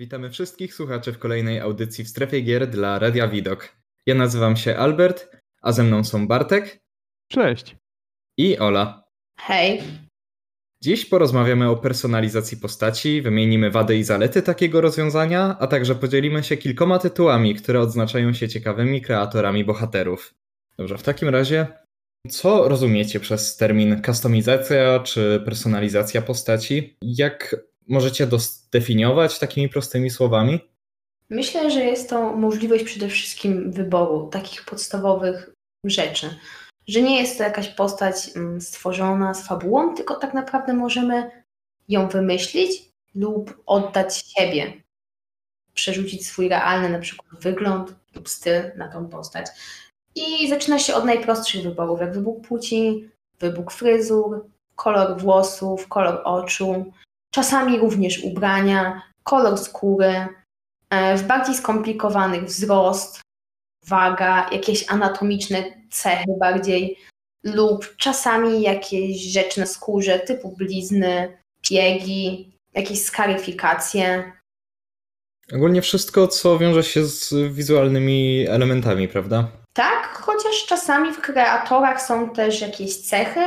Witamy 0.00 0.30
wszystkich 0.30 0.74
słuchaczy 0.74 1.12
w 1.12 1.18
kolejnej 1.18 1.60
audycji 1.60 2.04
w 2.04 2.08
strefie 2.08 2.40
gier 2.40 2.70
dla 2.70 2.98
Radia 2.98 3.28
Widok. 3.28 3.76
Ja 4.06 4.14
nazywam 4.14 4.56
się 4.56 4.76
Albert, 4.76 5.36
a 5.62 5.72
ze 5.72 5.82
mną 5.82 6.04
są 6.04 6.28
Bartek. 6.28 6.80
Cześć. 7.28 7.76
I 8.36 8.58
Ola. 8.58 9.04
Hej. 9.40 9.82
Dziś 10.82 11.06
porozmawiamy 11.06 11.70
o 11.70 11.76
personalizacji 11.76 12.56
postaci, 12.56 13.22
wymienimy 13.22 13.70
wady 13.70 13.96
i 13.96 14.04
zalety 14.04 14.42
takiego 14.42 14.80
rozwiązania, 14.80 15.56
a 15.60 15.66
także 15.66 15.94
podzielimy 15.94 16.44
się 16.44 16.56
kilkoma 16.56 16.98
tytułami, 16.98 17.54
które 17.54 17.80
odznaczają 17.80 18.32
się 18.32 18.48
ciekawymi 18.48 19.02
kreatorami 19.02 19.64
bohaterów. 19.64 20.34
Dobrze, 20.76 20.98
w 20.98 21.02
takim 21.02 21.28
razie, 21.28 21.66
co 22.28 22.68
rozumiecie 22.68 23.20
przez 23.20 23.56
termin 23.56 24.02
kustomizacja 24.02 25.00
czy 25.00 25.42
personalizacja 25.44 26.22
postaci? 26.22 26.96
Jak 27.02 27.56
możecie 27.88 28.28
zdefiniować 28.38 29.38
takimi 29.38 29.68
prostymi 29.68 30.10
słowami? 30.10 30.60
Myślę, 31.30 31.70
że 31.70 31.84
jest 31.84 32.10
to 32.10 32.36
możliwość 32.36 32.84
przede 32.84 33.08
wszystkim 33.08 33.72
wyboru 33.72 34.28
takich 34.32 34.64
podstawowych 34.64 35.50
rzeczy. 35.84 36.38
Że 36.88 37.02
nie 37.02 37.20
jest 37.20 37.38
to 37.38 37.44
jakaś 37.44 37.68
postać 37.68 38.36
mm, 38.36 38.60
stworzona 38.60 39.34
z 39.34 39.46
fabułą, 39.46 39.94
tylko 39.94 40.14
tak 40.14 40.34
naprawdę 40.34 40.72
możemy 40.72 41.30
ją 41.88 42.08
wymyślić 42.08 42.88
lub 43.14 43.62
oddać 43.66 44.24
siebie. 44.26 44.72
Przerzucić 45.74 46.26
swój 46.26 46.48
realny 46.48 46.88
na 46.88 46.98
przykład 46.98 47.42
wygląd 47.42 47.94
lub 48.14 48.28
styl 48.28 48.62
na 48.76 48.88
tą 48.88 49.08
postać. 49.08 49.46
I 50.14 50.48
zaczyna 50.48 50.78
się 50.78 50.94
od 50.94 51.04
najprostszych 51.04 51.62
wyborów, 51.62 52.00
jak 52.00 52.14
wybór 52.14 52.40
płci, 52.40 53.10
wybór 53.40 53.72
fryzur, 53.72 54.46
kolor 54.76 55.20
włosów, 55.20 55.88
kolor 55.88 56.20
oczu, 56.24 56.92
czasami 57.30 57.78
również 57.78 58.24
ubrania, 58.24 59.02
kolor 59.22 59.58
skóry, 59.58 60.26
e, 60.90 61.16
w 61.16 61.26
bardziej 61.26 61.54
skomplikowanych 61.54 62.44
wzrost, 62.44 63.20
waga, 63.86 64.50
jakieś 64.52 64.84
anatomiczne 64.88 65.64
cechy 65.90 66.24
bardziej 66.40 66.98
lub 67.44 67.96
czasami 67.96 68.62
jakieś 68.62 69.22
rzeczy 69.22 69.60
na 69.60 69.66
skórze 69.66 70.18
typu 70.18 70.56
blizny, 70.56 71.38
piegi, 71.62 72.52
jakieś 72.74 73.04
skaryfikacje. 73.04 74.32
Ogólnie 75.54 75.82
wszystko, 75.82 76.28
co 76.28 76.58
wiąże 76.58 76.84
się 76.84 77.04
z 77.04 77.34
wizualnymi 77.52 78.46
elementami, 78.48 79.08
prawda? 79.08 79.48
Tak, 79.72 80.08
chociaż 80.08 80.66
czasami 80.66 81.12
w 81.12 81.20
kreatorach 81.20 82.02
są 82.02 82.30
też 82.30 82.60
jakieś 82.60 82.96
cechy, 82.96 83.40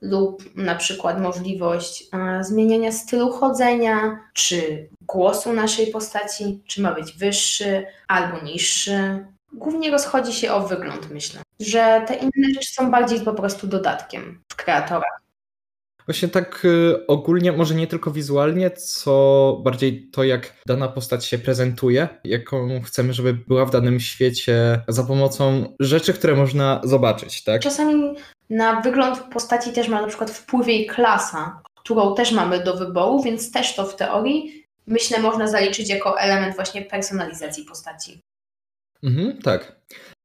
lub 0.00 0.56
na 0.56 0.74
przykład 0.74 1.20
możliwość 1.20 2.04
e, 2.12 2.44
zmieniania 2.44 2.92
stylu 2.92 3.30
chodzenia, 3.30 4.20
czy 4.34 4.88
głosu 5.02 5.52
naszej 5.52 5.86
postaci, 5.86 6.62
czy 6.66 6.82
ma 6.82 6.94
być 6.94 7.12
wyższy 7.12 7.86
albo 8.08 8.44
niższy. 8.44 9.26
Głównie 9.52 9.90
rozchodzi 9.90 10.32
się 10.32 10.52
o 10.52 10.68
wygląd, 10.68 11.10
myślę, 11.10 11.42
że 11.60 12.04
te 12.08 12.14
inne 12.14 12.54
rzeczy 12.54 12.72
są 12.72 12.90
bardziej 12.90 13.20
po 13.20 13.32
prostu 13.32 13.66
dodatkiem 13.66 14.42
w 14.48 14.56
kreatorach. 14.56 15.26
Właśnie 16.06 16.28
tak 16.28 16.64
y, 16.64 17.06
ogólnie, 17.06 17.52
może 17.52 17.74
nie 17.74 17.86
tylko 17.86 18.10
wizualnie, 18.10 18.70
co 18.70 19.60
bardziej 19.64 20.10
to, 20.10 20.24
jak 20.24 20.52
dana 20.66 20.88
postać 20.88 21.24
się 21.24 21.38
prezentuje, 21.38 22.08
jaką 22.24 22.82
chcemy, 22.82 23.12
żeby 23.12 23.34
była 23.34 23.64
w 23.64 23.70
danym 23.70 24.00
świecie 24.00 24.80
za 24.88 25.04
pomocą 25.04 25.74
rzeczy, 25.80 26.12
które 26.12 26.34
można 26.34 26.80
zobaczyć, 26.84 27.44
tak? 27.44 27.62
Czasami 27.62 28.14
na 28.50 28.80
wygląd 28.80 29.18
postaci 29.18 29.72
też 29.72 29.88
ma 29.88 30.00
na 30.00 30.08
przykład 30.08 30.30
wpływ 30.30 30.68
jej 30.68 30.86
klasa, 30.86 31.62
którą 31.76 32.14
też 32.14 32.32
mamy 32.32 32.64
do 32.64 32.76
wyboru, 32.76 33.22
więc 33.22 33.52
też 33.52 33.76
to 33.76 33.86
w 33.86 33.96
teorii 33.96 34.66
myślę 34.86 35.18
można 35.18 35.46
zaliczyć 35.46 35.88
jako 35.88 36.20
element 36.20 36.56
właśnie 36.56 36.82
personalizacji 36.82 37.64
postaci. 37.64 38.20
Mhm, 39.02 39.38
tak. 39.42 39.76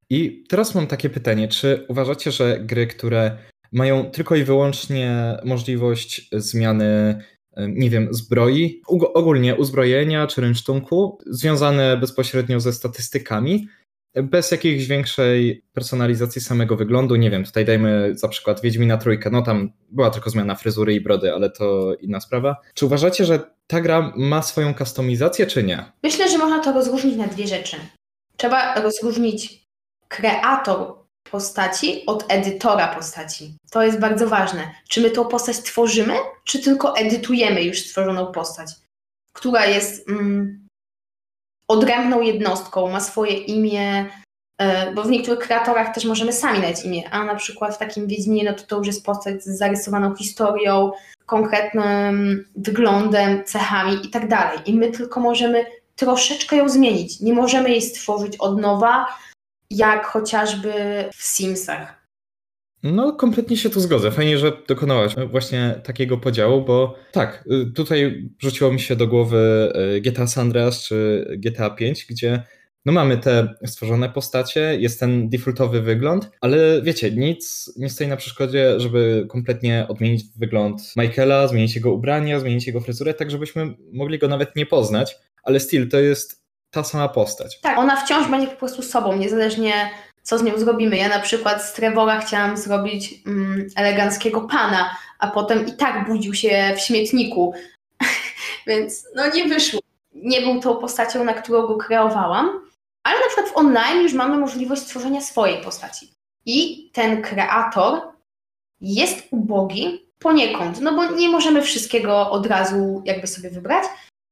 I 0.09 0.43
teraz 0.49 0.75
mam 0.75 0.87
takie 0.87 1.09
pytanie, 1.09 1.47
czy 1.47 1.85
uważacie, 1.89 2.31
że 2.31 2.59
gry, 2.59 2.87
które 2.87 3.37
mają 3.71 4.11
tylko 4.11 4.35
i 4.35 4.43
wyłącznie 4.43 5.37
możliwość 5.43 6.29
zmiany, 6.31 7.23
nie 7.57 7.89
wiem, 7.89 8.07
zbroi, 8.11 8.81
ogólnie 9.13 9.55
uzbrojenia 9.55 10.27
czy 10.27 10.41
rynsztunku, 10.41 11.17
związane 11.25 11.97
bezpośrednio 11.97 12.59
ze 12.59 12.73
statystykami, 12.73 13.67
bez 14.15 14.51
jakiejś 14.51 14.87
większej 14.87 15.63
personalizacji 15.73 16.41
samego 16.41 16.75
wyglądu. 16.75 17.15
Nie 17.15 17.31
wiem, 17.31 17.43
tutaj 17.43 17.65
dajmy 17.65 18.11
za 18.17 18.27
przykład 18.27 18.61
Wiedźmina 18.61 18.97
Trójkę, 18.97 19.29
no 19.29 19.41
tam 19.41 19.71
była 19.89 20.09
tylko 20.09 20.29
zmiana 20.29 20.55
fryzury 20.55 20.93
i 20.93 21.01
brody, 21.01 21.33
ale 21.33 21.49
to 21.49 21.95
inna 21.95 22.19
sprawa. 22.19 22.55
Czy 22.73 22.85
uważacie, 22.85 23.25
że 23.25 23.39
ta 23.67 23.81
gra 23.81 24.13
ma 24.15 24.41
swoją 24.41 24.73
kustomizację, 24.73 25.47
czy 25.47 25.63
nie? 25.63 25.91
Myślę, 26.03 26.29
że 26.29 26.37
można 26.37 26.59
to 26.59 26.73
rozróżnić 26.73 27.15
na 27.15 27.27
dwie 27.27 27.47
rzeczy. 27.47 27.77
Trzeba 28.37 28.81
rozróżnić 28.81 29.63
kreator 30.07 31.01
postaci 31.31 32.03
od 32.05 32.25
edytora 32.27 32.95
postaci. 32.95 33.57
To 33.71 33.83
jest 33.83 33.99
bardzo 33.99 34.27
ważne. 34.27 34.71
Czy 34.89 35.01
my 35.01 35.11
tą 35.11 35.25
postać 35.25 35.57
tworzymy, 35.57 36.13
czy 36.43 36.59
tylko 36.59 36.97
edytujemy 36.97 37.63
już 37.63 37.79
stworzoną 37.79 38.31
postać, 38.31 38.69
która 39.33 39.65
jest 39.65 40.09
mm, 40.09 40.67
odrębną 41.71 42.21
jednostką, 42.21 42.89
ma 42.89 42.99
swoje 42.99 43.33
imię, 43.33 44.05
e, 44.57 44.93
bo 44.93 45.03
w 45.03 45.09
niektórych 45.09 45.39
kreatorach 45.39 45.93
też 45.93 46.05
możemy 46.05 46.33
sami 46.33 46.61
dać 46.61 46.85
imię, 46.85 47.09
a 47.11 47.25
na 47.25 47.35
przykład 47.35 47.75
w 47.75 47.77
takim 47.77 48.07
Wiedźminie 48.07 48.43
no 48.43 48.53
to, 48.53 48.63
to 48.63 48.77
już 48.77 48.87
jest 48.87 49.05
postać 49.05 49.43
z 49.43 49.57
zarysowaną 49.57 50.15
historią, 50.15 50.91
konkretnym 51.25 52.45
wyglądem, 52.55 53.43
cechami 53.43 54.05
i 54.05 54.09
tak 54.09 54.27
dalej. 54.27 54.59
I 54.65 54.73
my 54.73 54.91
tylko 54.91 55.19
możemy 55.19 55.65
troszeczkę 55.95 56.55
ją 56.55 56.69
zmienić. 56.69 57.19
Nie 57.19 57.33
możemy 57.33 57.69
jej 57.69 57.81
stworzyć 57.81 58.37
od 58.37 58.61
nowa, 58.61 59.07
jak 59.69 60.05
chociażby 60.05 60.73
w 61.15 61.23
Simsach. 61.23 62.00
No, 62.83 63.13
kompletnie 63.13 63.57
się 63.57 63.69
tu 63.69 63.79
zgodzę. 63.79 64.11
Fajnie, 64.11 64.37
że 64.37 64.51
dokonałaś 64.67 65.15
właśnie 65.31 65.81
takiego 65.83 66.17
podziału, 66.17 66.61
bo 66.65 66.95
tak, 67.11 67.43
y, 67.51 67.71
tutaj 67.73 68.29
rzuciło 68.39 68.71
mi 68.71 68.79
się 68.79 68.95
do 68.95 69.07
głowy 69.07 69.73
y, 69.97 70.01
GTA 70.01 70.27
San 70.27 70.41
Andreas 70.41 70.83
czy 70.83 71.25
GTA 71.37 71.69
5, 71.69 72.05
gdzie 72.09 72.43
no 72.85 72.91
mamy 72.91 73.17
te 73.17 73.55
stworzone 73.65 74.09
postacie, 74.09 74.77
jest 74.79 74.99
ten 74.99 75.29
defaultowy 75.29 75.81
wygląd, 75.81 76.29
ale 76.41 76.81
wiecie, 76.81 77.11
nic 77.11 77.73
nie 77.77 77.89
stoi 77.89 78.07
na 78.07 78.17
przeszkodzie, 78.17 78.79
żeby 78.79 79.25
kompletnie 79.29 79.85
odmienić 79.89 80.23
wygląd 80.37 80.93
Michaela, 80.97 81.47
zmienić 81.47 81.75
jego 81.75 81.93
ubrania, 81.93 82.39
zmienić 82.39 82.67
jego 82.67 82.81
fryzurę, 82.81 83.13
tak 83.13 83.31
żebyśmy 83.31 83.75
mogli 83.93 84.19
go 84.19 84.27
nawet 84.27 84.55
nie 84.55 84.65
poznać, 84.65 85.15
ale 85.43 85.59
still 85.59 85.89
to 85.89 85.99
jest 85.99 86.41
ta 86.71 86.83
sama 86.83 87.09
postać. 87.09 87.61
Tak, 87.61 87.77
ona 87.77 87.95
wciąż 87.95 88.29
będzie 88.29 88.47
po 88.47 88.55
prostu 88.55 88.81
sobą, 88.81 89.17
niezależnie 89.17 89.73
co 90.23 90.37
z 90.37 90.43
nią 90.43 90.57
zrobimy. 90.57 90.97
Ja 90.97 91.09
na 91.09 91.19
przykład 91.19 91.63
z 91.63 91.73
Trevora 91.73 92.19
chciałam 92.19 92.57
zrobić 92.57 93.13
mm, 93.27 93.67
eleganckiego 93.75 94.41
pana, 94.41 94.97
a 95.19 95.27
potem 95.27 95.67
i 95.67 95.73
tak 95.73 96.07
budził 96.07 96.33
się 96.33 96.73
w 96.77 96.79
śmietniku. 96.79 97.53
Więc 98.67 99.07
no 99.15 99.29
nie 99.29 99.45
wyszło. 99.45 99.79
Nie 100.15 100.41
był 100.41 100.59
tą 100.59 100.75
postacią, 100.75 101.23
na 101.23 101.33
którą 101.33 101.67
go 101.67 101.75
kreowałam, 101.77 102.61
ale 103.03 103.19
na 103.19 103.27
przykład 103.27 103.49
w 103.49 103.57
online 103.57 104.01
już 104.01 104.13
mamy 104.13 104.37
możliwość 104.37 104.81
stworzenia 104.81 105.21
swojej 105.21 105.63
postaci. 105.63 106.11
I 106.45 106.89
ten 106.93 107.21
kreator 107.21 108.01
jest 108.81 109.27
ubogi 109.31 110.11
poniekąd, 110.19 110.81
no 110.81 110.95
bo 110.95 111.11
nie 111.11 111.29
możemy 111.29 111.61
wszystkiego 111.61 112.31
od 112.31 112.45
razu 112.45 113.01
jakby 113.05 113.27
sobie 113.27 113.49
wybrać, 113.49 113.83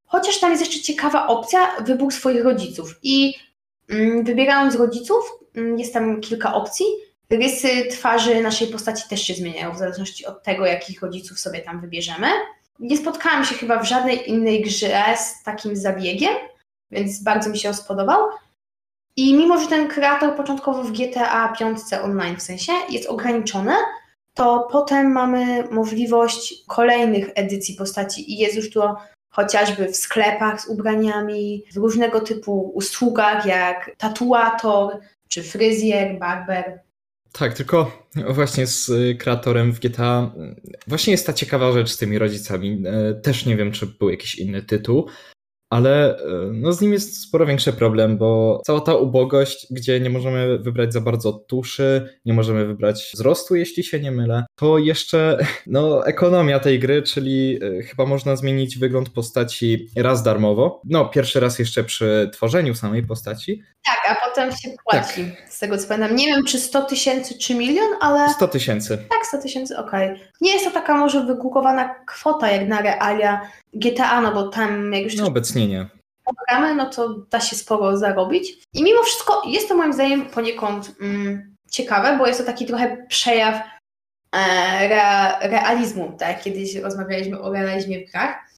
chociaż 0.05 0.39
tam 0.39 0.51
jest 0.51 0.65
jeszcze 0.65 0.79
ciekawa 0.79 1.27
opcja 1.27 1.81
wybór 1.81 2.13
swoich 2.13 2.43
rodziców. 2.43 2.99
I 3.03 3.33
mm, 3.89 4.23
wybierając 4.23 4.75
rodziców, 4.75 5.39
jest 5.77 5.93
tam 5.93 6.21
kilka 6.21 6.53
opcji. 6.53 6.85
Rysy 7.29 7.87
twarzy 7.91 8.41
naszej 8.41 8.67
postaci 8.67 9.09
też 9.09 9.21
się 9.21 9.33
zmieniają 9.33 9.73
w 9.73 9.77
zależności 9.77 10.25
od 10.25 10.43
tego, 10.43 10.65
jakich 10.65 11.01
rodziców 11.01 11.39
sobie 11.39 11.59
tam 11.59 11.81
wybierzemy. 11.81 12.27
Nie 12.79 12.97
spotkałam 12.97 13.45
się 13.45 13.55
chyba 13.55 13.79
w 13.79 13.87
żadnej 13.87 14.29
innej 14.29 14.61
grze 14.61 15.03
z 15.17 15.43
takim 15.43 15.75
zabiegiem, 15.75 16.33
więc 16.91 17.23
bardzo 17.23 17.49
mi 17.49 17.57
się 17.57 17.73
spodobał. 17.73 18.19
I 19.15 19.33
mimo, 19.33 19.59
że 19.59 19.67
ten 19.67 19.87
kreator 19.87 20.35
początkowo 20.35 20.83
w 20.83 20.91
GTA 20.91 21.53
5 21.59 21.79
online 22.03 22.35
w 22.35 22.41
sensie 22.41 22.73
jest 22.89 23.09
ograniczony, 23.09 23.73
to 24.33 24.67
potem 24.71 25.11
mamy 25.11 25.63
możliwość 25.71 26.53
kolejnych 26.67 27.29
edycji 27.35 27.75
postaci 27.75 28.33
i 28.33 28.37
jest 28.37 28.55
już 28.55 28.71
to 28.71 28.95
chociażby 29.29 29.87
w 29.87 29.95
sklepach 29.95 30.61
z 30.61 30.67
ubraniami, 30.67 31.63
w 31.73 31.77
różnego 31.77 32.21
typu 32.21 32.71
usługach 32.73 33.45
jak 33.45 33.91
tatuator, 33.97 34.99
czy 35.29 35.43
fryzjer, 35.43 36.19
barber. 36.19 36.79
Tak, 37.31 37.53
tylko 37.53 38.07
właśnie 38.29 38.67
z 38.67 38.91
kreatorem 39.19 39.71
w 39.71 39.79
GTA 39.79 40.31
właśnie 40.87 41.11
jest 41.11 41.25
ta 41.25 41.33
ciekawa 41.33 41.71
rzecz 41.71 41.89
z 41.89 41.97
tymi 41.97 42.19
rodzicami. 42.19 42.83
E, 42.85 43.13
też 43.13 43.45
nie 43.45 43.57
wiem, 43.57 43.71
czy 43.71 43.85
był 43.85 44.09
jakiś 44.09 44.35
inny 44.35 44.61
tytuł, 44.61 45.09
ale 45.69 46.17
e, 46.17 46.21
no, 46.53 46.73
z 46.73 46.81
nim 46.81 46.93
jest 46.93 47.21
sporo 47.21 47.45
większy 47.45 47.73
problem, 47.73 48.17
bo 48.17 48.61
cała 48.65 48.81
ta 48.81 48.95
ubogość, 48.95 49.67
gdzie 49.71 49.99
nie 49.99 50.09
możemy 50.09 50.59
wybrać 50.59 50.93
za 50.93 51.01
bardzo 51.01 51.33
tuszy, 51.33 52.19
nie 52.25 52.33
możemy 52.33 52.65
wybrać 52.65 53.11
wzrostu, 53.13 53.55
jeśli 53.55 53.83
się 53.83 53.99
nie 53.99 54.11
mylę, 54.11 54.45
to 54.55 54.77
jeszcze 54.77 55.37
no, 55.67 56.07
ekonomia 56.07 56.59
tej 56.59 56.79
gry, 56.79 57.03
czyli 57.03 57.59
e, 57.63 57.83
chyba 57.83 58.05
można 58.05 58.35
zmienić 58.35 58.77
wygląd 58.77 59.09
postaci 59.09 59.87
raz 59.95 60.23
darmowo. 60.23 60.81
No, 60.85 61.05
pierwszy 61.05 61.39
raz 61.39 61.59
jeszcze 61.59 61.83
przy 61.83 62.29
tworzeniu 62.33 62.75
samej 62.75 63.03
postaci. 63.03 63.63
Tak, 63.85 64.17
a 64.17 64.29
potem 64.29 64.51
się 64.51 64.69
płaci, 64.83 65.25
tak. 65.25 65.53
z 65.53 65.59
tego 65.59 65.77
co 65.77 65.87
pamiętam. 65.87 66.17
Nie 66.17 66.27
wiem, 66.27 66.45
czy 66.45 66.59
100 66.59 66.81
tysięcy, 66.81 67.37
czy 67.37 67.55
milion, 67.55 67.89
ale... 68.01 68.29
100 68.29 68.47
tysięcy. 68.47 68.97
Tak, 68.97 69.25
100 69.25 69.41
tysięcy, 69.41 69.77
okej. 69.77 70.13
Okay. 70.13 70.19
Nie 70.41 70.51
jest 70.51 70.65
to 70.65 70.71
taka 70.71 70.97
może 70.97 71.25
wygórowana 71.25 71.95
kwota 72.05 72.51
jak 72.51 72.67
na 72.67 72.81
realia 72.81 73.41
GTA, 73.73 74.21
no 74.21 74.33
bo 74.33 74.47
tam 74.47 74.93
jak 74.93 75.03
już... 75.03 75.15
No 75.15 75.27
obecnie 75.27 75.58
nie. 75.67 75.89
Programy, 76.25 76.75
no 76.75 76.89
to 76.89 77.09
da 77.29 77.39
się 77.39 77.55
sporo 77.55 77.97
zarobić. 77.97 78.53
I 78.73 78.83
mimo 78.83 79.03
wszystko 79.03 79.41
jest 79.47 79.67
to 79.67 79.75
moim 79.75 79.93
zdaniem 79.93 80.25
poniekąd 80.25 80.95
mm, 81.01 81.55
ciekawe, 81.71 82.17
bo 82.17 82.27
jest 82.27 82.39
to 82.39 82.45
taki 82.45 82.65
trochę 82.65 83.05
przejaw 83.07 83.55
e, 83.55 84.39
re, 84.79 85.49
realizmu, 85.49 86.15
tak 86.19 86.41
kiedyś 86.41 86.75
rozmawialiśmy 86.75 87.39
o 87.39 87.53
realizmie 87.53 88.07
w 88.07 88.11
grach. 88.11 88.49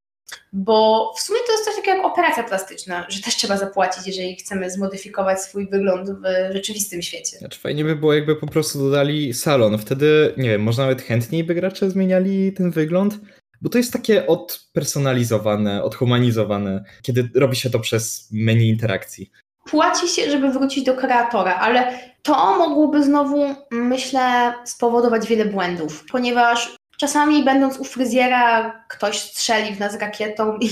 Bo 0.54 1.14
w 1.18 1.22
sumie 1.22 1.40
to 1.46 1.52
jest 1.52 1.66
coś 1.66 1.76
takiego 1.76 1.98
jak 1.98 2.06
operacja 2.06 2.44
plastyczna, 2.44 3.06
że 3.10 3.22
też 3.22 3.36
trzeba 3.36 3.58
zapłacić, 3.58 4.08
jeżeli 4.08 4.36
chcemy 4.36 4.72
zmodyfikować 4.72 5.42
swój 5.42 5.70
wygląd 5.70 6.10
w 6.10 6.54
rzeczywistym 6.54 7.02
świecie. 7.02 7.38
Znaczy 7.38 7.60
fajnie 7.60 7.84
by 7.84 7.96
było, 7.96 8.14
jakby 8.14 8.36
po 8.36 8.48
prostu 8.48 8.80
dodali 8.80 9.34
salon. 9.34 9.78
Wtedy, 9.78 10.34
nie 10.38 10.50
wiem, 10.50 10.62
może 10.62 10.82
nawet 10.82 11.02
chętniej 11.02 11.44
by 11.44 11.56
gracze 11.56 11.90
zmieniali 11.90 12.54
ten 12.54 12.72
wygląd, 12.72 13.20
bo 13.62 13.70
to 13.70 13.78
jest 13.78 13.94
takie 13.94 14.28
odpersonalizowane, 14.28 15.84
odhumanizowane, 15.84 16.84
kiedy 17.02 17.30
robi 17.36 17.56
się 17.56 17.70
to 17.70 17.80
przez 17.80 18.28
menu 18.32 18.70
interakcji. 18.70 19.32
Płaci 19.66 20.08
się, 20.08 20.32
żeby 20.32 20.52
wrócić 20.52 20.84
do 20.84 20.94
kreatora, 20.94 21.56
ale 21.56 22.00
to 22.22 22.58
mogłoby 22.58 23.04
znowu, 23.04 23.56
myślę, 23.72 24.54
spowodować 24.66 25.28
wiele 25.28 25.46
błędów, 25.46 26.06
ponieważ 26.12 26.76
czasami 26.98 27.44
będąc 27.44 27.78
u 27.78 27.84
fryzjera 27.84 28.72
ktoś 28.90 29.20
strzeli 29.20 29.76
w 29.76 29.80
nas 29.80 30.00
rakietą 30.00 30.58
i, 30.58 30.68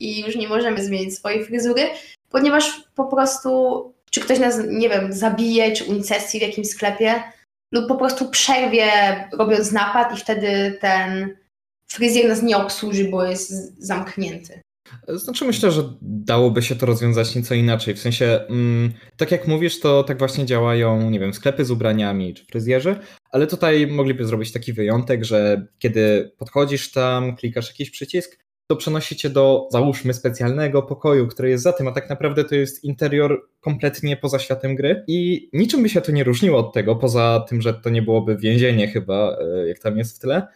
i 0.00 0.20
już 0.20 0.36
nie 0.36 0.48
możemy 0.48 0.84
zmienić 0.84 1.18
swojej 1.18 1.44
fryzury, 1.44 1.88
ponieważ 2.30 2.84
po 2.94 3.04
prostu 3.04 3.94
czy 4.10 4.20
ktoś 4.20 4.38
nas, 4.38 4.58
nie 4.68 4.88
wiem, 4.88 5.12
zabije, 5.12 5.72
czy 5.72 5.84
unicestwi 5.84 6.38
w 6.38 6.42
jakimś 6.42 6.68
sklepie, 6.68 7.22
lub 7.72 7.88
po 7.88 7.96
prostu 7.96 8.30
przerwie 8.30 8.86
robiąc 9.32 9.72
napad 9.72 10.14
i 10.14 10.20
wtedy 10.20 10.78
ten 10.80 11.36
fryzjer 11.94 12.28
nas 12.28 12.42
nie 12.42 12.56
obsłuży, 12.56 13.04
bo 13.04 13.24
jest 13.24 13.52
zamknięty. 13.86 14.60
Znaczy 15.08 15.44
myślę, 15.44 15.70
że 15.70 15.82
dałoby 16.02 16.62
się 16.62 16.76
to 16.76 16.86
rozwiązać 16.86 17.34
nieco 17.34 17.54
inaczej. 17.54 17.94
W 17.94 17.98
sensie, 17.98 18.40
mm, 18.48 18.92
tak 19.16 19.30
jak 19.30 19.48
mówisz, 19.48 19.80
to 19.80 20.04
tak 20.04 20.18
właśnie 20.18 20.46
działają, 20.46 21.10
nie 21.10 21.20
wiem, 21.20 21.34
sklepy 21.34 21.64
z 21.64 21.70
ubraniami 21.70 22.34
czy 22.34 22.44
fryzjerzy, 22.44 22.96
ale 23.30 23.46
tutaj 23.46 23.86
mogliby 23.86 24.26
zrobić 24.26 24.52
taki 24.52 24.72
wyjątek, 24.72 25.24
że 25.24 25.66
kiedy 25.78 26.32
podchodzisz 26.38 26.92
tam, 26.92 27.36
klikasz 27.36 27.68
jakiś 27.68 27.90
przycisk, 27.90 28.44
to 28.66 28.76
przenosi 28.76 29.16
cię 29.16 29.30
do, 29.30 29.68
załóżmy, 29.72 30.14
specjalnego 30.14 30.82
pokoju, 30.82 31.28
który 31.28 31.50
jest 31.50 31.64
za 31.64 31.72
tym, 31.72 31.88
a 31.88 31.92
tak 31.92 32.10
naprawdę 32.10 32.44
to 32.44 32.54
jest 32.54 32.84
interior 32.84 33.48
kompletnie 33.60 34.16
poza 34.16 34.38
światem 34.38 34.74
gry 34.74 35.04
i 35.06 35.48
niczym 35.52 35.82
by 35.82 35.88
się 35.88 36.00
to 36.00 36.12
nie 36.12 36.24
różniło 36.24 36.58
od 36.58 36.72
tego, 36.72 36.96
poza 36.96 37.44
tym, 37.48 37.62
że 37.62 37.74
to 37.74 37.90
nie 37.90 38.02
byłoby 38.02 38.36
więzienie 38.36 38.88
chyba, 38.88 39.36
e, 39.40 39.68
jak 39.68 39.78
tam 39.78 39.98
jest 39.98 40.16
w 40.16 40.20
tle, 40.20 40.46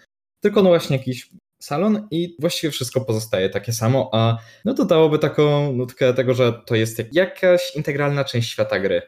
tylko 0.41 0.63
no 0.63 0.69
właśnie 0.69 0.97
jakiś 0.97 1.31
salon 1.63 2.09
i 2.11 2.37
właściwie 2.41 2.71
wszystko 2.71 3.01
pozostaje 3.01 3.51
takie 3.51 3.73
samo, 3.73 4.11
a 4.13 4.39
no 4.65 4.75
to 4.75 4.85
dałoby 4.85 5.19
taką 5.19 5.73
nutkę 5.73 6.15
tego, 6.15 6.35
że 6.35 6.53
to 6.53 6.75
jest 6.75 7.15
jakaś 7.15 7.77
integralna 7.77 8.25
część 8.25 8.51
świata 8.51 8.81
gry. 8.81 9.03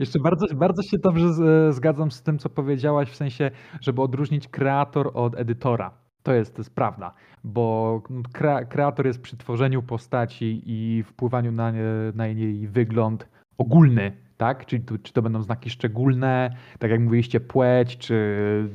Jeszcze 0.00 0.18
bardzo, 0.18 0.46
bardzo 0.54 0.82
się 0.82 0.98
dobrze 0.98 1.28
zgadzam 1.72 2.10
z 2.10 2.22
tym, 2.22 2.38
co 2.38 2.48
powiedziałaś, 2.48 3.10
w 3.10 3.16
sensie, 3.16 3.50
żeby 3.80 4.02
odróżnić 4.02 4.48
kreator 4.48 5.10
od 5.14 5.36
edytora. 5.36 5.90
To 6.22 6.34
jest, 6.34 6.54
to 6.54 6.60
jest 6.60 6.74
prawda, 6.74 7.14
bo 7.44 8.02
kre, 8.32 8.66
kreator 8.66 9.06
jest 9.06 9.20
przy 9.20 9.36
tworzeniu 9.36 9.82
postaci 9.82 10.62
i 10.66 11.02
wpływaniu 11.02 11.52
na, 11.52 11.72
na 12.14 12.26
jej 12.26 12.68
wygląd 12.68 13.28
ogólny, 13.58 14.16
tak? 14.36 14.66
Czyli 14.66 14.84
to, 14.84 14.98
czy 14.98 15.12
to 15.12 15.22
będą 15.22 15.42
znaki 15.42 15.70
szczególne, 15.70 16.56
tak 16.78 16.90
jak 16.90 17.00
mówiliście, 17.00 17.40
płeć, 17.40 17.98
czy 17.98 18.68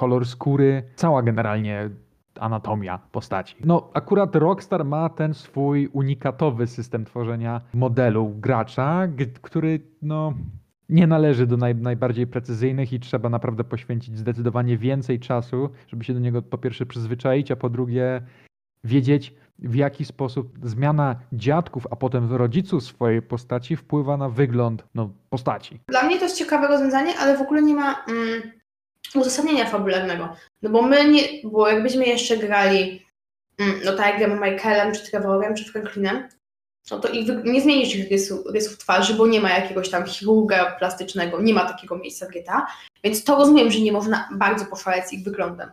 kolor 0.00 0.26
skóry, 0.26 0.82
cała 0.96 1.22
generalnie 1.22 1.90
anatomia 2.38 2.98
postaci. 3.12 3.56
No, 3.64 3.90
akurat 3.94 4.36
Rockstar 4.36 4.84
ma 4.84 5.08
ten 5.08 5.34
swój 5.34 5.86
unikatowy 5.92 6.66
system 6.66 7.04
tworzenia 7.04 7.60
modelu 7.74 8.28
gracza, 8.28 9.08
który 9.42 9.80
no, 10.02 10.34
nie 10.88 11.06
należy 11.06 11.46
do 11.46 11.56
naj, 11.56 11.74
najbardziej 11.74 12.26
precyzyjnych 12.26 12.92
i 12.92 13.00
trzeba 13.00 13.28
naprawdę 13.28 13.64
poświęcić 13.64 14.18
zdecydowanie 14.18 14.78
więcej 14.78 15.20
czasu, 15.20 15.70
żeby 15.88 16.04
się 16.04 16.14
do 16.14 16.20
niego 16.20 16.42
po 16.42 16.58
pierwsze 16.58 16.86
przyzwyczaić, 16.86 17.50
a 17.50 17.56
po 17.56 17.70
drugie 17.70 18.22
wiedzieć, 18.84 19.34
w 19.58 19.74
jaki 19.74 20.04
sposób 20.04 20.58
zmiana 20.62 21.16
dziadków, 21.32 21.86
a 21.90 21.96
potem 21.96 22.32
rodziców 22.32 22.84
swojej 22.84 23.22
postaci 23.22 23.76
wpływa 23.76 24.16
na 24.16 24.28
wygląd 24.28 24.84
no, 24.94 25.10
postaci. 25.30 25.80
Dla 25.88 26.02
mnie 26.02 26.16
to 26.18 26.24
jest 26.24 26.38
ciekawe 26.38 26.68
rozwiązanie, 26.68 27.12
ale 27.18 27.36
w 27.36 27.40
ogóle 27.40 27.62
nie 27.62 27.74
ma. 27.74 28.04
Mm 28.08 28.59
uzasadnienia 29.18 29.66
fabularnego. 29.66 30.36
No 30.62 30.70
bo 30.70 30.82
my 30.82 31.08
nie, 31.08 31.22
bo 31.44 31.68
jakbyśmy 31.68 32.06
jeszcze 32.06 32.36
grali, 32.36 33.06
mm, 33.58 33.80
no 33.84 33.92
tak 33.96 34.20
jak 34.20 34.40
Michaelem, 34.40 34.94
czy 34.94 35.10
Trevorem, 35.10 35.54
czy 35.54 35.64
Franklinem, 35.64 36.28
no 36.90 36.98
to 36.98 37.08
ich, 37.08 37.28
nie 37.44 37.60
zmienisz 37.60 37.94
ich 37.94 38.10
rysu, 38.10 38.44
rysów 38.52 38.78
twarzy, 38.78 39.14
bo 39.14 39.26
nie 39.26 39.40
ma 39.40 39.50
jakiegoś 39.50 39.90
tam 39.90 40.06
chirurga 40.06 40.76
plastycznego, 40.78 41.40
nie 41.40 41.54
ma 41.54 41.64
takiego 41.72 41.98
miejsca 41.98 42.26
w 42.26 42.30
GTA, 42.30 42.66
więc 43.04 43.24
to 43.24 43.36
rozumiem, 43.36 43.70
że 43.70 43.80
nie 43.80 43.92
można 43.92 44.28
bardzo 44.32 44.64
pochwalać 44.64 45.08
z 45.08 45.12
ich 45.12 45.24
wyglądem. 45.24 45.70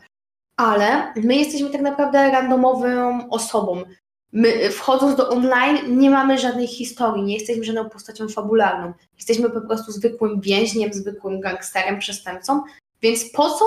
Ale 0.57 1.13
my 1.15 1.35
jesteśmy 1.35 1.69
tak 1.69 1.81
naprawdę 1.81 2.31
randomową 2.31 3.29
osobą. 3.29 3.83
My 4.31 4.69
wchodząc 4.69 5.15
do 5.15 5.29
online 5.29 5.99
nie 5.99 6.09
mamy 6.09 6.37
żadnej 6.37 6.67
historii, 6.67 7.23
nie 7.23 7.33
jesteśmy 7.33 7.63
żadną 7.63 7.89
postacią 7.89 8.29
fabularną. 8.29 8.93
Jesteśmy 9.17 9.49
po 9.49 9.61
prostu 9.61 9.91
zwykłym 9.91 10.41
więźniem, 10.41 10.93
zwykłym 10.93 11.39
gangsterem, 11.39 11.99
przestępcą, 11.99 12.63
więc 13.01 13.31
po 13.31 13.49
co 13.49 13.65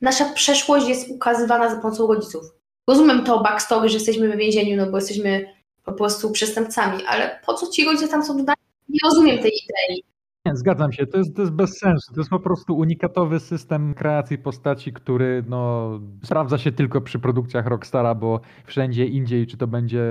nasza 0.00 0.24
przeszłość 0.24 0.88
jest 0.88 1.10
ukazywana 1.10 1.74
za 1.74 1.80
pomocą 1.80 2.06
rodziców? 2.06 2.44
Rozumiem 2.86 3.24
to 3.24 3.40
backstory, 3.40 3.88
że 3.88 3.94
jesteśmy 3.94 4.28
w 4.28 4.36
więzieniu, 4.36 4.76
no 4.76 4.90
bo 4.90 4.96
jesteśmy 4.96 5.54
po 5.84 5.92
prostu 5.92 6.30
przestępcami, 6.30 7.04
ale 7.06 7.40
po 7.46 7.54
co 7.54 7.66
ci 7.66 7.84
rodzice 7.84 8.08
tam 8.08 8.24
są 8.24 8.36
dodani? 8.36 8.58
Nie 8.88 8.98
rozumiem 9.04 9.38
tej 9.38 9.52
idei. 9.64 10.04
Nie, 10.46 10.56
zgadzam 10.56 10.92
się, 10.92 11.06
to 11.06 11.18
jest, 11.18 11.36
to 11.36 11.42
jest 11.42 11.54
bez 11.54 11.78
sensu. 11.78 12.14
To 12.14 12.20
jest 12.20 12.30
po 12.30 12.40
prostu 12.40 12.76
unikatowy 12.76 13.40
system 13.40 13.94
kreacji 13.94 14.38
postaci, 14.38 14.92
który 14.92 15.44
no, 15.48 15.90
sprawdza 16.22 16.58
się 16.58 16.72
tylko 16.72 17.00
przy 17.00 17.18
produkcjach 17.18 17.66
Rockstara, 17.66 18.14
bo 18.14 18.40
wszędzie 18.64 19.06
indziej, 19.06 19.46
czy 19.46 19.56
to 19.56 19.66
będzie 19.66 20.04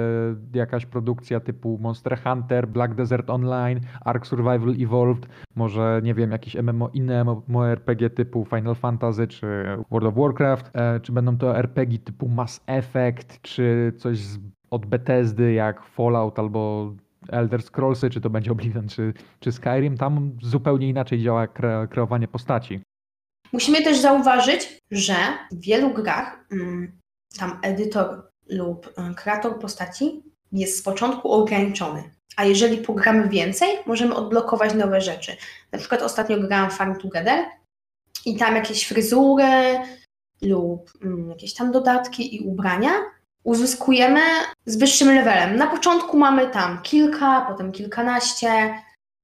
jakaś 0.54 0.86
produkcja 0.86 1.40
typu 1.40 1.78
Monster 1.82 2.20
Hunter, 2.24 2.68
Black 2.68 2.96
Desert 2.96 3.30
Online, 3.30 3.80
Ark 4.06 4.28
Survival 4.28 4.76
Evolved, 4.80 5.28
może 5.56 6.02
nie 6.04 6.14
wiem, 6.14 6.32
jakieś 6.32 6.56
MMO, 6.56 6.90
inne 6.94 7.24
MMORPG 7.24 8.10
typu 8.10 8.46
Final 8.46 8.76
Fantasy 8.76 9.28
czy 9.28 9.48
World 9.92 10.08
of 10.08 10.16
Warcraft, 10.16 10.72
e, 10.74 11.00
czy 11.00 11.12
będą 11.12 11.38
to 11.38 11.58
RPG 11.58 12.00
typu 12.00 12.28
Mass 12.28 12.64
Effect, 12.68 13.42
czy 13.42 13.94
coś 13.98 14.18
z, 14.18 14.40
od 14.70 14.86
Bethesdy 14.86 15.54
jak 15.54 15.84
Fallout 15.84 16.40
albo 16.40 16.94
Elder 17.30 17.64
Scrollsy, 17.64 18.10
czy 18.10 18.22
to 18.22 18.30
będzie 18.30 18.52
Oblivion, 18.52 18.88
czy, 18.88 19.14
czy 19.40 19.52
Skyrim, 19.52 19.98
tam 19.98 20.38
zupełnie 20.42 20.90
inaczej 20.90 21.24
działa 21.24 21.48
kre, 21.48 21.88
kreowanie 21.92 22.28
postaci. 22.28 22.82
Musimy 23.54 23.84
też 23.84 24.00
zauważyć, 24.00 24.80
że 24.92 25.16
w 25.52 25.62
wielu 25.62 25.94
grach 25.94 26.46
mm, 26.52 27.00
tam 27.40 27.60
edytor 27.62 28.32
lub 28.50 28.88
y, 28.88 29.16
kreator 29.16 29.60
postaci 29.60 30.24
jest 30.52 30.78
z 30.78 30.82
początku 30.82 31.32
ograniczony. 31.32 32.04
A 32.36 32.46
jeżeli 32.46 32.78
pogramy 32.78 33.30
więcej, 33.30 33.70
możemy 33.86 34.16
odblokować 34.16 34.74
nowe 34.74 35.02
rzeczy. 35.02 35.38
Na 35.72 35.80
przykład 35.80 36.02
ostatnio 36.02 36.40
grałam 36.40 36.72
Farm 36.72 36.96
Together 36.96 37.46
i 38.26 38.38
tam 38.38 38.56
jakieś 38.56 38.88
fryzury 38.88 39.80
lub 40.42 40.92
mm, 41.02 41.30
jakieś 41.30 41.54
tam 41.54 41.72
dodatki 41.72 42.36
i 42.36 42.40
ubrania 42.40 42.90
uzyskujemy 43.48 44.22
z 44.66 44.76
wyższym 44.76 45.16
levelem. 45.16 45.56
Na 45.56 45.68
początku 45.68 46.18
mamy 46.18 46.48
tam 46.48 46.82
kilka, 46.82 47.46
potem 47.50 47.72
kilkanaście, 47.72 48.74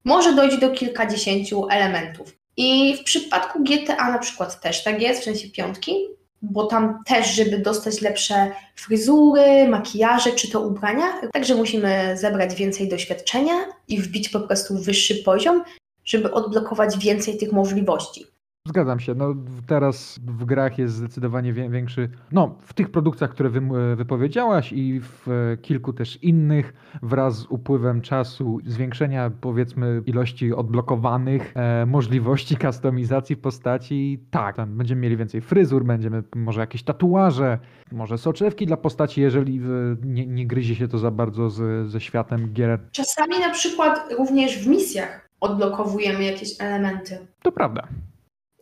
może 0.05 0.33
dojść 0.33 0.57
do 0.57 0.71
kilkadziesięciu 0.71 1.67
elementów. 1.69 2.37
I 2.57 2.97
w 2.97 3.03
przypadku 3.03 3.63
GTA 3.63 4.11
na 4.11 4.19
przykład 4.19 4.61
też 4.61 4.83
tak 4.83 5.01
jest, 5.01 5.21
w 5.21 5.23
sensie 5.23 5.49
piątki, 5.49 5.95
bo 6.41 6.65
tam 6.65 7.03
też, 7.05 7.35
żeby 7.35 7.57
dostać 7.57 8.01
lepsze 8.01 8.51
fryzury, 8.75 9.67
makijaże 9.67 10.31
czy 10.31 10.51
to 10.51 10.61
ubrania, 10.61 11.05
także 11.33 11.55
musimy 11.55 12.17
zebrać 12.17 12.55
więcej 12.55 12.89
doświadczenia 12.89 13.53
i 13.87 14.01
wbić 14.01 14.29
po 14.29 14.39
prostu 14.39 14.77
wyższy 14.77 15.15
poziom, 15.15 15.63
żeby 16.05 16.31
odblokować 16.31 16.97
więcej 16.97 17.37
tych 17.37 17.51
możliwości. 17.51 18.32
Zgadzam 18.67 18.99
się. 18.99 19.15
No, 19.15 19.35
teraz 19.67 20.19
w 20.25 20.45
grach 20.45 20.77
jest 20.77 20.93
zdecydowanie 20.95 21.53
większy. 21.53 22.09
No, 22.31 22.55
w 22.61 22.73
tych 22.73 22.89
produkcjach, 22.89 23.29
które 23.29 23.49
wy, 23.49 23.61
wypowiedziałaś 23.95 24.73
i 24.73 25.01
w 25.01 25.27
kilku 25.61 25.93
też 25.93 26.23
innych, 26.23 26.73
wraz 27.01 27.37
z 27.37 27.45
upływem 27.45 28.01
czasu, 28.01 28.59
zwiększenia 28.65 29.31
powiedzmy 29.41 30.01
ilości 30.05 30.53
odblokowanych 30.53 31.53
e, 31.55 31.85
możliwości 31.85 32.57
kustomizacji 32.57 33.35
postaci, 33.35 34.19
tak, 34.31 34.55
tam 34.55 34.77
będziemy 34.77 35.01
mieli 35.01 35.17
więcej 35.17 35.41
fryzur, 35.41 35.85
będziemy 35.85 36.23
może 36.35 36.61
jakieś 36.61 36.83
tatuaże, 36.83 37.59
może 37.91 38.17
soczewki 38.17 38.65
dla 38.65 38.77
postaci, 38.77 39.21
jeżeli 39.21 39.61
nie, 40.03 40.27
nie 40.27 40.47
gryzie 40.47 40.75
się 40.75 40.87
to 40.87 40.97
za 40.97 41.11
bardzo 41.11 41.49
z, 41.49 41.89
ze 41.89 42.01
światem 42.01 42.53
gier. 42.53 42.79
Czasami 42.91 43.39
na 43.39 43.49
przykład 43.49 44.13
również 44.17 44.63
w 44.63 44.67
misjach 44.67 45.29
odblokowujemy 45.39 46.23
jakieś 46.23 46.61
elementy. 46.61 47.27
To 47.41 47.51
prawda 47.51 47.87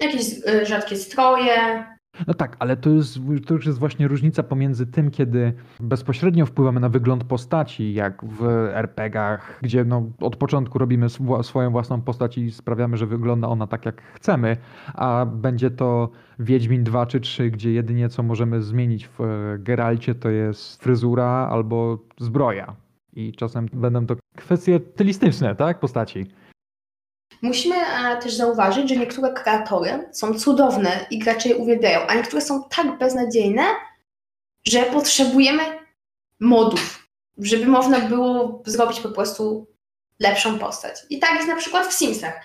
jakieś 0.02 0.48
y, 0.48 0.66
rzadkie 0.66 0.96
stroje. 0.96 1.86
No 2.28 2.34
tak, 2.34 2.56
ale 2.60 2.78
to, 2.78 2.90
jest, 2.90 3.20
to 3.46 3.54
już 3.54 3.66
jest 3.66 3.80
właśnie 3.80 4.08
różnica 4.08 4.44
pomiędzy 4.44 4.88
tym, 4.88 5.12
kiedy 5.12 5.54
bezpośrednio 5.80 6.46
wpływamy 6.46 6.80
na 6.80 6.90
wygląd 6.90 7.24
postaci, 7.24 7.94
jak 7.94 8.26
w 8.26 8.46
RPGach, 8.74 9.60
gdzie 9.62 9.84
no, 9.84 10.10
od 10.20 10.36
początku 10.36 10.80
robimy 10.80 11.08
swoją 11.42 11.72
własną 11.72 12.02
postać 12.02 12.38
i 12.38 12.52
sprawiamy, 12.52 12.98
że 12.98 13.06
wygląda 13.06 13.48
ona 13.48 13.68
tak, 13.68 13.86
jak 13.86 14.02
chcemy, 14.02 14.58
a 14.94 15.26
będzie 15.26 15.72
to 15.72 16.10
Wiedźmin 16.40 16.84
2 16.84 17.06
czy 17.06 17.20
3, 17.20 17.52
gdzie 17.52 17.72
jedynie 17.72 18.10
co 18.10 18.24
możemy 18.24 18.62
zmienić 18.62 19.08
w 19.08 19.22
e, 19.22 19.26
Geralcie 19.60 20.16
to 20.16 20.30
jest 20.30 20.84
fryzura 20.84 21.48
albo 21.52 22.00
zbroja. 22.20 22.76
I 23.14 23.32
czasem 23.34 23.68
będą 23.74 24.06
to 24.06 24.16
kwestie 24.36 24.80
stylistyczne, 24.94 25.56
tak, 25.56 25.80
postaci. 25.80 26.26
Musimy 27.42 27.76
e, 27.76 28.18
też 28.18 28.34
zauważyć, 28.34 28.90
że 28.90 28.96
niektóre 28.96 29.34
kreatory 29.34 30.10
są 30.12 30.34
cudowne 30.34 31.06
i 31.12 31.20
gracze 31.20 31.50
je 31.50 31.58
uwielbiają, 31.58 32.08
a 32.08 32.16
niektóre 32.16 32.42
są 32.42 32.64
tak 32.64 32.98
beznadziejne, 32.98 33.64
że 34.68 34.84
potrzebujemy 34.84 35.64
modów, 36.40 37.08
żeby 37.38 37.66
można 37.66 38.00
było 38.00 38.62
zrobić 38.66 39.00
po 39.00 39.10
prostu 39.10 39.68
lepszą 40.20 40.60
postać. 40.60 40.96
I 41.10 41.20
tak 41.20 41.36
jest 41.36 41.48
na 41.48 41.56
przykład 41.56 41.88
w 41.88 41.94
Simsach, 41.94 42.42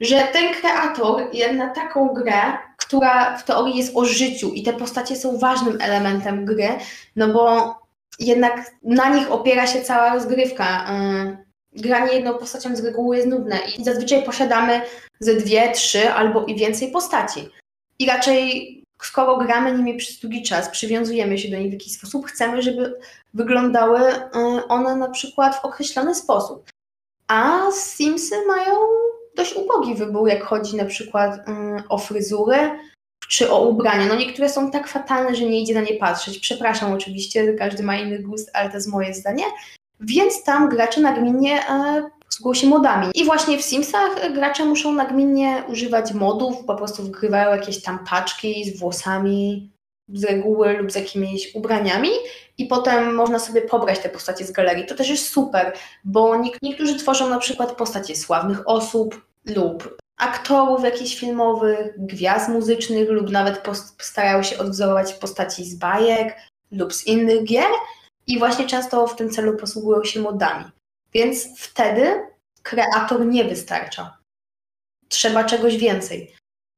że 0.00 0.28
ten 0.32 0.54
kreator 0.54 1.28
jest 1.32 1.54
na 1.54 1.70
taką 1.70 2.08
grę, 2.08 2.58
która 2.76 3.38
w 3.38 3.44
teorii 3.44 3.78
jest 3.78 3.96
o 3.96 4.04
życiu 4.04 4.52
i 4.52 4.62
te 4.62 4.72
postacie 4.72 5.16
są 5.16 5.38
ważnym 5.38 5.78
elementem 5.80 6.44
gry, 6.44 6.68
no 7.16 7.28
bo 7.28 7.74
jednak 8.18 8.70
na 8.82 9.08
nich 9.08 9.32
opiera 9.32 9.66
się 9.66 9.82
cała 9.82 10.14
rozgrywka. 10.14 10.86
E, 10.88 11.36
granie 11.72 12.12
jedną 12.12 12.34
postacią 12.34 12.76
z 12.76 12.84
reguły 12.84 13.16
jest 13.16 13.28
nudne 13.28 13.58
i 13.78 13.84
zazwyczaj 13.84 14.22
posiadamy 14.22 14.80
ze 15.20 15.34
dwie, 15.34 15.72
trzy 15.72 16.10
albo 16.10 16.44
i 16.44 16.56
więcej 16.56 16.90
postaci. 16.90 17.48
I 17.98 18.06
raczej 18.06 18.82
skoro 19.02 19.36
gramy 19.36 19.72
nimi 19.72 19.96
przez 19.96 20.18
długi 20.18 20.42
czas, 20.42 20.68
przywiązujemy 20.68 21.38
się 21.38 21.50
do 21.50 21.56
nich 21.56 21.70
w 21.70 21.72
jakiś 21.72 21.92
sposób, 21.92 22.26
chcemy, 22.26 22.62
żeby 22.62 22.98
wyglądały 23.34 24.00
y, 24.14 24.28
one 24.68 24.96
na 24.96 25.10
przykład 25.10 25.56
w 25.56 25.64
określony 25.64 26.14
sposób. 26.14 26.70
A 27.28 27.60
Simsy 27.72 28.34
mają 28.46 28.76
dość 29.36 29.56
ubogi 29.56 29.94
wybór, 29.94 30.28
jak 30.28 30.42
chodzi 30.42 30.76
na 30.76 30.84
przykład 30.84 31.36
y, 31.38 31.42
o 31.88 31.98
fryzury 31.98 32.70
czy 33.28 33.50
o 33.50 33.68
ubrania. 33.68 34.06
No 34.06 34.14
niektóre 34.14 34.48
są 34.48 34.70
tak 34.70 34.88
fatalne, 34.88 35.34
że 35.34 35.44
nie 35.44 35.60
idzie 35.60 35.74
na 35.74 35.80
nie 35.80 35.94
patrzeć. 35.94 36.38
Przepraszam 36.38 36.92
oczywiście, 36.92 37.54
każdy 37.54 37.82
ma 37.82 37.96
inny 37.96 38.18
gust, 38.18 38.50
ale 38.54 38.68
to 38.68 38.76
jest 38.76 38.88
moje 38.88 39.14
zdanie 39.14 39.44
więc 40.02 40.44
tam 40.44 40.68
gracze 40.68 41.00
nagminnie 41.00 41.68
e, 41.68 42.02
posługują 42.26 42.54
się 42.54 42.66
modami. 42.66 43.06
I 43.14 43.24
właśnie 43.24 43.58
w 43.58 43.62
Simsach 43.62 44.32
gracze 44.34 44.64
muszą 44.64 44.92
nagminnie 44.92 45.62
używać 45.68 46.12
modów, 46.12 46.64
po 46.64 46.74
prostu 46.74 47.02
wgrywają 47.02 47.50
jakieś 47.50 47.82
tam 47.82 47.98
paczki 48.10 48.64
z 48.64 48.78
włosami 48.78 49.72
z 50.08 50.24
reguły 50.24 50.72
lub 50.78 50.92
z 50.92 50.94
jakimiś 50.94 51.54
ubraniami 51.54 52.08
i 52.58 52.66
potem 52.66 53.14
można 53.14 53.38
sobie 53.38 53.62
pobrać 53.62 53.98
te 53.98 54.08
postacie 54.08 54.44
z 54.44 54.52
galerii. 54.52 54.86
To 54.86 54.94
też 54.94 55.08
jest 55.08 55.28
super, 55.28 55.72
bo 56.04 56.36
niektórzy 56.62 56.98
tworzą 56.98 57.28
na 57.28 57.38
przykład 57.38 57.72
postacie 57.72 58.16
sławnych 58.16 58.68
osób 58.68 59.26
lub 59.56 59.96
aktorów 60.16 60.84
jakichś 60.84 61.16
filmowych, 61.16 61.94
gwiazd 61.98 62.48
muzycznych 62.48 63.10
lub 63.10 63.30
nawet 63.30 63.62
starają 63.98 64.42
się 64.42 64.58
odwzorować 64.58 65.12
postaci 65.12 65.64
z 65.64 65.74
bajek 65.74 66.36
lub 66.72 66.92
z 66.92 67.06
innych 67.06 67.44
gier 67.44 67.70
i 68.26 68.38
właśnie 68.38 68.66
często 68.66 69.06
w 69.06 69.16
tym 69.16 69.30
celu 69.30 69.56
posługują 69.56 70.04
się 70.04 70.20
modami. 70.20 70.64
Więc 71.12 71.60
wtedy 71.60 72.26
kreator 72.62 73.26
nie 73.26 73.44
wystarcza. 73.44 74.18
Trzeba 75.08 75.44
czegoś 75.44 75.76
więcej. 75.76 76.34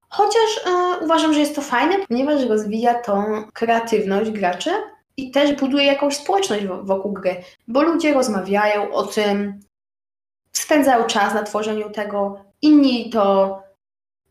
Chociaż 0.09 0.67
yy, 0.67 1.05
uważam, 1.05 1.35
że 1.35 1.41
jest 1.41 1.57
to 1.57 1.63
fajne, 1.63 2.07
ponieważ 2.09 2.45
rozwija 2.45 2.95
tą 2.95 3.45
kreatywność 3.53 4.31
graczy 4.31 4.71
i 5.17 5.31
też 5.31 5.53
buduje 5.53 5.85
jakąś 5.85 6.17
społeczność 6.17 6.67
wokół 6.83 7.13
gry, 7.13 7.37
bo 7.69 7.83
ludzie 7.83 8.15
rozmawiają 8.15 8.93
o 8.93 9.03
tym, 9.03 9.61
spędzają 10.53 11.05
czas 11.05 11.35
na 11.35 11.43
tworzeniu 11.43 11.91
tego, 11.91 12.45
inni 12.63 13.11
to 13.11 13.63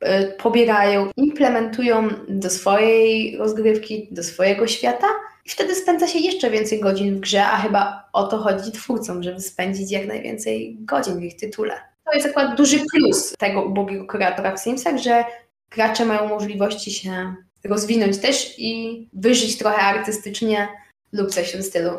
y, 0.03 0.37
pobierają, 0.37 1.09
implementują 1.17 2.09
do 2.27 2.49
swojej 2.49 3.37
rozgrywki, 3.37 4.07
do 4.11 4.23
swojego 4.23 4.67
świata 4.67 5.07
i 5.45 5.49
wtedy 5.49 5.75
spędza 5.75 6.07
się 6.07 6.19
jeszcze 6.19 6.49
więcej 6.49 6.79
godzin 6.79 7.15
w 7.15 7.19
grze, 7.19 7.45
a 7.45 7.57
chyba 7.57 8.09
o 8.13 8.27
to 8.27 8.37
chodzi 8.37 8.71
twórcom, 8.71 9.23
żeby 9.23 9.39
spędzić 9.39 9.91
jak 9.91 10.07
najwięcej 10.07 10.77
godzin 10.79 11.19
w 11.19 11.23
ich 11.23 11.35
tytule. 11.35 11.73
To 12.05 12.13
jest 12.13 12.25
akurat 12.25 12.57
duży 12.57 12.79
plus 12.93 13.33
tego 13.39 13.63
ubogiego 13.63 14.05
kreatora 14.05 14.55
w 14.55 14.59
Simsach, 14.59 14.97
że 14.97 15.23
gracze 15.71 16.05
mają 16.05 16.29
możliwości 16.29 16.91
się 16.91 17.35
rozwinąć 17.63 18.17
też 18.17 18.55
i 18.57 19.09
wyżyć 19.13 19.57
trochę 19.57 19.77
artystycznie 19.77 20.67
lub 21.11 21.31
coś 21.31 21.49
w 21.49 21.51
tym 21.51 21.63
stylu. 21.63 21.91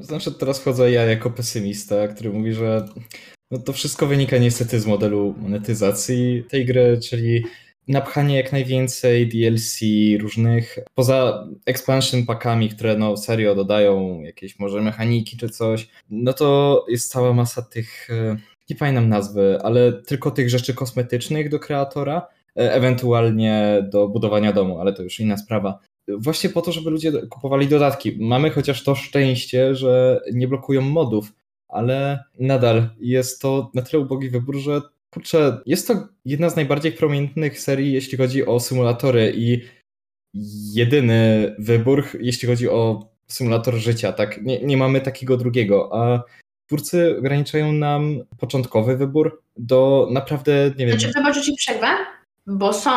Znaczy 0.00 0.32
teraz 0.32 0.60
wchodzę 0.60 0.90
ja 0.90 1.04
jako 1.04 1.30
pesymista, 1.30 2.08
który 2.08 2.30
mówi, 2.30 2.52
że 2.52 2.88
no 3.50 3.58
to 3.58 3.72
wszystko 3.72 4.06
wynika 4.06 4.38
niestety 4.38 4.80
z 4.80 4.86
modelu 4.86 5.34
monetyzacji 5.38 6.44
tej 6.50 6.66
gry, 6.66 7.00
czyli 7.10 7.44
napchanie 7.88 8.36
jak 8.36 8.52
najwięcej 8.52 9.28
DLC 9.28 9.80
różnych, 10.20 10.78
poza 10.94 11.48
expansion 11.66 12.26
packami, 12.26 12.68
które 12.68 12.96
no 12.96 13.16
serio 13.16 13.54
dodają 13.54 14.22
jakieś 14.22 14.58
może 14.58 14.80
mechaniki 14.80 15.36
czy 15.36 15.48
coś, 15.48 15.88
no 16.10 16.32
to 16.32 16.84
jest 16.88 17.10
cała 17.10 17.32
masa 17.32 17.62
tych, 17.62 18.10
e, 18.10 18.36
nie 18.70 18.76
pamiętam 18.76 19.08
nazwy, 19.08 19.58
ale 19.62 19.92
tylko 19.92 20.30
tych 20.30 20.50
rzeczy 20.50 20.74
kosmetycznych 20.74 21.48
do 21.48 21.58
kreatora, 21.58 22.26
e, 22.56 22.72
ewentualnie 22.74 23.84
do 23.90 24.08
budowania 24.08 24.52
domu, 24.52 24.80
ale 24.80 24.92
to 24.92 25.02
już 25.02 25.20
inna 25.20 25.36
sprawa. 25.36 25.78
Właśnie 26.08 26.50
po 26.50 26.62
to, 26.62 26.72
żeby 26.72 26.90
ludzie 26.90 27.12
kupowali 27.12 27.68
dodatki. 27.68 28.16
Mamy 28.20 28.50
chociaż 28.50 28.82
to 28.82 28.94
szczęście, 28.94 29.74
że 29.74 30.20
nie 30.32 30.48
blokują 30.48 30.80
modów, 30.80 31.32
ale 31.68 32.24
nadal 32.38 32.90
jest 33.00 33.42
to 33.42 33.70
na 33.74 33.82
tyle 33.82 34.02
ubogi 34.02 34.28
wybór, 34.28 34.56
że 34.56 34.80
Kurczę, 35.14 35.60
jest 35.66 35.88
to 35.88 36.08
jedna 36.24 36.50
z 36.50 36.56
najbardziej 36.56 36.92
prominentnych 36.92 37.60
serii, 37.60 37.92
jeśli 37.92 38.18
chodzi 38.18 38.46
o 38.46 38.60
symulatory 38.60 39.32
i 39.36 39.60
jedyny 40.74 41.54
wybór, 41.58 42.04
jeśli 42.20 42.48
chodzi 42.48 42.68
o 42.68 43.08
symulator 43.28 43.74
życia, 43.74 44.12
tak? 44.12 44.42
Nie, 44.42 44.60
nie 44.60 44.76
mamy 44.76 45.00
takiego 45.00 45.36
drugiego, 45.36 45.90
a 45.92 46.22
twórcy 46.66 47.18
ograniczają 47.18 47.72
nam 47.72 48.20
początkowy 48.38 48.96
wybór 48.96 49.42
do 49.56 50.08
naprawdę, 50.10 50.72
nie 50.78 50.86
wiem... 50.86 51.00
Znaczy, 51.00 51.14
chyba, 51.14 51.32
że 51.32 51.42
ci 51.42 51.54
przerwę, 51.56 51.86
bo 52.46 52.72
są 52.72 52.90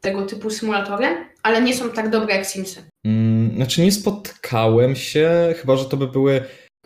tego 0.00 0.26
typu 0.26 0.50
symulatory, 0.50 1.06
ale 1.42 1.62
nie 1.62 1.74
są 1.74 1.90
tak 1.90 2.10
dobre 2.10 2.34
jak 2.34 2.46
Simsy. 2.46 2.82
Hmm, 3.06 3.56
znaczy 3.56 3.82
nie 3.82 3.92
spotkałem 3.92 4.96
się, 4.96 5.54
chyba, 5.60 5.76
że 5.76 5.84
to 5.84 5.96
by 5.96 6.06
były 6.06 6.44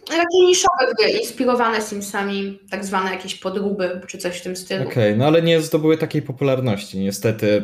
Raczej 0.08 0.40
niszowe 0.46 0.94
gry, 0.98 1.10
inspirowane 1.10 1.82
Simsami, 1.82 2.58
tak 2.70 2.84
zwane 2.84 3.10
jakieś 3.10 3.34
podróby, 3.34 4.00
czy 4.06 4.18
coś 4.18 4.38
w 4.38 4.42
tym 4.42 4.56
stylu. 4.56 4.82
Okej, 4.82 4.92
okay, 4.92 5.16
no 5.16 5.26
ale 5.26 5.42
nie 5.42 5.60
zdobyły 5.60 5.96
takiej 5.96 6.22
popularności, 6.22 6.98
niestety. 6.98 7.62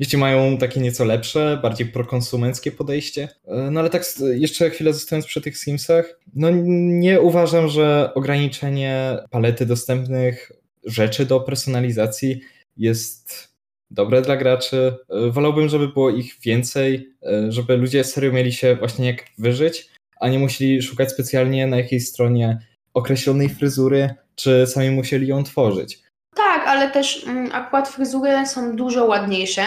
Jeśli 0.00 0.18
mają 0.18 0.58
takie 0.58 0.80
nieco 0.80 1.04
lepsze, 1.04 1.58
bardziej 1.62 1.86
prokonsumenckie 1.86 2.72
podejście. 2.72 3.28
E, 3.46 3.70
no 3.70 3.80
ale 3.80 3.90
tak 3.90 4.04
jeszcze 4.34 4.70
chwilę 4.70 4.92
zostając 4.92 5.26
przy 5.26 5.40
tych 5.40 5.58
Simsach, 5.58 6.20
no 6.34 6.48
nie 6.52 7.20
uważam, 7.20 7.68
że 7.68 8.10
ograniczenie 8.14 9.18
palety 9.30 9.66
dostępnych 9.66 10.52
rzeczy 10.84 11.26
do 11.26 11.40
personalizacji 11.40 12.40
jest 12.76 13.48
dobre 13.90 14.22
dla 14.22 14.36
graczy. 14.36 14.94
E, 15.10 15.30
wolałbym, 15.30 15.68
żeby 15.68 15.88
było 15.88 16.10
ich 16.10 16.36
więcej, 16.42 17.14
e, 17.22 17.52
żeby 17.52 17.76
ludzie 17.76 18.04
serio 18.04 18.32
mieli 18.32 18.52
się 18.52 18.76
właśnie 18.76 19.06
jak 19.06 19.24
wyżyć, 19.38 19.90
a 20.20 20.28
nie 20.28 20.38
musieli 20.38 20.82
szukać 20.82 21.12
specjalnie 21.12 21.66
na 21.66 21.76
jakiejś 21.76 22.08
stronie 22.08 22.58
określonej 22.94 23.48
fryzury, 23.48 24.14
czy 24.34 24.66
sami 24.66 24.90
musieli 24.90 25.26
ją 25.26 25.44
tworzyć. 25.44 26.02
Tak, 26.34 26.66
ale 26.66 26.90
też 26.90 27.24
mm, 27.26 27.48
akurat 27.52 27.88
fryzury 27.88 28.46
są 28.46 28.76
dużo 28.76 29.06
ładniejsze. 29.06 29.62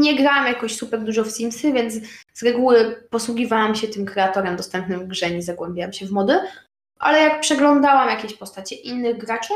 Nie 0.00 0.16
grałam 0.16 0.46
jakoś 0.46 0.76
super 0.76 1.04
dużo 1.04 1.24
w 1.24 1.30
Simsy, 1.30 1.72
więc 1.72 1.94
z 2.32 2.42
reguły 2.42 3.06
posługiwałam 3.10 3.74
się 3.74 3.88
tym 3.88 4.06
kreatorem 4.06 4.56
dostępnym 4.56 5.00
w 5.00 5.08
grze, 5.08 5.30
nie 5.30 5.42
zagłębiałam 5.42 5.92
się 5.92 6.06
w 6.06 6.10
mody. 6.10 6.38
Ale 6.98 7.18
jak 7.18 7.40
przeglądałam 7.40 8.08
jakieś 8.08 8.34
postacie 8.34 8.76
innych 8.76 9.18
graczy, 9.18 9.54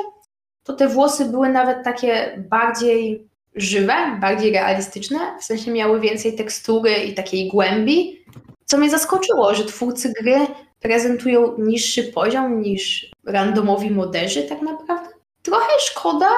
to 0.63 0.73
te 0.73 0.89
włosy 0.89 1.25
były 1.25 1.49
nawet 1.49 1.85
takie 1.85 2.45
bardziej 2.51 3.29
żywe, 3.55 4.19
bardziej 4.21 4.53
realistyczne, 4.53 5.19
w 5.41 5.45
sensie 5.45 5.71
miały 5.71 6.01
więcej 6.01 6.37
tekstury 6.37 6.95
i 6.95 7.15
takiej 7.15 7.49
głębi, 7.49 8.25
co 8.66 8.78
mnie 8.78 8.90
zaskoczyło, 8.90 9.54
że 9.54 9.64
twórcy 9.64 10.12
gry 10.23 10.46
prezentują 10.80 11.58
niższy 11.58 12.04
poziom 12.04 12.61
niż 12.61 13.11
randomowi 13.26 13.90
moderzy 13.90 14.42
tak 14.42 14.62
naprawdę. 14.62 15.11
Trochę 15.42 15.73
szkoda, 15.80 16.28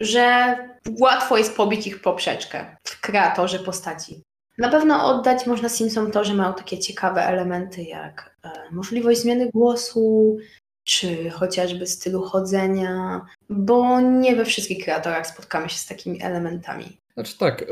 że 0.00 0.56
łatwo 1.00 1.38
jest 1.38 1.56
pobić 1.56 1.86
ich 1.86 2.02
poprzeczkę 2.02 2.76
w 2.84 3.00
kreatorze 3.00 3.58
postaci. 3.58 4.22
Na 4.58 4.68
pewno 4.68 5.06
oddać 5.06 5.46
można 5.46 5.68
Simsom 5.68 6.10
to, 6.10 6.24
że 6.24 6.34
mają 6.34 6.54
takie 6.54 6.78
ciekawe 6.78 7.22
elementy 7.22 7.82
jak 7.82 8.36
e, 8.44 8.50
możliwość 8.72 9.20
zmiany 9.20 9.50
głosu, 9.54 10.36
czy 10.84 11.30
chociażby 11.30 11.86
stylu 11.86 12.22
chodzenia, 12.22 13.20
bo 13.50 14.00
nie 14.00 14.36
we 14.36 14.44
wszystkich 14.44 14.84
kreatorach 14.84 15.26
spotkamy 15.26 15.68
się 15.68 15.78
z 15.78 15.86
takimi 15.86 16.22
elementami. 16.22 16.98
Znaczy 17.14 17.38
tak, 17.38 17.62
e, 17.62 17.66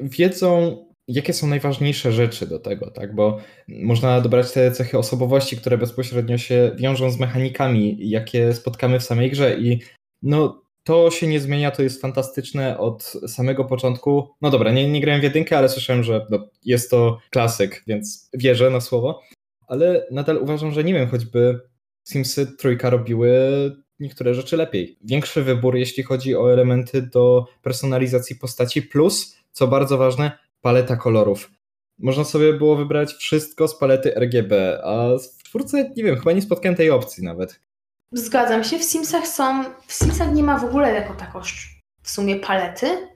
wiedzą 0.00 0.84
jakie 1.08 1.32
są 1.32 1.46
najważniejsze 1.46 2.12
rzeczy 2.12 2.46
do 2.46 2.58
tego, 2.58 2.90
tak? 2.90 3.14
Bo 3.14 3.38
można 3.68 4.20
dobrać 4.20 4.52
te 4.52 4.70
cechy 4.70 4.98
osobowości, 4.98 5.56
które 5.56 5.78
bezpośrednio 5.78 6.38
się 6.38 6.72
wiążą 6.76 7.10
z 7.10 7.18
mechanikami, 7.18 8.08
jakie 8.08 8.52
spotkamy 8.52 9.00
w 9.00 9.04
samej 9.04 9.30
grze 9.30 9.56
i 9.58 9.80
no 10.22 10.64
to 10.84 11.10
się 11.10 11.26
nie 11.26 11.40
zmienia, 11.40 11.70
to 11.70 11.82
jest 11.82 12.00
fantastyczne 12.00 12.78
od 12.78 13.02
samego 13.26 13.64
początku. 13.64 14.28
No 14.42 14.50
dobra, 14.50 14.72
nie, 14.72 14.90
nie 14.90 15.00
grałem 15.00 15.20
w 15.20 15.24
jedynkę, 15.24 15.58
ale 15.58 15.68
słyszałem, 15.68 16.02
że 16.02 16.26
no, 16.30 16.48
jest 16.64 16.90
to 16.90 17.18
klasyk, 17.30 17.82
więc 17.86 18.30
wierzę 18.34 18.70
na 18.70 18.80
słowo, 18.80 19.20
ale 19.66 20.06
nadal 20.10 20.36
uważam, 20.36 20.72
że 20.72 20.84
nie 20.84 20.94
wiem, 20.94 21.08
choćby 21.08 21.60
Simsy 22.08 22.56
trójka 22.56 22.90
robiły 22.90 23.30
niektóre 24.00 24.34
rzeczy 24.34 24.56
lepiej. 24.56 24.98
Większy 25.04 25.42
wybór, 25.42 25.76
jeśli 25.76 26.02
chodzi 26.02 26.36
o 26.36 26.52
elementy 26.52 27.02
do 27.02 27.46
personalizacji 27.62 28.36
postaci, 28.36 28.82
plus, 28.82 29.36
co 29.52 29.66
bardzo 29.68 29.98
ważne, 29.98 30.38
paleta 30.64 30.96
kolorów. 30.96 31.50
Można 31.98 32.24
sobie 32.24 32.52
było 32.52 32.76
wybrać 32.76 33.14
wszystko 33.14 33.68
z 33.68 33.78
palety 33.78 34.14
RGB, 34.14 34.80
a 34.84 35.18
w 35.18 35.42
czwórce, 35.42 35.92
nie 35.96 36.04
wiem, 36.04 36.16
chyba 36.16 36.32
nie 36.32 36.42
spotkałem 36.42 36.76
tej 36.76 36.90
opcji 36.90 37.24
nawet. 37.24 37.60
Zgadzam 38.12 38.64
się, 38.64 38.78
w 38.78 38.84
Simsach 38.84 39.26
są, 39.26 39.64
w 39.86 39.92
Simsach 39.92 40.32
nie 40.32 40.42
ma 40.42 40.58
w 40.58 40.64
ogóle 40.64 40.94
jako 40.94 41.14
tako 41.14 41.42
w 42.02 42.10
sumie 42.10 42.36
palety. 42.36 43.08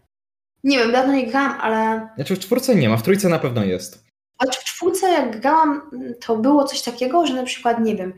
Nie 0.64 0.78
wiem, 0.78 0.92
dawno 0.92 1.12
nie 1.12 1.26
grałam, 1.26 1.60
ale... 1.60 2.08
Znaczy 2.16 2.36
w 2.36 2.38
czwórce 2.38 2.74
nie 2.74 2.88
ma, 2.88 2.96
w 2.96 3.02
trójce 3.02 3.28
na 3.28 3.38
pewno 3.38 3.64
jest. 3.64 4.04
Ale 4.38 4.52
w 4.52 4.64
czwórce 4.64 5.12
jak 5.12 5.40
grałam, 5.40 5.90
to 6.20 6.36
było 6.36 6.64
coś 6.64 6.82
takiego, 6.82 7.26
że 7.26 7.34
na 7.34 7.44
przykład, 7.44 7.80
nie 7.80 7.96
wiem, 7.96 8.12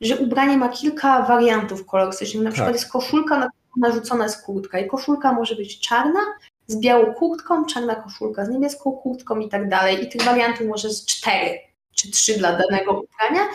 że 0.00 0.16
ubranie 0.16 0.56
ma 0.56 0.68
kilka 0.68 1.22
wariantów 1.22 1.86
kolorystycznych. 1.86 2.44
Na 2.44 2.50
przykład 2.50 2.68
tak. 2.68 2.76
jest 2.76 2.92
koszulka, 2.92 3.38
na 3.38 3.50
narzucona 3.76 4.24
jest 4.24 4.42
kurtka 4.42 4.78
i 4.78 4.88
koszulka 4.88 5.32
może 5.32 5.56
być 5.56 5.80
czarna, 5.80 6.20
z 6.66 6.80
białą 6.80 7.14
kurtką, 7.14 7.64
czarna 7.64 7.94
koszulka 7.94 8.44
z 8.44 8.48
niebieską 8.48 8.92
kurtką 8.92 9.38
i 9.38 9.48
tak 9.48 9.68
dalej. 9.68 10.04
I 10.04 10.08
tych 10.08 10.22
wariantów 10.22 10.66
może 10.66 10.90
z 10.90 11.04
cztery 11.04 11.58
czy 11.94 12.10
trzy 12.10 12.38
dla 12.38 12.52
danego 12.52 12.92
ubrania. 12.92 13.48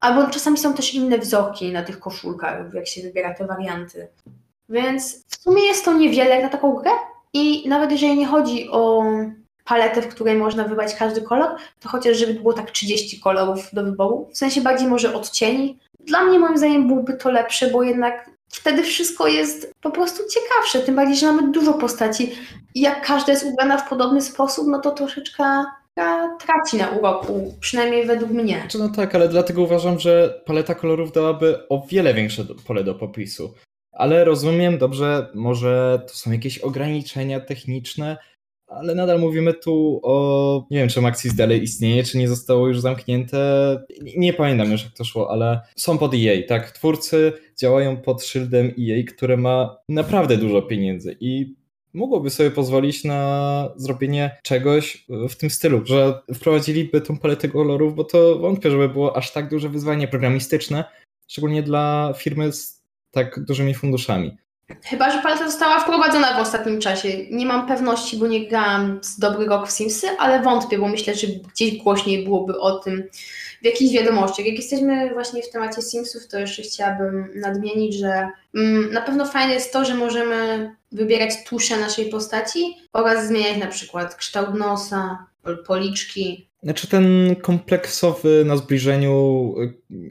Albo 0.00 0.30
czasami 0.30 0.58
są 0.58 0.74
też 0.74 0.94
inne 0.94 1.18
wzorki 1.18 1.72
na 1.72 1.82
tych 1.82 2.00
koszulkach, 2.00 2.74
jak 2.74 2.86
się 2.86 3.02
wybiera 3.02 3.34
te 3.34 3.46
warianty. 3.46 4.08
Więc 4.68 5.24
w 5.28 5.36
sumie 5.36 5.62
jest 5.62 5.84
to 5.84 5.94
niewiele 5.94 6.42
na 6.42 6.48
taką 6.48 6.74
grę 6.74 6.90
i 7.32 7.68
nawet 7.68 7.92
jeżeli 7.92 8.18
nie 8.18 8.26
chodzi 8.26 8.70
o 8.70 9.04
paletę, 9.64 10.02
w 10.02 10.08
której 10.08 10.36
można 10.36 10.64
wybrać 10.64 10.94
każdy 10.94 11.22
kolor, 11.22 11.56
to 11.80 11.88
chociaż 11.88 12.16
żeby 12.16 12.34
było 12.34 12.52
tak 12.52 12.70
30 12.70 13.20
kolorów 13.20 13.68
do 13.72 13.84
wyboru, 13.84 14.28
w 14.32 14.38
sensie 14.38 14.60
bardziej 14.60 14.88
może 14.88 15.14
odcieni. 15.14 15.78
Dla 16.00 16.24
mnie 16.24 16.38
moim 16.38 16.58
zdaniem 16.58 16.88
byłby 16.88 17.14
to 17.14 17.30
lepsze, 17.30 17.70
bo 17.70 17.82
jednak 17.82 18.30
wtedy 18.50 18.82
wszystko 18.82 19.26
jest 19.26 19.72
po 19.80 19.90
prostu 19.90 20.22
ciekawsze, 20.28 20.80
tym 20.80 20.96
bardziej, 20.96 21.16
że 21.16 21.26
mamy 21.26 21.52
dużo 21.52 21.74
postaci 21.74 22.32
i 22.74 22.80
jak 22.80 23.06
każda 23.06 23.32
jest 23.32 23.44
ubrana 23.44 23.78
w 23.78 23.88
podobny 23.88 24.22
sposób, 24.22 24.66
no 24.68 24.80
to 24.80 24.90
troszeczkę 24.90 25.64
traci 26.40 26.76
na 26.76 26.88
uroku, 26.88 27.54
przynajmniej 27.60 28.06
według 28.06 28.30
mnie. 28.30 28.58
Znaczy, 28.60 28.78
no 28.78 28.88
tak, 28.88 29.14
ale 29.14 29.28
dlatego 29.28 29.62
uważam, 29.62 29.98
że 29.98 30.42
paleta 30.46 30.74
kolorów 30.74 31.12
dałaby 31.12 31.68
o 31.68 31.86
wiele 31.88 32.14
większe 32.14 32.44
pole 32.66 32.84
do 32.84 32.94
popisu. 32.94 33.54
Ale 33.92 34.24
rozumiem 34.24 34.78
dobrze, 34.78 35.30
może 35.34 36.02
to 36.08 36.14
są 36.14 36.32
jakieś 36.32 36.58
ograniczenia 36.58 37.40
techniczne, 37.40 38.16
ale 38.70 38.94
nadal 38.94 39.20
mówimy 39.20 39.54
tu 39.54 40.00
o. 40.02 40.66
Nie 40.70 40.78
wiem, 40.78 40.88
czy 40.88 41.00
Maxis 41.00 41.34
dalej 41.34 41.62
istnieje, 41.62 42.02
czy 42.04 42.18
nie 42.18 42.28
zostało 42.28 42.68
już 42.68 42.80
zamknięte. 42.80 43.38
Nie, 44.16 44.32
pamiętam 44.32 44.72
już, 44.72 44.84
jak 44.84 44.92
to 44.92 45.04
szło, 45.04 45.30
ale 45.30 45.60
są 45.76 45.98
pod 45.98 46.14
EA, 46.14 46.42
tak? 46.48 46.70
Twórcy 46.70 47.32
działają 47.60 47.96
pod 47.96 48.24
szyldem 48.24 48.66
EA, 48.66 49.02
które 49.08 49.36
ma 49.36 49.76
naprawdę 49.88 50.36
dużo 50.36 50.62
pieniędzy 50.62 51.16
i 51.20 51.54
mogłoby 51.94 52.30
sobie 52.30 52.50
pozwolić 52.50 53.04
na 53.04 53.72
zrobienie 53.76 54.36
czegoś 54.42 55.06
w 55.28 55.36
tym 55.36 55.50
stylu, 55.50 55.86
że 55.86 56.20
wprowadziliby 56.34 57.00
tą 57.00 57.18
paletę 57.18 57.48
kolorów, 57.48 57.94
bo 57.94 58.04
to 58.04 58.38
wątpię, 58.38 58.70
żeby 58.70 58.88
było 58.88 59.16
aż 59.16 59.32
tak 59.32 59.50
duże 59.50 59.68
wyzwanie 59.68 60.08
programistyczne, 60.08 60.84
szczególnie 61.28 61.62
dla 61.62 62.14
firmy 62.16 62.52
z 62.52 62.84
tak 63.10 63.44
dużymi 63.44 63.74
funduszami. 63.74 64.36
Chyba, 64.84 65.10
że 65.10 65.22
paleta 65.22 65.50
została 65.50 65.80
wprowadzona 65.80 66.38
w 66.38 66.40
ostatnim 66.40 66.80
czasie. 66.80 67.08
Nie 67.30 67.46
mam 67.46 67.66
pewności, 67.66 68.16
bo 68.16 68.26
nie 68.26 68.48
grałam 68.48 68.98
z 69.02 69.18
dobry 69.18 69.46
rok 69.46 69.68
w 69.68 69.70
Simsy, 69.70 70.06
ale 70.18 70.42
wątpię, 70.42 70.78
bo 70.78 70.88
myślę, 70.88 71.14
że 71.14 71.26
gdzieś 71.26 71.76
głośniej 71.76 72.24
byłoby 72.24 72.60
o 72.60 72.78
tym 72.78 73.04
w 73.62 73.64
jakichś 73.64 73.94
wiadomościach. 73.94 74.46
Jak 74.46 74.56
jesteśmy 74.56 75.14
właśnie 75.14 75.42
w 75.42 75.50
temacie 75.50 75.82
Simsów, 75.82 76.28
to 76.28 76.38
jeszcze 76.38 76.62
chciałabym 76.62 77.30
nadmienić, 77.34 77.94
że 77.94 78.28
mm, 78.54 78.92
na 78.92 79.00
pewno 79.00 79.26
fajne 79.26 79.54
jest 79.54 79.72
to, 79.72 79.84
że 79.84 79.94
możemy 79.94 80.70
wybierać 80.92 81.44
tusze 81.44 81.76
naszej 81.76 82.06
postaci 82.06 82.76
oraz 82.92 83.28
zmieniać 83.28 83.58
na 83.58 83.66
przykład 83.66 84.14
kształt 84.14 84.54
nosa, 84.54 85.26
policzki. 85.66 86.48
Znaczy 86.62 86.86
ten 86.86 87.36
kompleksowy 87.36 88.44
na 88.44 88.56
zbliżeniu 88.56 89.54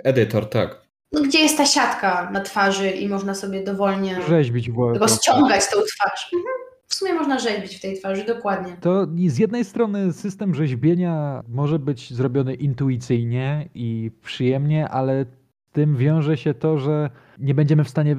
edytor, 0.03 0.49
tak 0.49 0.88
no, 1.11 1.21
gdzie 1.21 1.39
jest 1.39 1.57
ta 1.57 1.65
siatka 1.65 2.29
na 2.31 2.41
twarzy 2.41 2.89
i 2.89 3.09
można 3.09 3.35
sobie 3.35 3.63
dowolnie 3.63 4.21
rzeźbić 4.21 4.71
rozciągać 4.93 5.69
tą 5.69 5.77
twarz. 5.77 6.31
Mhm. 6.33 6.59
W 6.87 6.95
sumie 6.95 7.13
można 7.13 7.39
rzeźbić 7.39 7.75
w 7.75 7.81
tej 7.81 7.99
twarzy, 7.99 8.25
dokładnie. 8.25 8.77
To 8.81 9.07
z 9.27 9.37
jednej 9.37 9.65
strony 9.65 10.13
system 10.13 10.55
rzeźbienia 10.55 11.43
może 11.47 11.79
być 11.79 12.13
zrobiony 12.13 12.53
intuicyjnie 12.53 13.69
i 13.73 14.11
przyjemnie, 14.23 14.89
ale 14.89 15.25
z 15.69 15.71
tym 15.71 15.97
wiąże 15.97 16.37
się 16.37 16.53
to, 16.53 16.77
że 16.77 17.09
nie 17.39 17.53
będziemy 17.53 17.83
w 17.83 17.89
stanie 17.89 18.11
e, 18.11 18.15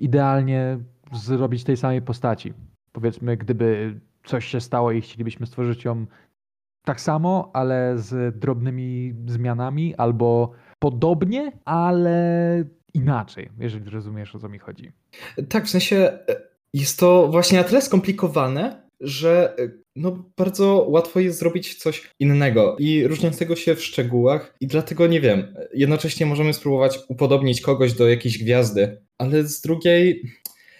idealnie 0.00 0.78
zrobić 1.12 1.64
tej 1.64 1.76
samej 1.76 2.02
postaci. 2.02 2.54
Powiedzmy, 2.92 3.36
gdyby 3.36 4.00
coś 4.24 4.44
się 4.44 4.60
stało 4.60 4.92
i 4.92 5.00
chcielibyśmy 5.00 5.46
stworzyć 5.46 5.84
ją 5.84 6.06
tak 6.84 7.00
samo, 7.00 7.50
ale 7.52 7.98
z 7.98 8.38
drobnymi 8.38 9.14
zmianami 9.26 9.94
albo 9.94 10.52
podobnie, 10.78 11.52
ale 11.64 12.64
inaczej, 12.94 13.48
jeżeli 13.60 13.90
rozumiesz 13.90 14.34
o 14.34 14.38
co 14.38 14.48
mi 14.48 14.58
chodzi. 14.58 14.92
Tak, 15.48 15.66
w 15.66 15.70
sensie 15.70 15.96
e, 15.96 16.20
jest 16.74 16.98
to 16.98 17.28
właśnie 17.28 17.58
na 17.58 17.64
tyle 17.64 17.82
skomplikowane, 17.82 18.88
że 19.00 19.54
e, 19.58 19.68
no, 19.96 20.30
bardzo 20.36 20.86
łatwo 20.88 21.20
jest 21.20 21.38
zrobić 21.38 21.74
coś 21.74 22.10
innego 22.20 22.76
i 22.78 23.06
różniącego 23.06 23.56
się 23.56 23.74
w 23.74 23.84
szczegółach 23.84 24.54
i 24.60 24.66
dlatego 24.66 25.06
nie 25.06 25.20
wiem, 25.20 25.54
jednocześnie 25.74 26.26
możemy 26.26 26.52
spróbować 26.52 26.98
upodobnić 27.08 27.60
kogoś 27.60 27.92
do 27.92 28.08
jakiejś 28.08 28.42
gwiazdy, 28.42 29.02
ale 29.18 29.44
z 29.44 29.60
drugiej 29.60 30.22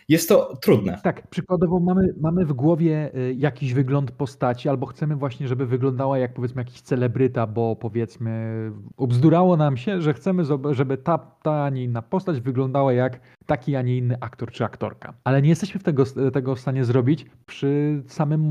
jest 0.09 0.29
to 0.29 0.57
trudne. 0.57 1.01
Tak, 1.03 1.27
przykładowo 1.27 1.81
mamy, 1.81 2.15
mamy 2.21 2.45
w 2.45 2.53
głowie 2.53 3.11
y, 3.15 3.35
jakiś 3.35 3.75
wygląd 3.75 4.11
postaci, 4.11 4.69
albo 4.69 4.87
chcemy 4.87 5.17
właśnie, 5.17 5.49
żeby 5.49 5.67
wyglądała 5.67 6.19
jak 6.19 6.35
powiedzmy 6.35 6.61
jakiś 6.61 6.81
celebryta, 6.81 7.47
bo 7.47 7.77
powiedzmy 7.77 8.53
ubzdurało 8.97 9.57
nam 9.57 9.77
się, 9.77 10.01
że 10.01 10.15
chcemy, 10.15 10.43
żeby 10.71 10.97
ta, 10.97 11.19
ta, 11.19 11.65
a 11.65 11.71
nie 11.71 11.85
inna 11.85 12.03
postać 12.03 12.41
wyglądała 12.41 12.93
jak 12.93 13.21
taki, 13.47 13.77
a 13.77 13.83
nie 13.83 13.97
inny 13.97 14.17
aktor 14.21 14.51
czy 14.51 14.65
aktorka. 14.65 15.15
Ale 15.25 15.43
nie 15.43 15.49
jesteśmy 15.49 15.81
tego, 15.81 16.05
tego 16.33 16.55
w 16.55 16.61
stanie 16.61 16.85
zrobić 16.85 17.27
przy 17.47 18.03
samym 18.07 18.51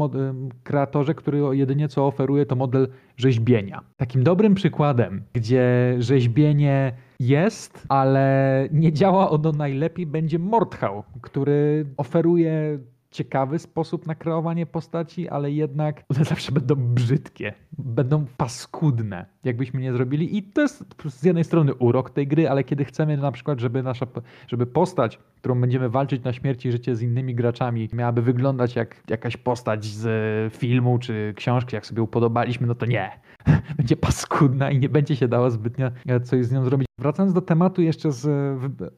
kreatorze, 0.64 1.16
który 1.16 1.42
jedynie 1.52 1.88
co 1.88 2.08
oferuje 2.08 2.46
to 2.46 2.56
model 2.56 2.88
rzeźbienia. 3.18 3.82
Takim 3.98 4.24
dobrym 4.24 4.56
przykładem, 4.56 5.24
gdzie 5.34 5.96
rzeźbienie 6.00 6.94
jest, 7.20 7.86
ale 7.90 8.68
nie 8.72 8.94
działa 8.94 9.30
ono 9.30 9.52
najlepiej, 9.52 10.06
będzie 10.06 10.40
Mordhau, 10.40 11.04
który 11.22 11.86
oferuje 11.98 12.80
ciekawy 13.12 13.60
sposób 13.60 14.08
na 14.08 14.16
kreowanie 14.16 14.66
postaci, 14.66 15.30
ale 15.30 15.52
jednak 15.52 16.04
one 16.10 16.26
zawsze 16.34 16.52
będą 16.52 16.76
brzydkie, 16.76 17.54
będą 17.78 18.26
paskudne, 18.38 19.26
jakbyśmy 19.44 19.82
nie 19.82 19.94
zrobili. 19.94 20.38
I 20.38 20.44
to 20.44 20.62
jest 20.62 20.84
z 21.06 21.24
jednej 21.24 21.44
strony 21.44 21.74
urok 21.76 22.10
tej 22.10 22.28
gry, 22.28 22.50
ale 22.50 22.64
kiedy 22.64 22.86
chcemy 22.86 23.18
na 23.18 23.32
przykład, 23.32 23.60
żeby 23.60 23.84
nasza, 23.84 24.08
żeby 24.48 24.66
postać, 24.66 25.20
którą 25.38 25.62
będziemy 25.62 25.90
walczyć 25.90 26.24
na 26.24 26.34
śmierć 26.34 26.66
i 26.66 26.72
życie 26.72 26.96
z 26.96 27.02
innymi 27.02 27.36
graczami, 27.36 27.90
miałaby 27.94 28.22
wyglądać 28.22 28.76
jak 28.76 29.04
jakaś 29.10 29.38
postać 29.38 29.86
z 29.86 30.54
filmu 30.54 31.00
czy 31.00 31.34
książki, 31.36 31.76
jak 31.76 31.86
sobie 31.86 32.02
upodobaliśmy, 32.02 32.68
no 32.68 32.76
to 32.76 32.86
nie. 32.86 33.12
Będzie 33.78 33.98
paskudna 33.98 34.72
i 34.72 34.80
nie 34.80 34.90
będzie 34.90 35.16
się 35.16 35.28
dało 35.28 35.52
zbytnio 35.52 35.92
coś 36.24 36.46
z 36.46 36.52
nią 36.52 36.66
zrobić. 36.66 36.88
Wracając 37.00 37.34
do 37.34 37.42
tematu 37.42 37.82
jeszcze 37.82 38.12
z 38.12 38.30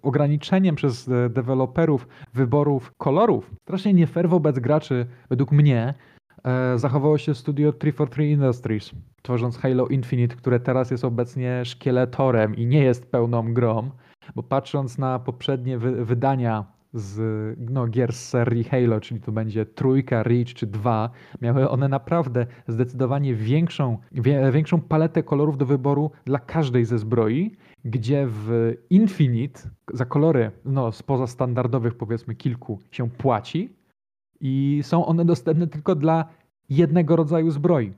ograniczeniem 0.02 0.76
przez 0.76 1.10
deweloperów 1.30 2.08
wyborów 2.34 2.92
kolorów, 2.98 3.52
strasznie 3.62 3.92
jedynie 3.92 4.08
fair 4.08 4.30
wobec 4.30 4.60
graczy, 4.60 5.06
według 5.30 5.52
mnie, 5.52 5.94
e, 6.44 6.80
zachowało 6.80 7.18
się 7.18 7.36
studio 7.36 7.74
343 7.74 8.28
Industries, 8.28 8.92
tworząc 9.22 9.58
Halo 9.58 9.88
Infinite, 9.88 10.36
które 10.36 10.60
teraz 10.60 10.92
jest 10.92 11.06
obecnie 11.06 11.66
szkieletorem 11.66 12.56
i 12.56 12.66
nie 12.66 12.84
jest 12.84 13.12
pełną 13.12 13.54
grą, 13.54 13.92
bo 14.36 14.44
patrząc 14.44 14.98
na 14.98 15.20
poprzednie 15.20 15.78
wy 15.78 16.06
wydania 16.06 16.79
z 16.94 17.20
no, 17.72 17.88
gier 17.88 18.14
z 18.14 18.30
serii 18.30 18.64
Halo, 18.64 19.00
czyli 19.00 19.22
to 19.22 19.32
będzie 19.32 19.66
trójka, 19.66 20.24
Reach 20.24 20.54
czy 20.54 20.68
dwa, 20.68 21.10
miały 21.42 21.70
one 21.70 21.88
naprawdę 21.88 22.46
zdecydowanie 22.68 23.36
większą, 23.36 23.98
większą 24.52 24.82
paletę 24.82 25.24
kolorów 25.24 25.58
do 25.58 25.66
wyboru 25.66 26.12
dla 26.26 26.40
każdej 26.40 26.86
ze 26.86 27.00
zbroi, 27.00 27.56
gdzie 27.86 28.28
w 28.30 28.74
Infinite 28.90 29.62
za 29.94 30.06
kolory 30.06 30.52
no, 30.66 30.92
spoza 30.92 31.28
standardowych 31.28 31.96
powiedzmy 31.96 32.36
kilku 32.36 32.80
się 32.92 33.10
płaci 33.10 33.74
i 34.42 34.80
są 34.84 35.06
one 35.06 35.26
dostępne 35.26 35.68
tylko 35.68 35.96
dla 35.96 36.26
jednego 36.70 37.16
rodzaju 37.16 37.52
zbroi 37.52 37.94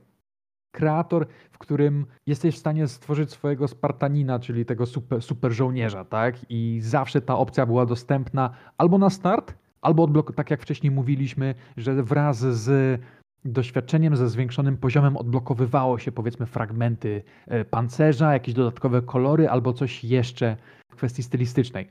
kreator, 0.72 1.26
w 1.50 1.58
którym 1.58 2.06
jesteś 2.26 2.54
w 2.54 2.58
stanie 2.58 2.88
stworzyć 2.88 3.30
swojego 3.30 3.68
Spartanina, 3.68 4.38
czyli 4.38 4.64
tego 4.64 4.86
super, 4.86 5.22
super 5.22 5.52
żołnierza, 5.52 6.04
tak? 6.04 6.36
I 6.48 6.78
zawsze 6.82 7.20
ta 7.20 7.38
opcja 7.38 7.66
była 7.66 7.86
dostępna 7.86 8.50
albo 8.78 8.98
na 8.98 9.10
start, 9.10 9.54
albo 9.82 10.02
odblok, 10.02 10.34
tak 10.34 10.50
jak 10.50 10.62
wcześniej 10.62 10.90
mówiliśmy, 10.90 11.54
że 11.76 12.02
wraz 12.02 12.38
z 12.38 13.00
doświadczeniem, 13.44 14.16
ze 14.16 14.28
zwiększonym 14.28 14.76
poziomem 14.76 15.16
odblokowywało 15.16 15.98
się 15.98 16.12
powiedzmy 16.12 16.46
fragmenty 16.46 17.22
e, 17.46 17.64
pancerza, 17.64 18.32
jakieś 18.32 18.54
dodatkowe 18.54 19.02
kolory 19.02 19.48
albo 19.48 19.72
coś 19.72 20.04
jeszcze 20.04 20.56
w 20.90 20.96
kwestii 20.96 21.22
stylistycznej. 21.22 21.88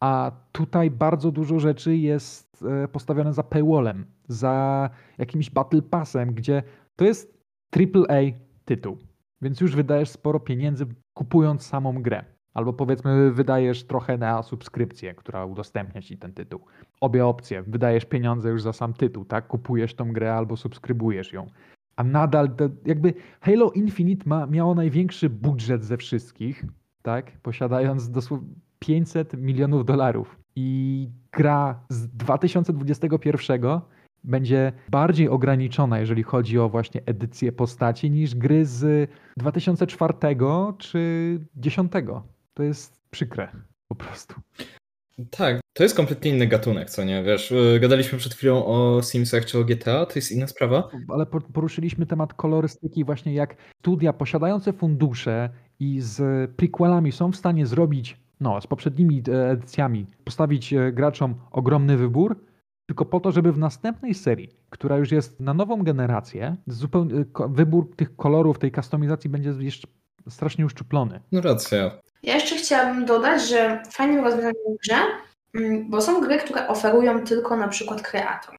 A 0.00 0.32
tutaj 0.52 0.90
bardzo 0.90 1.30
dużo 1.30 1.58
rzeczy 1.58 1.96
jest 1.96 2.64
e, 2.84 2.88
postawione 2.88 3.32
za 3.32 3.42
paywallem, 3.42 4.06
za 4.28 4.90
jakimś 5.18 5.50
battle 5.50 5.82
passem, 5.82 6.34
gdzie 6.34 6.62
to 6.96 7.04
jest 7.04 7.33
AAA 7.76 8.20
tytuł, 8.64 8.98
więc 9.42 9.60
już 9.60 9.76
wydajesz 9.76 10.08
sporo 10.08 10.40
pieniędzy 10.40 10.86
kupując 11.14 11.66
samą 11.66 12.02
grę. 12.02 12.24
Albo 12.54 12.72
powiedzmy, 12.72 13.32
wydajesz 13.32 13.84
trochę 13.84 14.18
na 14.18 14.42
subskrypcję, 14.42 15.14
która 15.14 15.44
udostępnia 15.44 16.02
ci 16.02 16.18
ten 16.18 16.32
tytuł. 16.32 16.60
Obie 17.00 17.26
opcje. 17.26 17.62
Wydajesz 17.62 18.04
pieniądze 18.04 18.50
już 18.50 18.62
za 18.62 18.72
sam 18.72 18.92
tytuł, 18.92 19.24
tak? 19.24 19.46
Kupujesz 19.46 19.94
tą 19.94 20.12
grę 20.12 20.34
albo 20.34 20.56
subskrybujesz 20.56 21.32
ją. 21.32 21.46
A 21.96 22.04
nadal, 22.04 22.48
jakby 22.86 23.14
Halo 23.40 23.70
Infinite 23.70 24.22
ma, 24.26 24.46
miało 24.46 24.74
największy 24.74 25.30
budżet 25.30 25.84
ze 25.84 25.96
wszystkich, 25.96 26.64
tak? 27.02 27.32
Posiadając 27.42 28.10
dosłownie 28.10 28.54
500 28.78 29.34
milionów 29.34 29.84
dolarów. 29.84 30.38
I 30.56 31.08
gra 31.32 31.80
z 31.88 32.08
2021 32.08 33.80
będzie 34.24 34.72
bardziej 34.88 35.28
ograniczona, 35.28 35.98
jeżeli 35.98 36.22
chodzi 36.22 36.58
o 36.58 36.68
właśnie 36.68 37.02
edycję 37.06 37.52
postaci, 37.52 38.10
niż 38.10 38.34
gry 38.34 38.66
z 38.66 39.10
2004 39.36 40.14
czy 40.78 40.98
2010. 41.54 41.92
To 42.54 42.62
jest 42.62 43.00
przykre 43.10 43.48
po 43.88 43.94
prostu. 43.94 44.34
Tak, 45.30 45.60
to 45.72 45.82
jest 45.82 45.96
kompletnie 45.96 46.30
inny 46.30 46.46
gatunek, 46.46 46.90
co 46.90 47.04
nie, 47.04 47.22
wiesz, 47.22 47.52
y, 47.52 47.78
gadaliśmy 47.80 48.18
przed 48.18 48.34
chwilą 48.34 48.66
o 48.66 49.02
Simsach 49.02 49.44
czy 49.44 49.58
o 49.58 49.64
GTA, 49.64 50.06
to 50.06 50.12
jest 50.16 50.32
inna 50.32 50.46
sprawa. 50.46 50.88
Ale 51.08 51.26
poruszyliśmy 51.26 52.06
temat 52.06 52.34
kolorystyki 52.34 53.04
właśnie 53.04 53.34
jak 53.34 53.56
studia 53.80 54.12
posiadające 54.12 54.72
fundusze 54.72 55.50
i 55.80 56.00
z 56.00 56.50
prequelami 56.50 57.12
są 57.12 57.32
w 57.32 57.36
stanie 57.36 57.66
zrobić, 57.66 58.16
no, 58.40 58.60
z 58.60 58.66
poprzednimi 58.66 59.22
e, 59.28 59.50
edycjami, 59.50 60.06
postawić 60.24 60.72
e, 60.72 60.92
graczom 60.92 61.34
ogromny 61.50 61.96
wybór, 61.96 62.36
tylko 62.86 63.04
po 63.04 63.20
to, 63.20 63.32
żeby 63.32 63.52
w 63.52 63.58
następnej 63.58 64.14
serii, 64.14 64.50
która 64.70 64.96
już 64.96 65.12
jest 65.12 65.40
na 65.40 65.54
nową 65.54 65.82
generację, 65.82 66.56
zupełnie, 66.66 67.24
wybór 67.48 67.96
tych 67.96 68.16
kolorów, 68.16 68.58
tej 68.58 68.72
kustomizacji 68.72 69.30
będzie 69.30 69.50
jeszcze 69.58 69.88
strasznie 70.28 70.66
uszczuplony. 70.66 71.20
No 71.32 71.40
racja. 71.40 71.90
Ja 72.22 72.34
jeszcze 72.34 72.56
chciałabym 72.56 73.06
dodać, 73.06 73.48
że 73.48 73.82
fajnym 73.92 74.24
rozwiązaniem 74.24 74.54
w 74.76 74.80
grze, 74.82 74.96
mm, 75.54 75.90
bo 75.90 76.00
są 76.00 76.20
gry, 76.20 76.38
które 76.38 76.68
oferują 76.68 77.24
tylko 77.24 77.56
na 77.56 77.68
przykład 77.68 78.02
kreator, 78.02 78.56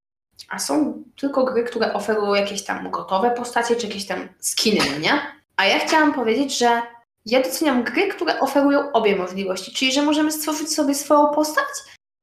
a 0.50 0.60
są 0.60 1.04
tylko 1.16 1.46
gry, 1.46 1.64
które 1.64 1.94
oferują 1.94 2.34
jakieś 2.34 2.64
tam 2.64 2.92
gotowe 2.92 3.32
postacie, 3.32 3.76
czy 3.76 3.88
jakieś 3.88 4.06
tam 4.06 4.20
skiny, 4.40 4.82
no 4.94 5.00
nie? 5.00 5.12
A 5.56 5.66
ja 5.66 5.80
chciałam 5.80 6.14
powiedzieć, 6.14 6.58
że 6.58 6.82
ja 7.26 7.42
doceniam 7.42 7.84
gry, 7.84 8.08
które 8.08 8.40
oferują 8.40 8.92
obie 8.92 9.16
możliwości, 9.16 9.72
czyli 9.74 9.92
że 9.92 10.02
możemy 10.02 10.32
stworzyć 10.32 10.74
sobie 10.74 10.96
swoją 10.96 11.28
postać, 11.28 11.66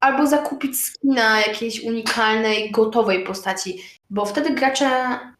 albo 0.03 0.27
zakupić 0.27 0.81
skina 0.81 1.41
jakiejś 1.41 1.85
unikalnej, 1.85 2.71
gotowej 2.71 3.25
postaci, 3.25 3.83
bo 4.11 4.25
wtedy 4.25 4.51
gracze 4.51 4.91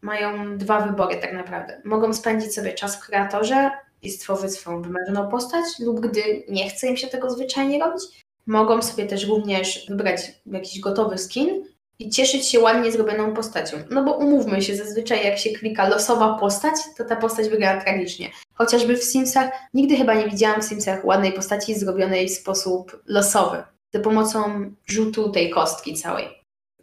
mają 0.01 0.57
dwa 0.57 0.79
wybory 0.79 1.15
tak 1.15 1.33
naprawdę. 1.33 1.81
Mogą 1.85 2.13
spędzić 2.13 2.55
sobie 2.55 2.73
czas 2.73 2.95
w 2.95 2.99
kreatorze 2.99 3.71
i 4.01 4.09
stworzyć 4.09 4.51
swoją 4.51 4.81
wymarzoną 4.81 5.29
postać, 5.29 5.65
lub 5.79 5.99
gdy 5.99 6.43
nie 6.49 6.69
chce 6.69 6.87
im 6.87 6.97
się 6.97 7.07
tego 7.07 7.29
zwyczajnie 7.29 7.79
robić, 7.79 8.03
mogą 8.45 8.81
sobie 8.81 9.05
też 9.05 9.27
również 9.27 9.85
wybrać 9.89 10.21
jakiś 10.45 10.79
gotowy 10.79 11.17
skin 11.17 11.63
i 11.99 12.09
cieszyć 12.09 12.47
się 12.47 12.59
ładnie 12.59 12.91
zrobioną 12.91 13.33
postacią. 13.33 13.77
No 13.89 14.03
bo 14.03 14.17
umówmy 14.17 14.61
się, 14.61 14.75
zazwyczaj 14.75 15.25
jak 15.25 15.37
się 15.39 15.49
klika 15.49 15.89
losowa 15.89 16.37
postać, 16.39 16.73
to 16.97 17.03
ta 17.03 17.15
postać 17.15 17.49
wygląda 17.49 17.81
tragicznie. 17.81 18.29
Chociażby 18.53 18.97
w 18.97 19.03
Simsach, 19.03 19.51
nigdy 19.73 19.95
chyba 19.95 20.13
nie 20.13 20.29
widziałam 20.29 20.61
w 20.61 20.65
Simsach 20.65 21.05
ładnej 21.05 21.33
postaci 21.33 21.75
zrobionej 21.75 22.29
w 22.29 22.31
sposób 22.31 23.03
losowy 23.05 23.72
za 23.93 23.99
pomocą 23.99 24.71
rzutu 24.85 25.29
tej 25.29 25.49
kostki 25.49 25.93
całej. 25.93 26.27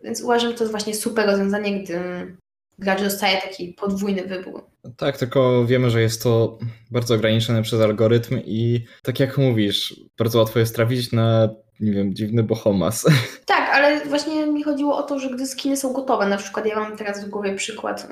Więc 0.03 0.23
uważam, 0.23 0.51
że 0.51 0.57
to 0.57 0.65
jest 0.65 0.73
właśnie 0.73 0.95
super 0.95 1.27
rozwiązanie, 1.27 1.85
gdy 1.85 2.01
gracz 2.79 3.03
dostaje 3.03 3.41
taki 3.41 3.69
podwójny 3.69 4.23
wybór. 4.25 4.65
Tak, 4.97 5.19
tylko 5.19 5.65
wiemy, 5.67 5.91
że 5.91 6.03
jest 6.03 6.23
to 6.23 6.59
bardzo 6.91 7.15
ograniczone 7.15 7.63
przez 7.63 7.81
algorytm 7.81 8.41
i 8.45 8.85
tak 9.03 9.21
jak 9.21 9.39
mówisz, 9.39 10.01
bardzo 10.19 10.39
łatwo 10.39 10.59
jest 10.59 10.77
trafić 10.77 11.13
na, 11.13 11.49
nie 11.81 11.93
wiem, 11.93 12.15
dziwny 12.15 12.43
bohomas. 12.43 13.07
Tak, 13.47 13.71
ale 13.73 14.05
właśnie 14.07 14.47
mi 14.47 14.63
chodziło 14.63 14.97
o 14.97 15.03
to, 15.03 15.19
że 15.19 15.31
gdy 15.31 15.47
skiny 15.47 15.77
są 15.77 15.93
gotowe, 15.93 16.27
na 16.27 16.37
przykład 16.37 16.67
ja 16.67 16.81
mam 16.81 16.97
teraz 16.97 17.25
w 17.25 17.29
głowie 17.29 17.55
przykład 17.55 18.09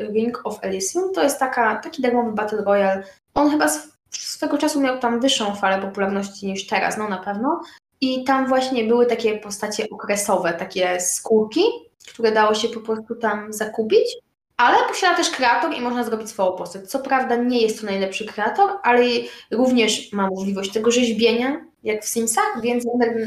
y, 0.00 0.06
Ring 0.12 0.40
of 0.44 0.58
Elysium, 0.62 1.12
to 1.14 1.22
jest 1.22 1.38
taka, 1.38 1.76
taki 1.76 2.02
darmowy 2.02 2.32
Battle 2.32 2.64
Royale. 2.64 3.02
On 3.34 3.50
chyba 3.50 3.68
swego 4.10 4.58
czasu 4.58 4.80
miał 4.80 4.98
tam 4.98 5.20
wyższą 5.20 5.54
falę 5.54 5.82
popularności 5.82 6.46
niż 6.46 6.66
teraz, 6.66 6.98
no 6.98 7.08
na 7.08 7.18
pewno, 7.18 7.60
i 8.00 8.24
tam 8.24 8.48
właśnie 8.48 8.84
były 8.84 9.06
takie 9.06 9.38
postacie 9.38 9.90
okresowe, 9.90 10.52
takie 10.52 11.00
skórki, 11.00 11.62
które 12.08 12.32
dało 12.32 12.54
się 12.54 12.68
po 12.68 12.80
prostu 12.80 13.14
tam 13.14 13.52
zakupić. 13.52 14.16
Ale 14.56 14.88
posiada 14.88 15.16
też 15.16 15.30
kreator 15.30 15.74
i 15.74 15.80
można 15.80 16.04
zrobić 16.04 16.28
swoją 16.28 16.52
postać. 16.52 16.90
Co 16.90 16.98
prawda 16.98 17.36
nie 17.36 17.62
jest 17.62 17.80
to 17.80 17.86
najlepszy 17.86 18.26
kreator, 18.26 18.70
ale 18.82 19.04
również 19.50 20.12
ma 20.12 20.28
możliwość 20.30 20.72
tego 20.72 20.90
rzeźbienia, 20.90 21.64
jak 21.82 22.04
w 22.04 22.08
Simsach, 22.08 22.60
więc 22.62 22.84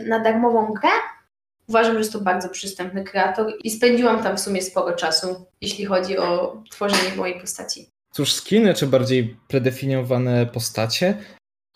na 0.07 0.19
darmową 0.19 0.73
grę 0.73 0.89
uważam, 1.67 1.93
że 1.93 1.99
jest 1.99 2.13
to 2.13 2.19
bardzo 2.19 2.49
przystępny 2.49 3.03
kreator 3.03 3.53
i 3.63 3.69
spędziłam 3.69 4.23
tam 4.23 4.37
w 4.37 4.39
sumie 4.39 4.61
sporo 4.61 4.95
czasu, 4.95 5.45
jeśli 5.61 5.85
chodzi 5.85 6.17
o 6.17 6.57
tworzenie 6.71 7.15
mojej 7.17 7.39
postaci. 7.39 7.89
Cóż, 8.11 8.33
skiny 8.33 8.73
czy 8.73 8.87
bardziej 8.87 9.37
predefiniowane 9.47 10.45
postacie 10.45 11.17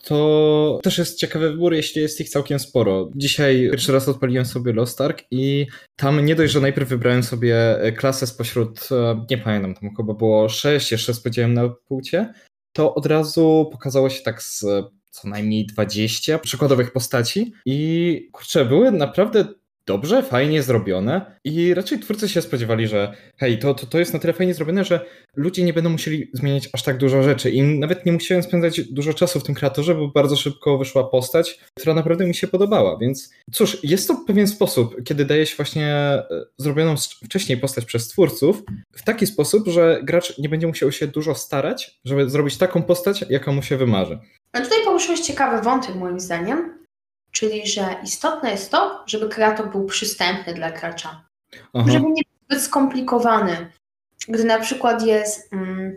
to 0.04 0.80
też 0.84 0.98
jest 0.98 1.20
ciekawy 1.20 1.52
wybór, 1.52 1.74
jeśli 1.74 2.02
jest 2.02 2.22
ich 2.22 2.30
całkiem 2.30 2.60
sporo. 2.60 3.10
Dzisiaj 3.16 3.68
pierwszy 3.72 3.92
raz 3.92 4.10
odpaliłem 4.10 4.46
sobie 4.46 4.74
Lost 4.74 5.02
Ark 5.02 5.24
i 5.32 5.68
tam 5.96 6.26
nie 6.26 6.36
dość, 6.36 6.54
że 6.54 6.62
najpierw 6.62 6.90
wybrałem 6.90 7.24
sobie 7.24 7.58
klasę 7.98 8.28
spośród, 8.28 8.90
e, 8.92 9.26
nie 9.30 9.38
pamiętam, 9.38 9.74
tam 9.74 9.96
chyba 9.96 10.14
było 10.14 10.50
6, 10.50 10.92
jeszcze 10.92 11.14
spodziewałem 11.14 11.54
na 11.54 11.70
płcie, 11.70 12.34
to 12.74 12.96
od 12.96 13.06
razu 13.06 13.70
pokazało 13.72 14.10
się 14.10 14.24
tak 14.24 14.44
z 14.44 14.66
co 15.10 15.28
najmniej 15.28 15.66
20 15.66 16.40
przykładowych 16.40 16.92
postaci 16.92 17.54
i 17.66 18.30
kurczę, 18.32 18.66
były 18.66 18.92
naprawdę 18.92 19.46
dobrze, 19.88 20.24
fajnie 20.24 20.64
zrobione 20.64 21.38
i 21.44 21.74
raczej 21.74 22.00
twórcy 22.00 22.30
się 22.30 22.42
spodziewali, 22.42 22.88
że 22.88 23.14
hej, 23.38 23.60
to, 23.60 23.74
to, 23.74 23.86
to 23.86 24.00
jest 24.00 24.14
na 24.14 24.20
tyle 24.20 24.34
fajnie 24.34 24.54
zrobione, 24.54 24.84
że 24.84 25.06
ludzie 25.36 25.64
nie 25.64 25.74
będą 25.74 25.90
musieli 25.90 26.30
zmieniać 26.34 26.70
aż 26.74 26.84
tak 26.84 26.98
dużo 26.98 27.24
rzeczy. 27.24 27.52
I 27.52 27.62
nawet 27.62 28.06
nie 28.06 28.12
musiałem 28.12 28.44
spędzać 28.44 28.82
dużo 28.82 29.14
czasu 29.14 29.40
w 29.40 29.44
tym 29.44 29.56
kreatorze, 29.56 29.96
bo 29.96 30.08
bardzo 30.08 30.36
szybko 30.36 30.78
wyszła 30.78 31.04
postać, 31.04 31.60
która 31.74 31.94
naprawdę 31.94 32.28
mi 32.28 32.36
się 32.36 32.48
podobała, 32.48 32.98
więc 32.98 33.34
cóż, 33.52 33.78
jest 33.84 34.08
to 34.08 34.16
pewien 34.28 34.48
sposób, 34.48 35.04
kiedy 35.04 35.26
daje 35.26 35.46
się 35.46 35.56
właśnie 35.56 35.88
e, 35.88 36.26
zrobioną 36.58 36.96
wcześniej 37.26 37.58
postać 37.58 37.86
przez 37.86 38.08
twórców 38.08 38.64
w 38.92 39.04
taki 39.04 39.28
sposób, 39.28 39.68
że 39.68 40.00
gracz 40.04 40.38
nie 40.38 40.50
będzie 40.50 40.68
musiał 40.68 40.92
się 40.92 41.08
dużo 41.08 41.36
starać, 41.36 42.00
żeby 42.06 42.30
zrobić 42.30 42.58
taką 42.58 42.84
postać, 42.84 43.26
jaka 43.30 43.52
mu 43.52 43.62
się 43.62 43.78
wymarzy. 43.78 44.20
No 44.54 44.62
tutaj 44.62 44.78
poruszyłeś 44.86 45.20
ciekawy 45.20 45.64
wątek 45.64 45.96
moim 45.96 46.20
zdaniem, 46.20 46.85
Czyli, 47.36 47.68
że 47.68 47.96
istotne 48.04 48.52
jest 48.52 48.72
to, 48.72 49.04
żeby 49.06 49.30
kreator 49.30 49.72
był 49.72 49.86
przystępny 49.86 50.54
dla 50.54 50.72
gracza. 50.72 51.26
Aha. 51.74 51.92
Żeby 51.92 52.06
nie 52.06 52.22
był 52.24 52.48
zbyt 52.50 52.62
skomplikowany. 52.62 53.72
Gdy 54.28 54.44
na 54.44 54.60
przykład 54.60 55.06
jest 55.06 55.54
mm, 55.54 55.96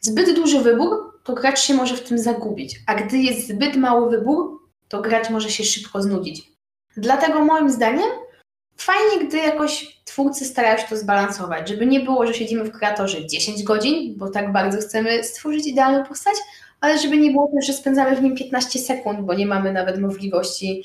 zbyt 0.00 0.34
duży 0.34 0.60
wybór, 0.60 1.20
to 1.24 1.34
gracz 1.34 1.60
się 1.60 1.74
może 1.74 1.96
w 1.96 2.08
tym 2.08 2.18
zagubić. 2.18 2.80
A 2.86 2.94
gdy 2.94 3.18
jest 3.18 3.48
zbyt 3.48 3.76
mały 3.76 4.10
wybór, 4.10 4.60
to 4.88 5.00
gracz 5.00 5.30
może 5.30 5.50
się 5.50 5.64
szybko 5.64 6.02
znudzić. 6.02 6.52
Dlatego 6.96 7.44
moim 7.44 7.70
zdaniem 7.70 8.10
fajnie, 8.76 9.26
gdy 9.26 9.36
jakoś 9.36 10.00
twórcy 10.04 10.44
starają 10.44 10.78
się 10.78 10.86
to 10.88 10.96
zbalansować, 10.96 11.68
żeby 11.68 11.86
nie 11.86 12.00
było, 12.00 12.26
że 12.26 12.34
siedzimy 12.34 12.64
w 12.64 12.72
kreatorze 12.72 13.26
10 13.26 13.62
godzin, 13.62 14.14
bo 14.16 14.30
tak 14.30 14.52
bardzo 14.52 14.78
chcemy 14.78 15.24
stworzyć 15.24 15.66
idealną 15.66 16.04
postać, 16.04 16.34
ale 16.80 16.98
żeby 16.98 17.16
nie 17.16 17.30
było 17.30 17.50
też, 17.54 17.66
że 17.66 17.72
spędzamy 17.72 18.16
w 18.16 18.22
nim 18.22 18.36
15 18.36 18.78
sekund, 18.78 19.20
bo 19.20 19.34
nie 19.34 19.46
mamy 19.46 19.72
nawet 19.72 19.98
możliwości 19.98 20.84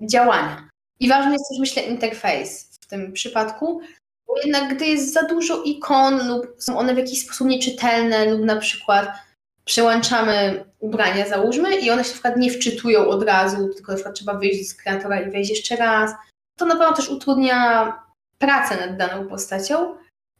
działania. 0.00 0.68
I 1.00 1.08
ważny 1.08 1.32
jest 1.32 1.48
też, 1.48 1.58
myślę, 1.58 1.82
interfejs 1.82 2.78
w 2.80 2.86
tym 2.86 3.12
przypadku, 3.12 3.80
bo 4.26 4.38
jednak 4.44 4.74
gdy 4.74 4.86
jest 4.86 5.12
za 5.12 5.22
dużo 5.22 5.62
ikon 5.62 6.28
lub 6.28 6.46
są 6.58 6.78
one 6.78 6.94
w 6.94 6.98
jakiś 6.98 7.24
sposób 7.24 7.48
nieczytelne 7.48 8.24
lub 8.24 8.40
na 8.40 8.56
przykład 8.56 9.08
przełączamy 9.64 10.64
ubrania, 10.80 11.28
załóżmy, 11.28 11.76
i 11.76 11.90
one 11.90 12.04
się 12.04 12.08
na 12.08 12.14
przykład 12.14 12.36
nie 12.36 12.50
wczytują 12.50 13.08
od 13.08 13.22
razu, 13.22 13.68
tylko 13.74 13.92
na 13.92 13.96
przykład 13.96 14.14
trzeba 14.14 14.34
wyjść 14.34 14.68
z 14.68 14.74
kreatora 14.74 15.20
i 15.20 15.30
wejść 15.30 15.50
jeszcze 15.50 15.76
raz, 15.76 16.10
to 16.56 16.64
na 16.64 16.76
pewno 16.76 16.96
też 16.96 17.10
utrudnia 17.10 17.92
pracę 18.38 18.86
nad 18.86 18.96
daną 18.96 19.28
postacią, 19.28 19.94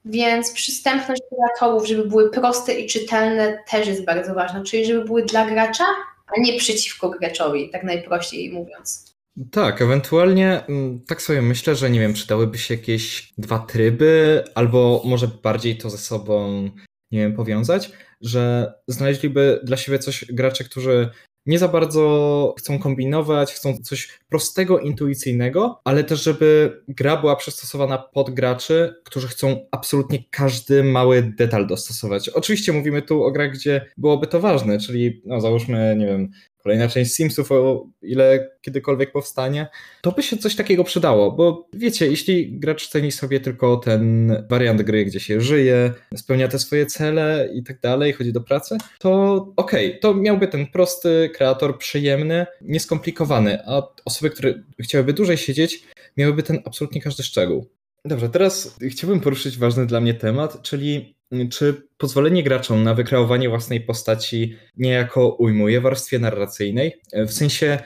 więc 0.05 0.53
przystępność 0.53 1.23
kreatorów, 1.29 1.89
żeby 1.89 2.09
były 2.09 2.31
proste 2.31 2.75
i 2.75 2.87
czytelne, 2.87 3.59
też 3.71 3.87
jest 3.87 4.05
bardzo 4.05 4.35
ważna, 4.35 4.63
czyli 4.63 4.87
żeby 4.87 5.05
były 5.05 5.25
dla 5.25 5.51
gracza, 5.51 5.85
a 6.27 6.41
nie 6.41 6.59
przeciwko 6.59 7.11
graczowi, 7.11 7.71
tak 7.71 7.85
najprościej 7.85 8.53
mówiąc. 8.53 9.15
Tak, 9.51 9.83
ewentualnie 9.83 10.67
mm, 10.69 11.01
tak 11.07 11.23
sobie 11.23 11.43
myślę, 11.43 11.75
że 11.75 11.91
nie 11.91 12.01
wiem, 12.01 12.13
przydałyby 12.13 12.59
się 12.59 12.75
jakieś 12.75 13.33
dwa 13.39 13.59
tryby, 13.59 14.45
albo 14.55 15.03
może 15.05 15.29
bardziej 15.29 15.79
to 15.79 15.91
ze 15.91 15.99
sobą, 15.99 16.63
nie 17.11 17.19
wiem, 17.19 17.37
powiązać, 17.37 17.93
że 18.21 18.75
znaleźliby 18.89 19.61
dla 19.63 19.77
siebie 19.77 19.99
coś 19.99 20.25
gracze, 20.25 20.65
którzy 20.65 21.11
nie 21.47 21.59
za 21.59 21.69
bardzo 21.69 22.55
chcą 22.59 22.79
kombinować, 22.79 23.53
chcą 23.53 23.77
coś 23.77 24.21
prostego, 24.29 24.79
intuicyjnego, 24.79 25.81
ale 25.85 26.05
też, 26.05 26.23
żeby 26.23 26.81
gra 26.89 27.17
była 27.17 27.37
przystosowana 27.37 27.99
pod 27.99 28.31
graczy, 28.31 28.95
którzy 29.05 29.29
chcą 29.29 29.67
absolutnie 29.71 30.19
każdy 30.31 30.85
mały 30.85 31.33
detal 31.39 31.67
dostosować. 31.67 32.29
Oczywiście 32.29 32.73
mówimy 32.73 33.03
tu 33.03 33.25
o 33.25 33.33
grach, 33.33 33.53
gdzie 33.53 33.87
byłoby 33.97 34.27
to 34.27 34.41
ważne, 34.41 34.79
czyli 34.79 35.23
no 35.25 35.41
załóżmy, 35.41 35.97
nie 35.99 36.07
wiem, 36.07 36.31
kolejna 36.65 36.89
część 36.89 37.15
Simsów, 37.15 37.53
o 37.53 37.87
ile 38.03 38.51
kiedykolwiek 38.61 39.13
powstanie, 39.13 39.67
to 40.03 40.13
by 40.13 40.23
się 40.23 40.37
coś 40.37 40.57
takiego 40.57 40.85
przydało, 40.85 41.33
bo 41.33 41.69
wiecie, 41.73 42.07
jeśli 42.07 42.59
gracz 42.59 42.89
ceni 42.89 43.13
sobie 43.13 43.41
tylko 43.41 43.77
ten 43.77 44.33
wariant 44.51 44.83
gry, 44.83 45.05
gdzie 45.05 45.21
się 45.21 45.41
żyje, 45.41 45.93
spełnia 46.17 46.49
te 46.49 46.59
swoje 46.59 46.87
cele 46.87 47.49
i 47.55 47.63
tak 47.63 47.81
dalej, 47.81 48.13
chodzi 48.13 48.33
do 48.33 48.41
pracy, 48.41 48.77
to 48.99 49.35
okej, 49.57 49.89
okay, 49.89 50.01
to 50.01 50.15
miałby 50.15 50.49
ten 50.49 50.67
prosty 50.67 51.31
kreator, 51.35 51.79
przyjemny, 51.79 52.47
nieskomplikowany, 52.61 53.59
a 53.67 53.83
osoby, 54.05 54.31
które 54.31 54.55
chciałyby 54.81 55.13
dłużej 55.13 55.37
siedzieć, 55.37 55.85
miałyby 56.17 56.43
ten 56.43 56.59
absolutnie 56.65 57.01
każdy 57.03 57.23
szczegół. 57.23 57.67
Dobrze, 58.05 58.29
teraz 58.29 58.77
chciałbym 58.91 59.21
poruszyć 59.21 59.59
ważny 59.59 59.87
dla 59.87 60.01
mnie 60.01 60.15
temat, 60.15 60.63
czyli 60.63 61.14
czy 61.51 61.89
pozwolenie 61.99 62.43
graczom 62.43 62.83
na 62.83 62.95
wykreowanie 62.95 63.49
własnej 63.49 63.81
postaci 63.81 64.57
niejako 64.77 65.29
ujmuje 65.29 65.81
warstwie 65.81 66.19
narracyjnej? 66.19 67.01
W 67.13 67.33
sensie, 67.33 67.79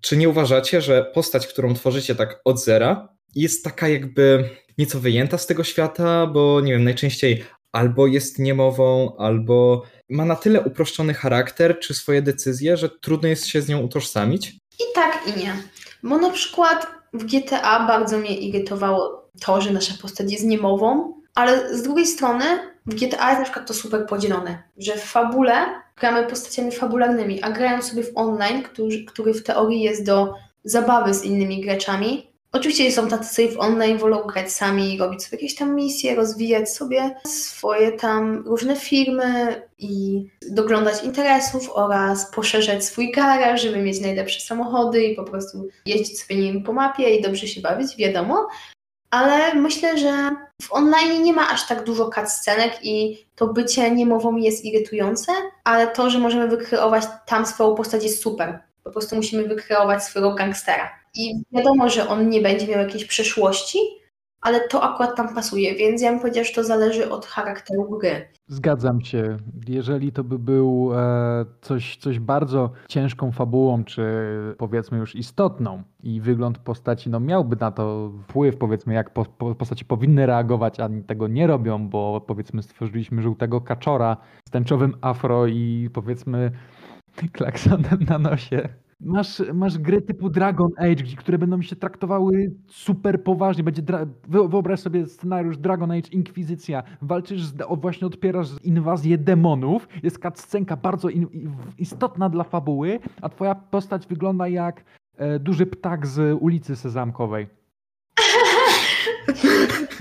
czy 0.00 0.16
nie 0.16 0.28
uważacie, 0.28 0.80
że 0.80 1.10
postać, 1.14 1.46
którą 1.46 1.74
tworzycie 1.74 2.14
tak 2.14 2.40
od 2.44 2.64
zera, 2.64 3.08
jest 3.34 3.64
taka 3.64 3.88
jakby 3.88 4.50
nieco 4.78 5.00
wyjęta 5.00 5.38
z 5.38 5.46
tego 5.46 5.64
świata, 5.64 6.26
bo 6.26 6.60
nie 6.60 6.72
wiem, 6.72 6.84
najczęściej 6.84 7.44
albo 7.72 8.06
jest 8.06 8.38
niemową, 8.38 9.16
albo 9.16 9.82
ma 10.08 10.24
na 10.24 10.36
tyle 10.36 10.60
uproszczony 10.60 11.14
charakter 11.14 11.78
czy 11.78 11.94
swoje 11.94 12.22
decyzje, 12.22 12.76
że 12.76 12.88
trudno 12.88 13.28
jest 13.28 13.46
się 13.46 13.62
z 13.62 13.68
nią 13.68 13.80
utożsamić? 13.80 14.48
I 14.80 14.84
tak, 14.94 15.22
i 15.26 15.40
nie. 15.40 15.56
Bo 16.02 16.18
na 16.18 16.30
przykład 16.30 16.86
w 17.12 17.24
GTA 17.24 17.86
bardzo 17.86 18.18
mnie 18.18 18.38
irytowało 18.38 19.28
to, 19.40 19.60
że 19.60 19.70
nasza 19.70 19.94
postać 20.02 20.32
jest 20.32 20.44
niemową, 20.44 21.14
ale 21.34 21.76
z 21.78 21.82
drugiej 21.82 22.06
strony 22.06 22.44
w 22.86 22.94
GTA 22.94 23.28
jest 23.28 23.38
na 23.38 23.44
przykład 23.44 23.66
to 23.66 23.74
super 23.74 24.06
podzielone, 24.06 24.62
że 24.78 24.96
w 24.96 25.04
fabule 25.04 25.82
gramy 25.96 26.26
postaciami 26.26 26.72
fabularnymi, 26.72 27.42
a 27.42 27.50
grając 27.50 27.84
sobie 27.84 28.02
w 28.02 28.12
online, 28.14 28.62
który, 28.62 29.04
który 29.04 29.34
w 29.34 29.42
teorii 29.42 29.80
jest 29.80 30.06
do 30.06 30.34
zabawy 30.64 31.14
z 31.14 31.24
innymi 31.24 31.60
graczami. 31.60 32.32
Oczywiście 32.52 32.92
są 32.92 33.08
tacy, 33.08 33.48
co 33.48 33.54
w 33.54 33.60
online 33.60 33.98
wolą 33.98 34.22
grać 34.22 34.52
sami, 34.52 34.98
robić 34.98 35.24
sobie 35.24 35.36
jakieś 35.36 35.54
tam 35.54 35.74
misje, 35.74 36.14
rozwijać 36.14 36.70
sobie 36.70 37.16
swoje 37.26 37.92
tam 37.92 38.44
różne 38.46 38.76
firmy 38.76 39.62
i 39.78 40.24
doglądać 40.50 41.04
interesów 41.04 41.70
oraz 41.74 42.30
poszerzać 42.30 42.84
swój 42.84 43.12
garaż, 43.12 43.62
żeby 43.62 43.76
mieć 43.76 44.00
najlepsze 44.00 44.40
samochody 44.40 45.04
i 45.04 45.16
po 45.16 45.24
prostu 45.24 45.68
jeździć 45.86 46.20
sobie 46.20 46.40
nim 46.40 46.62
po 46.62 46.72
mapie 46.72 47.16
i 47.16 47.22
dobrze 47.22 47.46
się 47.46 47.60
bawić, 47.60 47.96
wiadomo 47.96 48.48
ale 49.12 49.54
myślę, 49.54 49.98
że 49.98 50.30
w 50.62 50.72
online 50.72 51.22
nie 51.22 51.32
ma 51.32 51.50
aż 51.50 51.66
tak 51.66 51.84
dużo 51.84 52.10
cutscenek 52.10 52.78
i 52.82 53.26
to 53.36 53.46
bycie 53.46 53.90
niemową 53.90 54.36
jest 54.36 54.64
irytujące, 54.64 55.32
ale 55.64 55.86
to, 55.86 56.10
że 56.10 56.18
możemy 56.18 56.48
wykreować 56.48 57.04
tam 57.26 57.46
swoją 57.46 57.74
postać 57.74 58.02
jest 58.02 58.22
super. 58.22 58.58
Po 58.84 58.90
prostu 58.90 59.16
musimy 59.16 59.48
wykreować 59.48 60.04
swojego 60.04 60.34
gangstera. 60.34 60.90
I 61.14 61.34
wiadomo, 61.52 61.88
że 61.88 62.08
on 62.08 62.28
nie 62.28 62.40
będzie 62.40 62.66
miał 62.66 62.78
jakiejś 62.78 63.04
przeszłości, 63.04 63.78
ale 64.42 64.68
to 64.68 64.82
akurat 64.82 65.16
tam 65.16 65.34
pasuje, 65.34 65.74
więc 65.74 66.02
ja 66.02 66.18
bym 66.18 66.44
że 66.44 66.52
to 66.54 66.64
zależy 66.64 67.10
od 67.10 67.26
charakteru 67.26 67.98
gry. 67.98 68.28
Zgadzam 68.46 69.00
się. 69.00 69.36
Jeżeli 69.68 70.12
to 70.12 70.24
by 70.24 70.38
był 70.38 70.90
e, 70.94 71.44
coś, 71.60 71.96
coś 71.96 72.18
bardzo 72.18 72.70
ciężką 72.88 73.32
fabułą, 73.32 73.84
czy 73.84 74.04
powiedzmy 74.58 74.98
już 74.98 75.14
istotną 75.14 75.82
i 76.02 76.20
wygląd 76.20 76.58
postaci 76.58 77.10
no, 77.10 77.20
miałby 77.20 77.56
na 77.56 77.70
to 77.70 78.12
wpływ, 78.28 78.56
powiedzmy 78.56 78.94
jak 78.94 79.10
po, 79.10 79.24
po, 79.24 79.54
postaci 79.54 79.84
powinny 79.84 80.26
reagować, 80.26 80.80
a 80.80 80.88
tego 81.06 81.28
nie 81.28 81.46
robią, 81.46 81.88
bo 81.88 82.20
powiedzmy 82.20 82.62
stworzyliśmy 82.62 83.22
żółtego 83.22 83.60
kaczora 83.60 84.16
z 84.48 84.50
tęczowym 84.50 84.96
afro 85.00 85.46
i 85.46 85.90
powiedzmy 85.92 86.50
klaksonem 87.32 88.04
na 88.08 88.18
nosie 88.18 88.68
Masz, 89.04 89.42
masz 89.54 89.78
gry 89.78 90.02
typu 90.02 90.30
Dragon 90.30 90.70
Age, 90.76 91.16
które 91.16 91.38
będą 91.38 91.62
się 91.62 91.76
traktowały 91.76 92.52
super 92.66 93.22
poważnie. 93.22 93.64
Będzie 93.64 93.82
wyobraź 94.28 94.80
sobie 94.80 95.06
scenariusz 95.06 95.58
Dragon 95.58 95.90
Age 95.90 96.08
Inkwizycja. 96.12 96.82
Walczysz, 97.02 97.44
z, 97.44 97.54
właśnie 97.80 98.06
odpierasz 98.06 98.48
inwazję 98.64 99.18
demonów. 99.18 99.88
Jest 100.02 100.22
cutscenka 100.22 100.76
bardzo 100.76 101.08
in, 101.08 101.26
istotna 101.78 102.28
dla 102.28 102.44
fabuły, 102.44 102.98
a 103.22 103.28
twoja 103.28 103.54
postać 103.54 104.06
wygląda 104.06 104.48
jak 104.48 104.84
e, 105.16 105.38
duży 105.38 105.66
ptak 105.66 106.06
z 106.06 106.38
ulicy 106.40 106.76
Sezamkowej. 106.76 107.46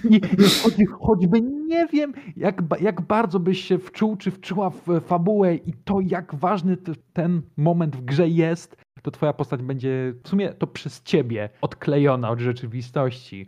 Nie, 0.09 0.19
choć, 0.63 0.73
choćby 0.99 1.41
nie 1.41 1.87
wiem, 1.87 2.13
jak, 2.37 2.63
jak 2.81 3.01
bardzo 3.01 3.39
byś 3.39 3.61
się 3.61 3.77
wczuł 3.77 4.15
czy 4.15 4.31
wczuła 4.31 4.69
w 4.69 5.01
fabułę 5.05 5.55
i 5.55 5.73
to, 5.73 5.99
jak 5.99 6.35
ważny 6.35 6.77
ten 7.13 7.41
moment 7.57 7.95
w 7.95 8.01
grze 8.01 8.29
jest, 8.29 8.77
to 9.01 9.11
twoja 9.11 9.33
postać 9.33 9.61
będzie 9.61 10.13
w 10.23 10.29
sumie 10.29 10.49
to 10.49 10.67
przez 10.67 11.03
ciebie 11.03 11.49
odklejona 11.61 12.29
od 12.29 12.39
rzeczywistości. 12.39 13.47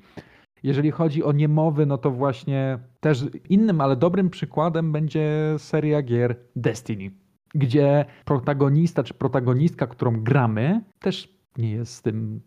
Jeżeli 0.64 0.92
chodzi 0.92 1.24
o 1.24 1.32
niemowy, 1.32 1.86
no 1.86 1.98
to 1.98 2.12
właśnie 2.12 2.80
też 3.00 3.26
innym, 3.50 3.82
ale 3.82 3.96
dobrym 3.96 4.30
przykładem 4.30 4.92
będzie 4.92 5.56
seria 5.58 6.02
gier 6.02 6.36
Destiny, 6.56 7.12
gdzie 7.56 8.06
protagonista 8.26 9.04
czy 9.04 9.14
protagonistka, 9.14 9.88
którą 9.88 10.24
gramy, 10.24 10.82
też 11.00 11.30
nie 11.58 11.72
jest 11.72 12.04
tym 12.04 12.42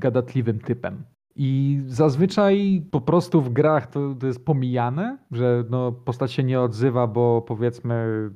gadatliwym 0.00 0.58
typem. 0.58 1.04
I 1.36 1.80
zazwyczaj 1.86 2.82
po 2.90 3.00
prostu 3.00 3.42
w 3.42 3.52
grach 3.52 3.86
to, 3.86 4.14
to 4.14 4.26
jest 4.26 4.44
pomijane, 4.44 5.18
że 5.30 5.64
no, 5.70 5.92
postać 5.92 6.32
się 6.32 6.42
nie 6.42 6.60
odzywa, 6.60 7.06
bo 7.06 7.42
powiedzmy 7.42 8.30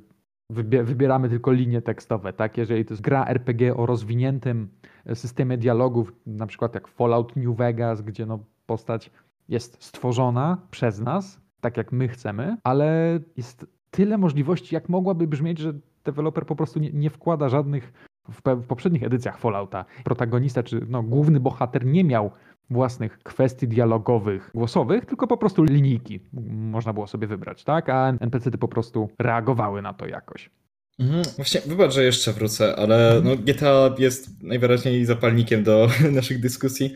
wybieramy 0.50 1.28
tylko 1.28 1.52
linie 1.52 1.82
tekstowe, 1.82 2.32
tak? 2.32 2.58
Jeżeli 2.58 2.84
to 2.84 2.94
jest 2.94 3.02
gra 3.02 3.26
RPG 3.26 3.76
o 3.76 3.86
rozwiniętym 3.86 4.68
systemie 5.14 5.58
dialogów, 5.58 6.12
na 6.26 6.46
przykład 6.46 6.74
jak 6.74 6.88
Fallout 6.88 7.36
New 7.36 7.56
Vegas, 7.56 8.02
gdzie 8.02 8.26
no 8.26 8.38
postać 8.66 9.10
jest 9.48 9.82
stworzona 9.82 10.58
przez 10.70 11.00
nas, 11.00 11.40
tak 11.60 11.76
jak 11.76 11.92
my 11.92 12.08
chcemy, 12.08 12.56
ale 12.64 13.18
jest 13.36 13.66
tyle 13.90 14.18
możliwości, 14.18 14.74
jak 14.74 14.88
mogłaby 14.88 15.26
brzmieć, 15.26 15.58
że 15.58 15.72
deweloper 16.04 16.46
po 16.46 16.56
prostu 16.56 16.78
nie, 16.78 16.92
nie 16.92 17.10
wkłada 17.10 17.48
żadnych 17.48 17.92
w, 18.28 18.42
w, 18.62 18.66
poprzednich 18.66 19.02
edycjach 19.02 19.38
Fallouta. 19.38 19.84
Protagonista 20.04 20.62
czy 20.62 20.80
no, 20.88 21.02
główny 21.02 21.40
bohater 21.40 21.86
nie 21.86 22.04
miał 22.04 22.30
własnych 22.70 23.18
kwestii 23.18 23.68
dialogowych, 23.68 24.50
głosowych, 24.54 25.06
tylko 25.06 25.26
po 25.26 25.36
prostu 25.36 25.64
linijki 25.64 26.20
można 26.50 26.92
było 26.92 27.06
sobie 27.06 27.26
wybrać, 27.26 27.64
tak? 27.64 27.88
A 27.88 28.08
NPC-ty 28.20 28.58
po 28.58 28.68
prostu 28.68 29.08
reagowały 29.18 29.82
na 29.82 29.94
to 29.94 30.06
jakoś. 30.06 30.50
Mhm. 30.98 31.22
Właśnie, 31.36 31.60
wybacz, 31.66 31.92
że 31.92 32.04
jeszcze 32.04 32.32
wrócę, 32.32 32.76
ale 32.76 33.20
no, 33.24 33.36
GTA 33.36 33.94
jest 33.98 34.42
najwyraźniej 34.42 35.04
zapalnikiem 35.04 35.64
do 35.64 35.88
naszych 36.12 36.40
dyskusji. 36.40 36.94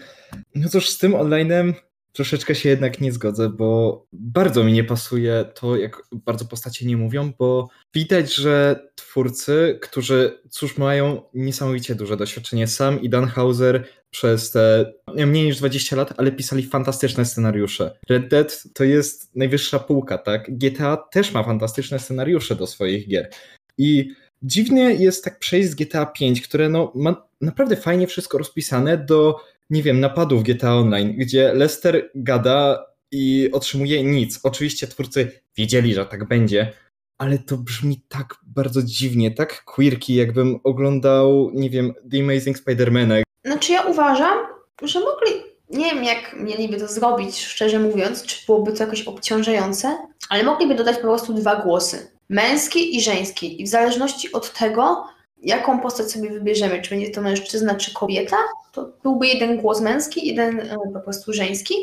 No 0.54 0.68
cóż, 0.68 0.88
z 0.88 0.98
tym 0.98 1.12
online'em 1.12 1.72
troszeczkę 2.18 2.54
się 2.54 2.68
jednak 2.68 3.00
nie 3.00 3.12
zgodzę, 3.12 3.48
bo 3.48 4.06
bardzo 4.12 4.64
mi 4.64 4.72
nie 4.72 4.84
pasuje 4.84 5.44
to, 5.54 5.76
jak 5.76 6.02
bardzo 6.12 6.44
postacie 6.44 6.86
nie 6.86 6.96
mówią, 6.96 7.32
bo 7.38 7.68
widać, 7.94 8.34
że 8.34 8.80
twórcy, 8.94 9.78
którzy 9.82 10.40
cóż 10.50 10.78
mają 10.78 11.22
niesamowicie 11.34 11.94
duże 11.94 12.16
doświadczenie, 12.16 12.66
sam 12.66 13.02
i 13.02 13.08
Dan 13.08 13.26
Hauser 13.26 13.88
przez 14.10 14.50
te 14.50 14.92
mniej 15.26 15.44
niż 15.44 15.58
20 15.58 15.96
lat, 15.96 16.14
ale 16.16 16.32
pisali 16.32 16.62
fantastyczne 16.62 17.24
scenariusze. 17.24 17.98
Red 18.08 18.28
Dead 18.28 18.62
to 18.74 18.84
jest 18.84 19.36
najwyższa 19.36 19.78
półka, 19.78 20.18
tak? 20.18 20.58
GTA 20.58 20.96
też 20.96 21.32
ma 21.32 21.42
fantastyczne 21.42 21.98
scenariusze 21.98 22.56
do 22.56 22.66
swoich 22.66 23.08
gier. 23.08 23.30
I 23.78 24.10
dziwnie 24.42 24.94
jest 24.94 25.24
tak 25.24 25.38
przejść 25.38 25.68
z 25.70 25.74
GTA 25.74 26.06
5, 26.06 26.40
które 26.40 26.68
no, 26.68 26.92
ma 26.94 27.28
naprawdę 27.40 27.76
fajnie 27.76 28.06
wszystko 28.06 28.38
rozpisane 28.38 28.98
do, 28.98 29.40
nie 29.70 29.82
wiem, 29.82 30.00
napadów 30.00 30.42
GTA 30.42 30.74
Online, 30.74 31.14
gdzie 31.16 31.54
Lester 31.54 32.10
gada 32.14 32.86
i 33.12 33.50
otrzymuje 33.52 34.04
nic. 34.04 34.40
Oczywiście 34.42 34.86
twórcy 34.86 35.40
wiedzieli, 35.56 35.94
że 35.94 36.06
tak 36.06 36.28
będzie, 36.28 36.72
ale 37.18 37.38
to 37.38 37.56
brzmi 37.56 38.00
tak 38.08 38.34
bardzo 38.42 38.82
dziwnie, 38.82 39.30
tak 39.30 39.64
quirky, 39.64 40.14
jakbym 40.14 40.60
oglądał, 40.64 41.50
nie 41.54 41.70
wiem, 41.70 41.94
The 42.10 42.20
Amazing 42.20 42.58
Spider-Mana. 42.58 43.22
Znaczy 43.44 43.72
ja 43.72 43.82
uważam, 43.82 44.38
że 44.82 45.00
mogli, 45.00 45.30
nie 45.70 45.94
wiem 45.94 46.04
jak 46.04 46.36
mieliby 46.36 46.76
to 46.76 46.88
zrobić, 46.88 47.44
szczerze 47.44 47.78
mówiąc, 47.78 48.22
czy 48.22 48.46
byłoby 48.46 48.72
to 48.72 48.84
jakoś 48.84 49.02
obciążające, 49.02 49.98
ale 50.28 50.42
mogliby 50.44 50.74
dodać 50.74 50.96
po 50.96 51.02
prostu 51.02 51.34
dwa 51.34 51.56
głosy. 51.56 52.10
Męski 52.28 52.96
i 52.96 53.00
żeński. 53.00 53.62
I 53.62 53.64
w 53.64 53.68
zależności 53.68 54.32
od 54.32 54.52
tego, 54.52 55.04
jaką 55.42 55.80
postać 55.80 56.10
sobie 56.10 56.30
wybierzemy, 56.30 56.82
czy 56.82 56.90
będzie 56.90 57.10
to 57.10 57.20
mężczyzna, 57.20 57.74
czy 57.74 57.94
kobieta, 57.94 58.36
to 58.72 58.92
byłby 59.02 59.26
jeden 59.26 59.56
głos 59.56 59.80
męski, 59.80 60.26
jeden 60.26 60.60
e, 60.60 60.76
po 60.94 61.00
prostu 61.00 61.32
żeński, 61.32 61.74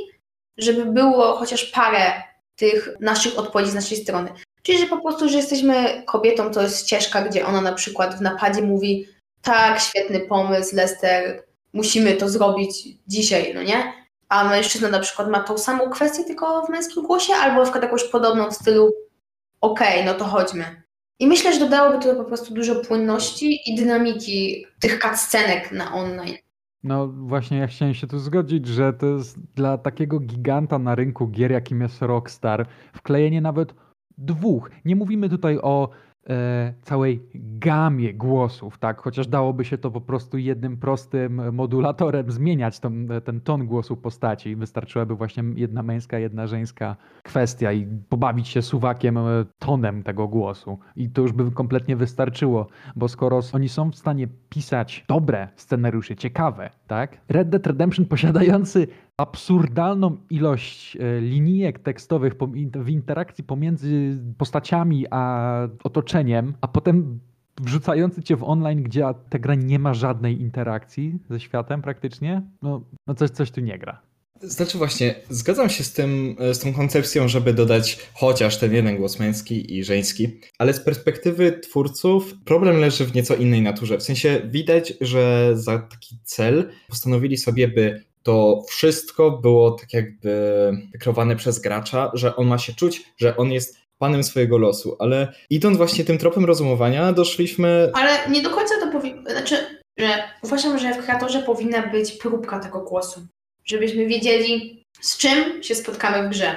żeby 0.57 0.85
było 0.85 1.35
chociaż 1.35 1.65
parę 1.65 2.23
tych 2.55 2.95
naszych 2.99 3.39
odpowiedzi 3.39 3.71
z 3.71 3.75
naszej 3.75 3.97
strony. 3.97 4.29
Czyli, 4.63 4.77
że 4.77 4.85
po 4.85 5.01
prostu, 5.01 5.29
że 5.29 5.37
jesteśmy 5.37 6.03
kobietą, 6.05 6.51
to 6.51 6.61
jest 6.61 6.85
ścieżka, 6.85 7.21
gdzie 7.21 7.45
ona 7.45 7.61
na 7.61 7.73
przykład 7.73 8.15
w 8.15 8.21
napadzie 8.21 8.61
mówi 8.61 9.07
tak, 9.41 9.79
świetny 9.79 10.19
pomysł, 10.19 10.75
Lester, 10.75 11.43
musimy 11.73 12.13
to 12.13 12.29
zrobić 12.29 12.87
dzisiaj, 13.07 13.51
no 13.55 13.63
nie? 13.63 13.93
A 14.29 14.49
mężczyzna 14.49 14.89
na 14.89 14.99
przykład 14.99 15.29
ma 15.29 15.39
tą 15.39 15.57
samą 15.57 15.89
kwestię, 15.89 16.23
tylko 16.23 16.65
w 16.65 16.69
męskim 16.69 17.03
głosie, 17.03 17.33
albo 17.33 17.57
na 17.57 17.63
przykład 17.63 17.83
jakąś 17.83 18.03
podobną 18.03 18.51
w 18.51 18.55
stylu 18.55 18.91
okej, 19.61 20.01
okay, 20.01 20.05
no 20.05 20.13
to 20.19 20.25
chodźmy. 20.25 20.84
I 21.19 21.27
myślę, 21.27 21.53
że 21.53 21.59
dodałoby 21.59 22.03
to 22.03 22.15
po 22.15 22.23
prostu 22.23 22.53
dużo 22.53 22.75
płynności 22.75 23.59
i 23.65 23.75
dynamiki 23.75 24.65
tych 24.79 24.99
cutscenek 24.99 25.71
na 25.71 25.93
online. 25.93 26.35
No 26.83 27.07
właśnie, 27.07 27.57
ja 27.57 27.67
chciałem 27.67 27.93
się 27.93 28.07
tu 28.07 28.19
zgodzić, 28.19 28.67
że 28.67 28.93
to 28.93 29.05
jest 29.05 29.39
dla 29.55 29.77
takiego 29.77 30.19
giganta 30.19 30.79
na 30.79 30.95
rynku 30.95 31.27
gier, 31.27 31.51
jakim 31.51 31.81
jest 31.81 32.01
Rockstar, 32.01 32.67
wklejenie 32.93 33.41
nawet 33.41 33.73
dwóch. 34.17 34.71
Nie 34.85 34.95
mówimy 34.95 35.29
tutaj 35.29 35.57
o 35.61 35.89
całej 36.81 37.21
gamie 37.35 38.13
głosów, 38.13 38.77
tak? 38.77 39.01
Chociaż 39.01 39.27
dałoby 39.27 39.65
się 39.65 39.77
to 39.77 39.91
po 39.91 40.01
prostu 40.01 40.37
jednym 40.37 40.77
prostym 40.77 41.53
modulatorem 41.55 42.31
zmieniać 42.31 42.79
ten, 42.79 43.09
ten 43.23 43.41
ton 43.41 43.65
głosu 43.67 43.97
postaci. 43.97 44.55
Wystarczyłaby 44.55 45.15
właśnie 45.15 45.43
jedna 45.55 45.83
męska, 45.83 46.19
jedna 46.19 46.47
żeńska 46.47 46.95
kwestia 47.23 47.71
i 47.71 47.87
pobawić 48.09 48.47
się 48.47 48.61
suwakiem 48.61 49.17
e, 49.17 49.21
tonem 49.59 50.03
tego 50.03 50.27
głosu. 50.27 50.79
I 50.95 51.09
to 51.09 51.21
już 51.21 51.31
by 51.31 51.51
kompletnie 51.51 51.95
wystarczyło, 51.95 52.67
bo 52.95 53.07
skoro 53.07 53.39
oni 53.53 53.69
są 53.69 53.91
w 53.91 53.95
stanie 53.95 54.27
pisać 54.49 55.05
dobre 55.07 55.47
scenariusze, 55.55 56.15
ciekawe, 56.15 56.69
tak? 56.87 57.17
Red 57.29 57.49
Dead 57.49 57.67
Redemption 57.67 58.05
posiadający 58.05 58.87
absurdalną 59.17 60.17
ilość 60.29 60.95
e, 60.95 61.21
linijek 61.21 61.79
tekstowych 61.79 62.33
w 62.75 62.89
interakcji 62.89 63.43
pomiędzy 63.43 64.17
postaciami 64.37 65.05
a 65.11 65.59
otoczeniem, 65.83 66.53
a 66.61 66.67
potem 66.67 67.19
wrzucający 67.61 68.23
cię 68.23 68.35
w 68.35 68.43
online, 68.43 68.83
gdzie 68.83 69.05
ta 69.29 69.39
gra 69.39 69.55
nie 69.55 69.79
ma 69.79 69.93
żadnej 69.93 70.41
interakcji 70.41 71.19
ze 71.29 71.39
światem 71.39 71.81
praktycznie, 71.81 72.41
no, 72.61 72.81
no 73.07 73.15
coś, 73.15 73.29
coś 73.29 73.51
tu 73.51 73.61
nie 73.61 73.79
gra. 73.79 74.01
Znaczy 74.41 74.77
właśnie, 74.77 75.15
zgadzam 75.29 75.69
się 75.69 75.83
z, 75.83 75.93
tym, 75.93 76.35
e, 76.39 76.53
z 76.53 76.59
tą 76.59 76.73
koncepcją, 76.73 77.27
żeby 77.27 77.53
dodać 77.53 77.99
chociaż 78.13 78.57
ten 78.57 78.73
jeden 78.73 78.97
głos 78.97 79.19
męski 79.19 79.77
i 79.77 79.83
żeński, 79.83 80.39
ale 80.57 80.73
z 80.73 80.79
perspektywy 80.79 81.51
twórców 81.51 82.33
problem 82.45 82.77
leży 82.77 83.05
w 83.05 83.15
nieco 83.15 83.35
innej 83.35 83.61
naturze. 83.61 83.97
W 83.97 84.03
sensie 84.03 84.41
widać, 84.51 84.93
że 85.01 85.51
za 85.53 85.79
taki 85.79 86.17
cel 86.23 86.69
postanowili 86.89 87.37
sobie, 87.37 87.67
by 87.67 88.03
to 88.25 88.63
wszystko 88.67 89.31
było 89.31 89.71
tak 89.71 89.93
jakby 89.93 90.71
wykreowane 90.91 91.35
przez 91.35 91.59
gracza, 91.59 92.11
że 92.13 92.35
on 92.35 92.47
ma 92.47 92.57
się 92.57 92.73
czuć, 92.73 93.03
że 93.17 93.37
on 93.37 93.51
jest 93.51 93.77
panem 93.97 94.23
swojego 94.23 94.57
losu, 94.57 94.95
ale 94.99 95.33
idąc 95.49 95.77
właśnie 95.77 96.03
tym 96.03 96.17
tropem 96.17 96.45
rozumowania, 96.45 97.13
doszliśmy... 97.13 97.91
Ale 97.93 98.29
nie 98.29 98.41
do 98.41 98.49
końca 98.49 98.75
to 98.79 98.91
powinno, 98.91 99.31
znaczy, 99.31 99.81
że 99.97 100.23
uważam, 100.43 100.79
że 100.79 100.93
w 100.93 101.03
kreatorze 101.05 101.41
powinna 101.41 101.87
być 101.87 102.11
próbka 102.11 102.59
tego 102.59 102.79
głosu, 102.79 103.27
żebyśmy 103.65 104.05
wiedzieli, 104.05 104.83
z 105.01 105.17
czym 105.17 105.63
się 105.63 105.75
spotkamy 105.75 106.27
w 106.27 106.31
grze. 106.31 106.55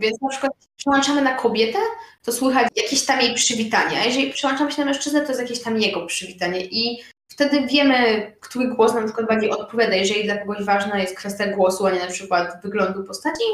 Więc 0.00 0.22
na 0.22 0.28
przykład 0.28 0.52
przełączamy 0.76 1.22
na 1.22 1.34
kobietę, 1.34 1.78
to 2.22 2.32
słychać 2.32 2.68
jakieś 2.76 3.04
tam 3.04 3.20
jej 3.20 3.34
przywitanie, 3.34 4.00
a 4.00 4.04
jeżeli 4.04 4.32
przełączamy 4.32 4.72
się 4.72 4.78
na 4.78 4.84
mężczyznę, 4.84 5.20
to 5.20 5.28
jest 5.28 5.40
jakieś 5.40 5.62
tam 5.62 5.80
jego 5.80 6.06
przywitanie 6.06 6.60
i 6.64 7.02
wtedy 7.34 7.66
wiemy, 7.66 8.32
który 8.40 8.68
głos 8.68 8.94
na 8.94 9.02
przykład 9.02 9.28
bardziej 9.28 9.50
odpowiada. 9.50 9.94
Jeżeli 9.94 10.24
dla 10.24 10.38
kogoś 10.38 10.64
ważna 10.64 10.98
jest 10.98 11.16
kwestia 11.16 11.46
głosu, 11.46 11.86
a 11.86 11.90
nie 11.90 12.00
na 12.00 12.06
przykład 12.06 12.62
wyglądu 12.62 13.04
postaci, 13.04 13.44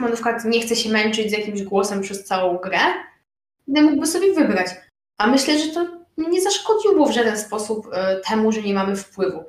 bo 0.00 0.06
na 0.06 0.12
przykład 0.12 0.44
nie 0.44 0.60
chce 0.60 0.76
się 0.76 0.90
męczyć 0.90 1.30
z 1.30 1.32
jakimś 1.32 1.62
głosem 1.62 2.00
przez 2.00 2.24
całą 2.24 2.56
grę, 2.56 2.78
to 3.74 3.82
mógłby 3.82 4.06
sobie 4.06 4.34
wybrać. 4.34 4.66
A 5.18 5.26
myślę, 5.26 5.58
że 5.58 5.68
to 5.68 5.86
nie 6.16 6.42
zaszkodziło 6.42 7.06
w 7.06 7.12
żaden 7.12 7.38
sposób 7.38 7.86
e, 7.92 8.16
temu, 8.16 8.52
że 8.52 8.62
nie 8.62 8.74
mamy 8.74 8.96
wpływu. 8.96 9.44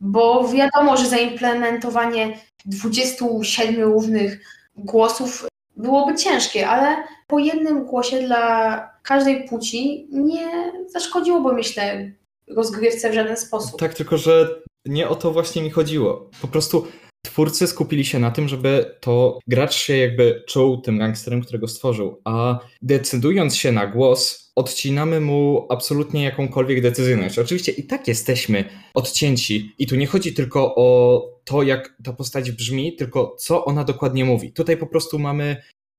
Bo 0.00 0.48
wiadomo, 0.48 0.96
że 0.96 1.06
zaimplementowanie 1.06 2.38
27 2.64 3.82
różnych 3.82 4.40
głosów 4.76 5.46
byłoby 5.76 6.14
ciężkie, 6.14 6.68
ale 6.68 6.96
po 7.26 7.38
jednym 7.38 7.84
głosie 7.84 8.22
dla 8.22 8.90
każdej 9.02 9.48
płci 9.48 10.08
nie 10.10 10.72
zaszkodziłoby, 10.86 11.52
myślę, 11.52 12.12
rozgrywce 12.56 13.10
w 13.10 13.14
żaden 13.14 13.36
sposób. 13.36 13.80
Tak, 13.80 13.94
tylko 13.94 14.18
że 14.18 14.62
nie 14.86 15.08
o 15.08 15.14
to 15.14 15.32
właśnie 15.32 15.62
mi 15.62 15.70
chodziło. 15.70 16.30
Po 16.40 16.48
prostu 16.48 16.86
twórcy 17.22 17.66
skupili 17.66 18.04
się 18.04 18.18
na 18.18 18.30
tym, 18.30 18.48
żeby 18.48 18.96
to 19.00 19.38
gracz 19.46 19.74
się 19.74 19.96
jakby 19.96 20.44
czuł 20.48 20.80
tym 20.80 20.98
gangsterem, 20.98 21.42
którego 21.42 21.68
stworzył, 21.68 22.20
a 22.24 22.58
decydując 22.82 23.56
się 23.56 23.72
na 23.72 23.86
głos, 23.86 24.52
odcinamy 24.56 25.20
mu 25.20 25.66
absolutnie 25.70 26.24
jakąkolwiek 26.24 26.82
decyzyjność. 26.82 27.38
Oczywiście 27.38 27.72
i 27.72 27.86
tak 27.86 28.08
jesteśmy 28.08 28.64
odcięci 28.94 29.74
i 29.78 29.86
tu 29.86 29.96
nie 29.96 30.06
chodzi 30.06 30.34
tylko 30.34 30.74
o 30.76 31.22
to, 31.44 31.62
jak 31.62 31.96
ta 32.04 32.12
postać 32.12 32.50
brzmi, 32.50 32.96
tylko 32.96 33.36
co 33.38 33.64
ona 33.64 33.84
dokładnie 33.84 34.24
mówi. 34.24 34.52
Tutaj 34.52 34.76
po 34.76 34.86
prostu 34.86 35.18
mamy 35.18 35.56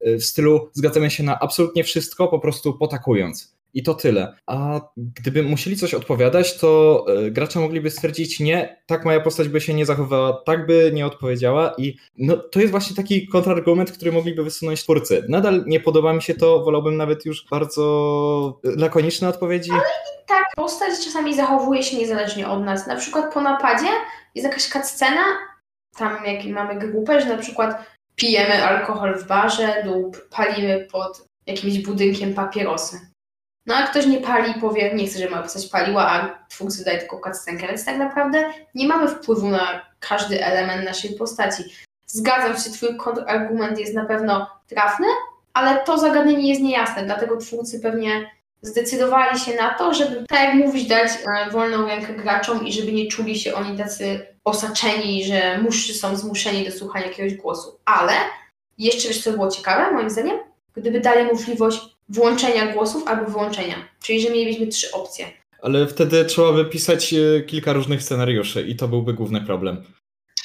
y, 0.08 0.18
w 0.18 0.26
stylu 0.26 0.70
zgadzamy 0.74 1.12
się 1.12 1.24
na 1.24 1.40
absolutnie 1.40 1.84
wszystko, 1.84 2.28
po 2.28 2.40
prostu 2.40 2.74
potakując. 2.74 3.54
I 3.74 3.84
to 3.84 3.94
tyle. 3.94 4.36
A 4.48 4.82
gdyby 4.98 5.44
musieli 5.44 5.78
coś 5.78 5.94
odpowiadać, 5.94 6.58
to 6.58 7.06
e, 7.08 7.32
gracze 7.32 7.60
mogliby 7.60 7.92
stwierdzić, 7.92 8.40
nie, 8.40 8.84
tak 8.86 9.06
moja 9.06 9.20
postać 9.20 9.48
by 9.48 9.62
się 9.62 9.74
nie 9.74 9.86
zachowała, 9.86 10.34
tak 10.46 10.68
by 10.68 10.92
nie 10.94 11.06
odpowiedziała 11.06 11.74
i 11.78 11.98
no, 12.18 12.38
to 12.38 12.60
jest 12.60 12.72
właśnie 12.72 12.96
taki 12.96 13.28
kontrargument, 13.28 13.92
który 13.92 14.12
mogliby 14.12 14.44
wysunąć 14.44 14.84
twórcy. 14.84 15.26
Nadal 15.30 15.64
nie 15.68 15.80
podoba 15.80 16.14
mi 16.14 16.22
się 16.22 16.34
to, 16.34 16.64
wolałbym 16.64 16.98
nawet 16.98 17.26
już 17.26 17.46
bardzo 17.52 18.60
lakoniczne 18.64 19.30
odpowiedzi. 19.30 19.72
Ale 19.72 19.82
i 19.82 20.28
tak, 20.28 20.46
postać 20.56 21.06
czasami 21.06 21.36
zachowuje 21.36 21.84
się 21.84 21.98
niezależnie 21.98 22.48
od 22.48 22.64
nas. 22.64 22.88
Na 22.88 22.96
przykład 22.96 23.34
po 23.34 23.42
napadzie 23.42 23.90
jest 24.36 24.48
jakaś 24.48 24.86
scena, 24.86 25.24
tam 25.98 26.26
jak 26.26 26.46
mamy 26.46 26.76
grupę, 26.76 27.22
że 27.22 27.28
na 27.28 27.38
przykład 27.38 27.86
pijemy 28.16 28.64
alkohol 28.64 29.20
w 29.20 29.28
barze 29.28 29.84
lub 29.86 30.30
palimy 30.30 30.88
pod 30.92 31.26
jakimś 31.46 31.80
budynkiem 31.80 32.34
papierosy 32.34 33.13
no 33.66 33.76
a 33.76 33.88
ktoś 33.88 34.06
nie 34.06 34.22
pali 34.22 34.52
i 34.52 34.62
powie, 34.62 34.94
nie 34.96 35.08
chcę, 35.08 35.20
żeby 35.20 35.32
moja 35.32 35.44
postać 35.44 35.68
paliła, 35.68 36.12
a 36.12 36.46
twórcy 36.50 36.86
daje 36.86 37.00
tylko 37.00 37.20
cutscenkę, 37.20 37.68
więc 37.68 37.86
tak 37.86 37.98
naprawdę 37.98 38.54
nie 38.76 38.88
mamy 38.88 39.08
wpływu 39.08 39.48
na 39.48 39.86
każdy 40.00 40.46
element 40.46 40.86
naszej 40.86 41.16
postaci. 41.16 41.64
Zgadzam 42.06 42.58
się, 42.58 42.72
twój 42.72 42.90
argument 43.28 43.80
jest 43.80 43.94
na 43.94 44.06
pewno 44.06 44.50
trafny, 44.68 45.08
ale 45.54 45.84
to 45.84 45.98
zagadnienie 45.98 46.50
jest 46.50 46.62
niejasne, 46.62 47.04
dlatego 47.04 47.38
twórcy 47.38 47.80
pewnie 47.80 48.32
zdecydowali 48.62 49.40
się 49.40 49.56
na 49.56 49.74
to, 49.74 49.94
żeby, 49.94 50.26
tak 50.28 50.40
jak 50.40 50.54
mówisz, 50.54 50.84
dać 50.84 51.12
e, 51.12 51.52
wolną 51.52 51.88
rękę 51.88 52.14
graczom 52.14 52.68
i 52.68 52.74
żeby 52.74 52.92
nie 52.92 53.08
czuli 53.08 53.40
się 53.40 53.54
oni 53.54 53.78
tacy 53.78 54.28
osaczeni, 54.44 55.26
że 55.26 55.58
muszy, 55.58 55.94
są 55.94 56.16
zmuszeni 56.16 56.66
do 56.66 56.72
słuchania 56.72 57.06
jakiegoś 57.06 57.36
głosu. 57.36 57.80
Ale 57.86 58.14
jeszcze 58.78 59.08
wiesz, 59.08 59.24
co 59.24 59.32
było 59.32 59.52
ciekawe, 59.52 59.92
moim 59.92 60.10
zdaniem? 60.10 60.40
Gdyby 60.76 61.00
dali 61.00 61.26
możliwość 61.26 61.93
włączenia 62.10 62.74
głosów 62.74 63.04
albo 63.08 63.32
wyłączenia. 63.32 63.76
Czyli, 64.04 64.22
że 64.22 64.30
mielibyśmy 64.30 64.68
trzy 64.68 64.92
opcje. 64.92 65.26
Ale 65.62 65.88
wtedy 65.88 66.26
trzeba 66.26 66.54
by 66.54 66.66
pisać 66.66 67.14
e, 67.14 67.42
kilka 67.42 67.74
różnych 67.74 68.04
scenariuszy 68.04 68.62
i 68.62 68.76
to 68.76 68.88
byłby 68.88 69.14
główny 69.14 69.42
problem. 69.42 69.84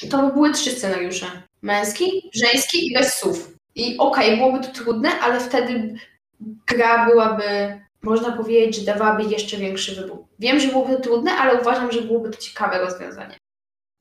to 0.09 0.27
by 0.27 0.33
były 0.33 0.53
trzy 0.53 0.71
scenariusze. 0.71 1.25
Męski, 1.61 2.29
żeński 2.33 2.87
i 2.87 2.93
bez 2.93 3.13
słów. 3.13 3.55
I 3.75 3.97
okej, 3.97 4.25
okay, 4.25 4.37
byłoby 4.37 4.67
to 4.67 4.73
trudne, 4.73 5.09
ale 5.19 5.39
wtedy 5.39 5.95
gra 6.67 7.05
byłaby, 7.09 7.43
można 8.01 8.31
powiedzieć, 8.31 8.75
że 8.75 8.85
dawałaby 8.85 9.23
jeszcze 9.23 9.57
większy 9.57 9.95
wybór. 9.95 10.17
Wiem, 10.39 10.59
że 10.59 10.67
byłoby 10.67 10.95
to 10.95 11.01
trudne, 11.01 11.31
ale 11.31 11.61
uważam, 11.61 11.91
że 11.91 12.01
byłoby 12.01 12.29
to 12.29 12.37
ciekawe 12.37 12.79
rozwiązanie. 12.79 13.37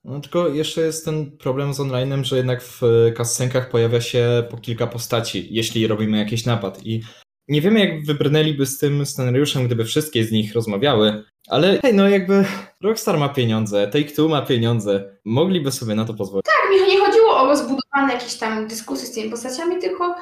No 0.04 0.20
tylko 0.20 0.48
jeszcze 0.48 0.80
jest 0.80 1.04
ten 1.04 1.36
problem 1.36 1.74
z 1.74 1.80
onlinem, 1.80 2.24
że 2.24 2.36
jednak 2.36 2.62
w 2.62 2.82
kascenkach 3.16 3.70
pojawia 3.70 4.00
się 4.00 4.44
po 4.50 4.56
kilka 4.56 4.86
postaci, 4.86 5.48
jeśli 5.50 5.86
robimy 5.86 6.18
jakiś 6.18 6.44
napad. 6.44 6.86
I 6.86 7.02
nie 7.48 7.60
wiemy, 7.60 7.80
jak 7.80 8.04
wybrnęliby 8.04 8.66
z 8.66 8.78
tym 8.78 9.06
scenariuszem, 9.06 9.66
gdyby 9.66 9.84
wszystkie 9.84 10.24
z 10.24 10.32
nich 10.32 10.54
rozmawiały, 10.54 11.24
ale 11.48 11.78
hej, 11.82 11.94
no 11.94 12.08
jakby 12.08 12.44
Rockstar 12.82 13.18
ma 13.18 13.28
pieniądze, 13.28 13.88
Take-Two 13.88 14.28
ma 14.28 14.42
pieniądze, 14.42 15.18
mogliby 15.24 15.72
sobie 15.72 15.94
na 15.94 16.04
to 16.04 16.14
pozwolić. 16.14 16.46
Tak, 16.46 16.70
mi 16.70 16.94
nie 16.94 17.00
chodziło 17.00 17.36
o 17.36 17.46
rozbudowane 17.46 18.12
jakieś 18.12 18.34
tam 18.34 18.66
dyskusje 18.66 19.06
z 19.06 19.12
tymi 19.12 19.30
postaciami, 19.30 19.78
tylko 19.78 20.14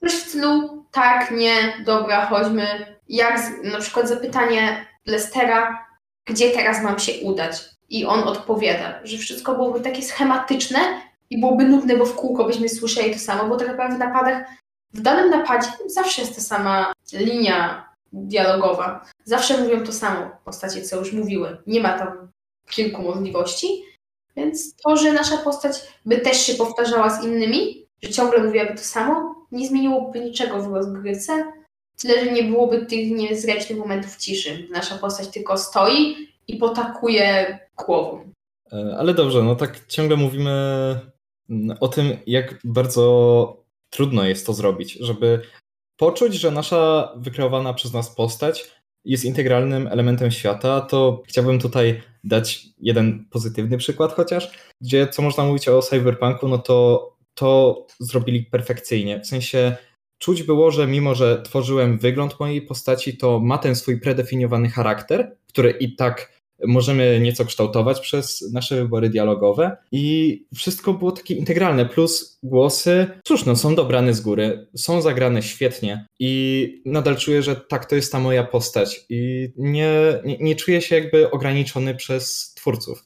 coś 0.00 0.12
w 0.12 0.28
stylu 0.28 0.84
tak, 0.92 1.30
nie, 1.30 1.84
dobra, 1.84 2.26
chodźmy. 2.26 2.66
Jak 3.08 3.40
z, 3.40 3.72
na 3.72 3.78
przykład 3.78 4.08
zapytanie 4.08 4.86
Lestera, 5.06 5.86
gdzie 6.26 6.50
teraz 6.50 6.82
mam 6.82 6.98
się 6.98 7.12
udać? 7.22 7.64
I 7.88 8.04
on 8.04 8.20
odpowiada, 8.20 9.00
że 9.04 9.18
wszystko 9.18 9.54
byłoby 9.54 9.80
takie 9.80 10.02
schematyczne 10.02 10.78
i 11.30 11.40
byłoby 11.40 11.64
nudne, 11.64 11.96
bo 11.96 12.06
w 12.06 12.14
kółko 12.14 12.44
byśmy 12.44 12.68
słyszeli 12.68 13.12
to 13.12 13.18
samo, 13.18 13.48
bo 13.48 13.56
tak 13.56 13.68
naprawdę 13.68 13.96
w 13.96 13.98
napadach, 13.98 14.46
w 14.94 15.00
danym 15.00 15.30
napadzie 15.30 15.68
zawsze 15.86 16.22
jest 16.22 16.34
ta 16.34 16.40
sama 16.40 16.92
linia 17.12 17.88
dialogowa. 18.12 19.04
Zawsze 19.24 19.58
mówią 19.58 19.84
to 19.86 19.92
samo 19.92 20.30
postacie, 20.44 20.82
co 20.82 20.96
już 20.96 21.12
mówiły. 21.12 21.58
Nie 21.66 21.80
ma 21.80 21.98
tam 21.98 22.28
kilku 22.70 23.02
możliwości, 23.02 23.66
więc 24.36 24.76
to, 24.76 24.96
że 24.96 25.12
nasza 25.12 25.36
postać 25.36 25.76
by 26.06 26.18
też 26.18 26.46
się 26.46 26.54
powtarzała 26.54 27.10
z 27.10 27.24
innymi, 27.24 27.86
że 28.02 28.10
ciągle 28.10 28.42
mówiłaby 28.42 28.74
to 28.74 28.82
samo, 28.82 29.34
nie 29.52 29.68
zmieniłoby 29.68 30.20
niczego 30.20 30.62
w 30.62 30.74
rozgrywce, 30.74 31.52
tyle, 32.02 32.24
że 32.24 32.32
nie 32.32 32.42
byłoby 32.42 32.86
tych 32.86 33.10
niezręcznych 33.10 33.78
momentów 33.78 34.16
ciszy. 34.16 34.68
Nasza 34.70 34.98
postać 34.98 35.28
tylko 35.28 35.58
stoi 35.58 36.16
i 36.48 36.56
potakuje 36.56 37.58
głową. 37.86 38.32
E, 38.72 38.96
ale 38.98 39.14
dobrze, 39.14 39.42
no 39.42 39.56
tak 39.56 39.86
ciągle 39.86 40.16
mówimy 40.16 40.50
o 41.80 41.88
tym, 41.88 42.16
jak 42.26 42.58
bardzo 42.64 43.63
trudno 43.94 44.24
jest 44.24 44.46
to 44.46 44.52
zrobić, 44.52 44.92
żeby 44.92 45.40
poczuć, 45.96 46.34
że 46.34 46.50
nasza 46.50 47.12
wykreowana 47.16 47.74
przez 47.74 47.92
nas 47.92 48.14
postać 48.14 48.70
jest 49.04 49.24
integralnym 49.24 49.86
elementem 49.86 50.30
świata, 50.30 50.80
to 50.80 51.22
chciałbym 51.26 51.58
tutaj 51.58 52.02
dać 52.24 52.66
jeden 52.78 53.26
pozytywny 53.30 53.78
przykład 53.78 54.12
chociaż, 54.12 54.50
gdzie 54.80 55.08
co 55.08 55.22
można 55.22 55.44
mówić 55.44 55.68
o 55.68 55.82
cyberpunku, 55.82 56.48
no 56.48 56.58
to 56.58 57.10
to 57.34 57.86
zrobili 58.00 58.42
perfekcyjnie. 58.42 59.20
W 59.20 59.26
sensie 59.26 59.76
czuć 60.18 60.42
było, 60.42 60.70
że 60.70 60.86
mimo, 60.86 61.14
że 61.14 61.42
tworzyłem 61.42 61.98
wygląd 61.98 62.40
mojej 62.40 62.62
postaci, 62.62 63.16
to 63.16 63.40
ma 63.40 63.58
ten 63.58 63.76
swój 63.76 64.00
predefiniowany 64.00 64.70
charakter, 64.70 65.36
który 65.48 65.70
i 65.70 65.96
tak 65.96 66.33
możemy 66.66 67.20
nieco 67.20 67.44
kształtować 67.44 68.00
przez 68.00 68.52
nasze 68.52 68.76
wybory 68.76 69.10
dialogowe 69.10 69.76
i 69.92 70.46
wszystko 70.54 70.94
było 70.94 71.12
takie 71.12 71.34
integralne, 71.34 71.86
plus 71.86 72.38
głosy, 72.42 73.06
cóż 73.24 73.46
no, 73.46 73.56
są 73.56 73.74
dobrane 73.74 74.14
z 74.14 74.20
góry, 74.20 74.66
są 74.76 75.02
zagrane 75.02 75.42
świetnie 75.42 76.06
i 76.18 76.82
nadal 76.86 77.16
czuję, 77.16 77.42
że 77.42 77.56
tak, 77.56 77.84
to 77.84 77.96
jest 77.96 78.12
ta 78.12 78.20
moja 78.20 78.44
postać 78.44 79.06
i 79.08 79.48
nie, 79.56 79.92
nie, 80.24 80.38
nie 80.38 80.54
czuję 80.56 80.80
się 80.80 80.94
jakby 80.96 81.30
ograniczony 81.30 81.94
przez 81.94 82.54
twórców. 82.54 83.04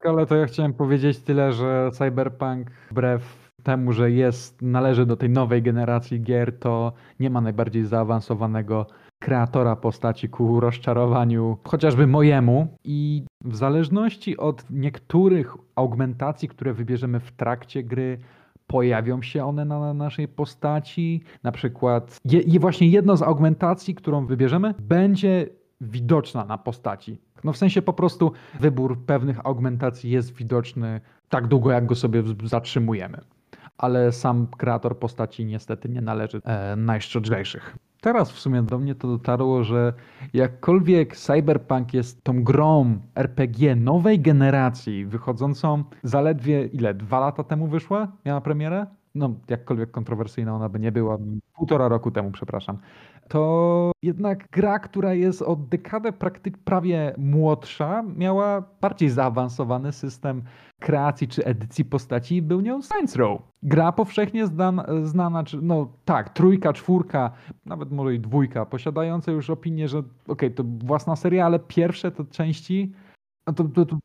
Ale 0.00 0.26
to 0.26 0.36
ja 0.36 0.46
chciałem 0.46 0.74
powiedzieć 0.74 1.18
tyle, 1.18 1.52
że 1.52 1.90
Cyberpunk 1.92 2.70
wbrew 2.90 3.48
temu, 3.62 3.92
że 3.92 4.10
jest, 4.10 4.62
należy 4.62 5.06
do 5.06 5.16
tej 5.16 5.30
nowej 5.30 5.62
generacji 5.62 6.22
gier, 6.22 6.58
to 6.58 6.92
nie 7.20 7.30
ma 7.30 7.40
najbardziej 7.40 7.84
zaawansowanego 7.84 8.86
kreatora 9.18 9.76
postaci 9.76 10.28
ku 10.28 10.60
rozczarowaniu, 10.60 11.58
chociażby 11.64 12.06
mojemu. 12.06 12.68
I 12.84 13.22
w 13.44 13.56
zależności 13.56 14.36
od 14.36 14.70
niektórych 14.70 15.54
augmentacji, 15.74 16.48
które 16.48 16.74
wybierzemy 16.74 17.20
w 17.20 17.32
trakcie 17.32 17.82
gry, 17.82 18.18
pojawią 18.66 19.22
się 19.22 19.44
one 19.44 19.64
na 19.64 19.94
naszej 19.94 20.28
postaci. 20.28 21.22
Na 21.42 21.52
przykład, 21.52 22.20
je, 22.24 22.60
właśnie 22.60 22.88
jedna 22.88 23.16
z 23.16 23.22
augmentacji, 23.22 23.94
którą 23.94 24.26
wybierzemy, 24.26 24.74
będzie 24.78 25.46
widoczna 25.80 26.44
na 26.44 26.58
postaci. 26.58 27.20
No 27.44 27.52
w 27.52 27.56
sensie 27.56 27.82
po 27.82 27.92
prostu 27.92 28.32
wybór 28.60 28.98
pewnych 29.06 29.46
augmentacji 29.46 30.10
jest 30.10 30.34
widoczny 30.34 31.00
tak 31.28 31.46
długo, 31.46 31.70
jak 31.70 31.86
go 31.86 31.94
sobie 31.94 32.22
zatrzymujemy. 32.44 33.20
Ale 33.78 34.12
sam 34.12 34.46
kreator 34.46 34.98
postaci 34.98 35.44
niestety 35.44 35.88
nie 35.88 36.00
należy 36.00 36.40
e, 36.44 36.76
najszczodrzejszych 36.76 37.76
teraz 38.00 38.32
w 38.32 38.38
sumie 38.38 38.62
do 38.62 38.78
mnie 38.78 38.94
to 38.94 39.08
dotarło, 39.08 39.64
że 39.64 39.92
jakkolwiek 40.34 41.16
Cyberpunk 41.16 41.94
jest 41.94 42.24
tą 42.24 42.44
grą 42.44 42.98
RPG 43.14 43.76
nowej 43.76 44.20
generacji, 44.20 45.06
wychodzącą 45.06 45.84
zaledwie 46.02 46.66
ile? 46.66 46.94
Dwa 46.94 47.20
lata 47.20 47.44
temu 47.44 47.66
wyszła? 47.66 48.08
Miała 48.24 48.40
premierę? 48.40 48.86
No, 49.14 49.34
jakkolwiek 49.48 49.90
kontrowersyjna 49.90 50.54
ona 50.56 50.68
by 50.68 50.78
nie 50.78 50.92
była, 50.92 51.18
półtora 51.54 51.88
roku 51.88 52.10
temu, 52.10 52.30
przepraszam 52.30 52.78
to 53.28 53.92
jednak 54.02 54.48
gra, 54.50 54.78
która 54.78 55.14
jest 55.14 55.42
od 55.42 55.68
dekadę 55.68 56.12
praktyk 56.12 56.58
prawie 56.58 57.14
młodsza, 57.18 58.02
miała 58.16 58.62
bardziej 58.80 59.10
zaawansowany 59.10 59.92
system 59.92 60.42
kreacji 60.80 61.28
czy 61.28 61.44
edycji 61.44 61.84
postaci 61.84 62.36
i 62.36 62.42
był 62.42 62.60
nią 62.60 62.82
Saints 62.82 63.16
Row. 63.16 63.42
Gra 63.62 63.92
powszechnie 63.92 64.46
znana, 64.46 64.86
znana 65.02 65.44
no 65.62 65.92
tak, 66.04 66.28
trójka, 66.28 66.72
czwórka, 66.72 67.30
nawet 67.66 67.90
może 67.90 68.14
i 68.14 68.20
dwójka, 68.20 68.66
posiadające 68.66 69.32
już 69.32 69.50
opinię, 69.50 69.88
że 69.88 69.98
okej, 69.98 70.14
okay, 70.26 70.50
to 70.50 70.64
własna 70.66 71.16
seria, 71.16 71.46
ale 71.46 71.58
pierwsze 71.58 72.10
to 72.10 72.24
części, 72.24 72.92
no 73.46 73.52
to, 73.52 73.64
to, 73.64 73.86
to 73.86 73.96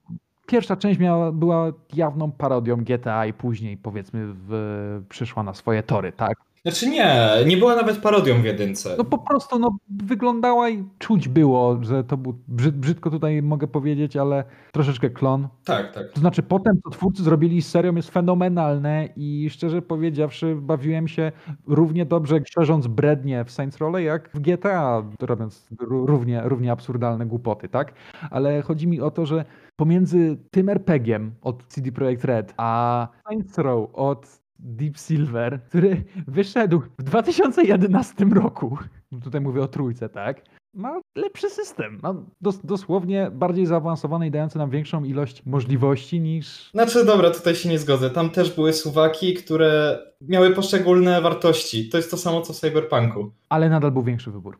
pierwsza 0.48 0.76
część 0.76 1.00
miała, 1.00 1.32
była 1.32 1.72
jawną 1.94 2.32
parodią 2.32 2.78
GTA 2.78 3.26
i 3.26 3.34
później 3.34 3.78
powiedzmy 3.78 4.34
w, 4.34 5.04
przyszła 5.10 5.44
na 5.44 5.54
swoje 5.54 5.84
tory, 5.84 6.12
tak? 6.12 6.53
Znaczy 6.66 6.90
nie, 6.90 7.30
nie 7.46 7.58
była 7.58 7.76
nawet 7.76 7.98
parodią 7.98 8.42
w 8.42 8.46
jedynce. 8.46 8.96
No 8.98 9.04
po 9.04 9.18
prostu 9.18 9.60
no, 9.60 9.78
wyglądała 9.90 10.70
i 10.70 10.84
czuć 11.00 11.28
było, 11.28 11.78
że 11.82 12.04
to 12.04 12.18
był, 12.18 12.34
brzyd, 12.48 12.78
brzydko 12.78 13.10
tutaj 13.10 13.42
mogę 13.42 13.68
powiedzieć, 13.68 14.18
ale 14.18 14.44
troszeczkę 14.72 15.10
klon. 15.10 15.48
Tak, 15.64 15.94
tak. 15.94 16.12
To 16.12 16.20
znaczy 16.20 16.44
potem, 16.44 16.82
co 16.84 16.90
twórcy 16.90 17.24
zrobili 17.24 17.62
z 17.62 17.70
serią 17.70 17.96
jest 17.96 18.10
fenomenalne 18.10 19.10
i 19.16 19.50
szczerze 19.50 19.82
powiedziawszy 19.82 20.56
bawiłem 20.56 21.08
się 21.08 21.32
równie 21.68 22.06
dobrze 22.06 22.40
szerząc 22.50 22.88
brednie 22.88 23.46
w 23.46 23.52
Saints 23.52 23.78
Row 23.78 24.00
jak 24.00 24.30
w 24.34 24.40
GTA, 24.40 25.04
robiąc 25.20 25.68
równie, 25.80 26.42
równie 26.46 26.72
absurdalne 26.72 27.26
głupoty, 27.26 27.70
tak? 27.70 27.94
Ale 28.32 28.62
chodzi 28.62 28.88
mi 28.88 29.02
o 29.02 29.12
to, 29.12 29.26
że 29.26 29.46
pomiędzy 29.76 30.38
tym 30.52 30.70
RPG-iem 30.70 31.32
od 31.42 31.64
CD 31.68 31.92
Projekt 31.92 32.26
Red, 32.26 32.54
a 32.58 33.08
Saints 33.28 33.58
Row 33.58 33.90
od 33.94 34.43
Deep 34.64 34.98
Silver, 34.98 35.60
który 35.70 36.04
wyszedł 36.28 36.82
w 37.00 37.04
2011 37.04 38.26
roku, 38.26 38.78
tutaj 39.24 39.42
mówię 39.42 39.62
o 39.62 39.68
trójce, 39.68 40.10
tak? 40.10 40.42
Ma 40.74 41.02
lepszy 41.16 41.50
system, 41.50 42.00
ma 42.04 42.16
dos 42.42 42.60
dosłownie 42.64 43.32
bardziej 43.32 43.66
zaawansowany 43.66 44.28
i 44.28 44.32
dający 44.32 44.58
nam 44.58 44.70
większą 44.70 45.04
ilość 45.04 45.46
możliwości 45.46 46.20
niż... 46.20 46.70
Znaczy 46.72 47.06
dobra, 47.06 47.32
tutaj 47.32 47.56
się 47.56 47.70
nie 47.70 47.80
zgodzę. 47.80 48.10
Tam 48.10 48.30
też 48.30 48.56
były 48.56 48.74
suwaki, 48.74 49.34
które 49.34 50.00
miały 50.22 50.52
poszczególne 50.52 51.22
wartości. 51.22 51.90
To 51.90 51.98
jest 51.98 52.12
to 52.12 52.18
samo 52.18 52.42
co 52.42 52.54
w 52.54 52.58
Cyberpunku. 52.58 53.32
Ale 53.50 53.70
nadal 53.70 53.92
był 53.92 54.04
większy 54.04 54.32
wybór. 54.32 54.60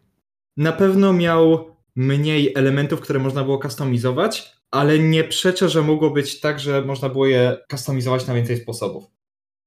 Na 0.58 0.72
pewno 0.72 1.14
miał 1.14 1.66
mniej 1.96 2.54
elementów, 2.56 3.02
które 3.02 3.20
można 3.20 3.44
było 3.44 3.60
kustomizować, 3.60 4.54
ale 4.72 5.00
nie 5.00 5.24
przeczę, 5.24 5.70
że 5.70 5.82
mogło 5.82 6.10
być 6.10 6.40
tak, 6.40 6.60
że 6.60 6.82
można 6.82 7.10
było 7.10 7.26
je 7.26 7.58
kustomizować 7.70 8.28
na 8.28 8.34
więcej 8.34 8.58
sposobów. 8.58 9.13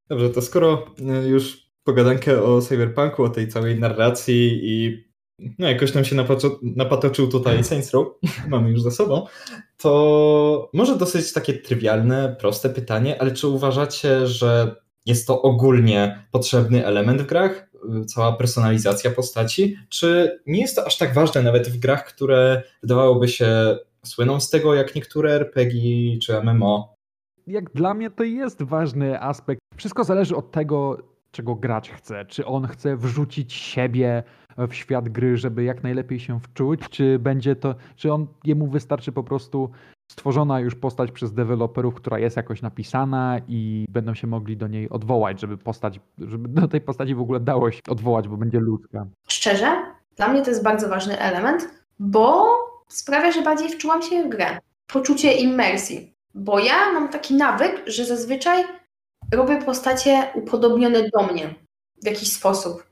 Dobrze, 0.08 0.30
to 0.30 0.42
skoro 0.42 0.84
e, 1.08 1.28
już 1.28 1.66
pogadankę 1.84 2.42
o 2.42 2.60
cyberpunku, 2.60 3.24
o 3.24 3.28
tej 3.28 3.48
całej 3.48 3.80
narracji 3.80 4.60
i 4.62 5.06
no 5.58 5.68
jakoś 5.68 5.94
nam 5.94 6.04
się 6.04 6.16
napatoczył 6.62 7.28
tutaj 7.28 7.64
Saints 7.64 7.90
Row, 7.90 8.06
mamy 8.48 8.70
już 8.70 8.82
za 8.82 8.90
sobą, 8.90 9.26
to 9.76 10.70
może 10.72 10.96
dosyć 10.96 11.32
takie 11.32 11.54
trywialne, 11.54 12.36
proste 12.40 12.70
pytanie, 12.70 13.20
ale 13.20 13.30
czy 13.30 13.48
uważacie, 13.48 14.26
że 14.26 14.76
jest 15.06 15.26
to 15.26 15.42
ogólnie 15.42 16.26
potrzebny 16.30 16.86
element 16.86 17.22
w 17.22 17.26
grach, 17.26 17.70
cała 18.06 18.32
personalizacja 18.32 19.10
postaci, 19.10 19.76
czy 19.88 20.40
nie 20.46 20.60
jest 20.60 20.76
to 20.76 20.86
aż 20.86 20.98
tak 20.98 21.14
ważne 21.14 21.42
nawet 21.42 21.68
w 21.68 21.78
grach, 21.78 22.04
które 22.04 22.62
wydawałoby 22.82 23.28
się 23.28 23.78
słyną 24.04 24.40
z 24.40 24.50
tego 24.50 24.74
jak 24.74 24.94
niektóre 24.94 25.32
RPG 25.32 26.18
czy 26.18 26.42
MMO? 26.42 26.94
Jak 27.46 27.72
dla 27.72 27.94
mnie 27.94 28.10
to 28.10 28.24
jest 28.24 28.62
ważny 28.62 29.20
aspekt 29.20 29.60
wszystko 29.76 30.04
zależy 30.04 30.36
od 30.36 30.50
tego, 30.50 30.98
czego 31.30 31.54
gracz 31.54 31.90
chce. 31.90 32.24
Czy 32.24 32.46
on 32.46 32.66
chce 32.66 32.96
wrzucić 32.96 33.52
siebie 33.52 34.22
w 34.58 34.74
świat 34.74 35.08
gry, 35.08 35.36
żeby 35.36 35.64
jak 35.64 35.82
najlepiej 35.82 36.20
się 36.20 36.40
wczuć, 36.40 36.80
czy 36.90 37.18
będzie 37.18 37.56
to, 37.56 37.74
czy 37.96 38.12
on 38.12 38.26
jemu 38.44 38.66
wystarczy 38.66 39.12
po 39.12 39.24
prostu 39.24 39.70
stworzona 40.12 40.60
już 40.60 40.74
postać 40.74 41.12
przez 41.12 41.32
deweloperów, 41.32 41.94
która 41.94 42.18
jest 42.18 42.36
jakoś 42.36 42.62
napisana 42.62 43.40
i 43.48 43.86
będą 43.88 44.14
się 44.14 44.26
mogli 44.26 44.56
do 44.56 44.68
niej 44.68 44.90
odwołać, 44.90 45.40
żeby 45.40 45.58
postać, 45.58 46.00
żeby 46.18 46.48
do 46.48 46.68
tej 46.68 46.80
postaci 46.80 47.14
w 47.14 47.20
ogóle 47.20 47.40
dało 47.40 47.70
się 47.70 47.80
odwołać, 47.88 48.28
bo 48.28 48.36
będzie 48.36 48.60
ludzka. 48.60 49.06
Szczerze, 49.28 49.76
dla 50.16 50.28
mnie 50.28 50.42
to 50.42 50.50
jest 50.50 50.62
bardzo 50.62 50.88
ważny 50.88 51.18
element, 51.18 51.68
bo 51.98 52.46
sprawia, 52.88 53.32
że 53.32 53.42
bardziej 53.42 53.68
wczułam 53.68 54.02
się 54.02 54.24
w 54.24 54.28
grę. 54.28 54.58
Poczucie 54.86 55.32
immersji. 55.32 56.14
Bo 56.34 56.58
ja 56.58 56.92
mam 56.92 57.08
taki 57.08 57.34
nawyk, 57.34 57.82
że 57.86 58.04
zazwyczaj 58.04 58.64
robię 59.32 59.62
postacie 59.62 60.30
upodobnione 60.34 61.10
do 61.10 61.22
mnie 61.22 61.54
w 62.02 62.06
jakiś 62.06 62.32
sposób. 62.32 62.86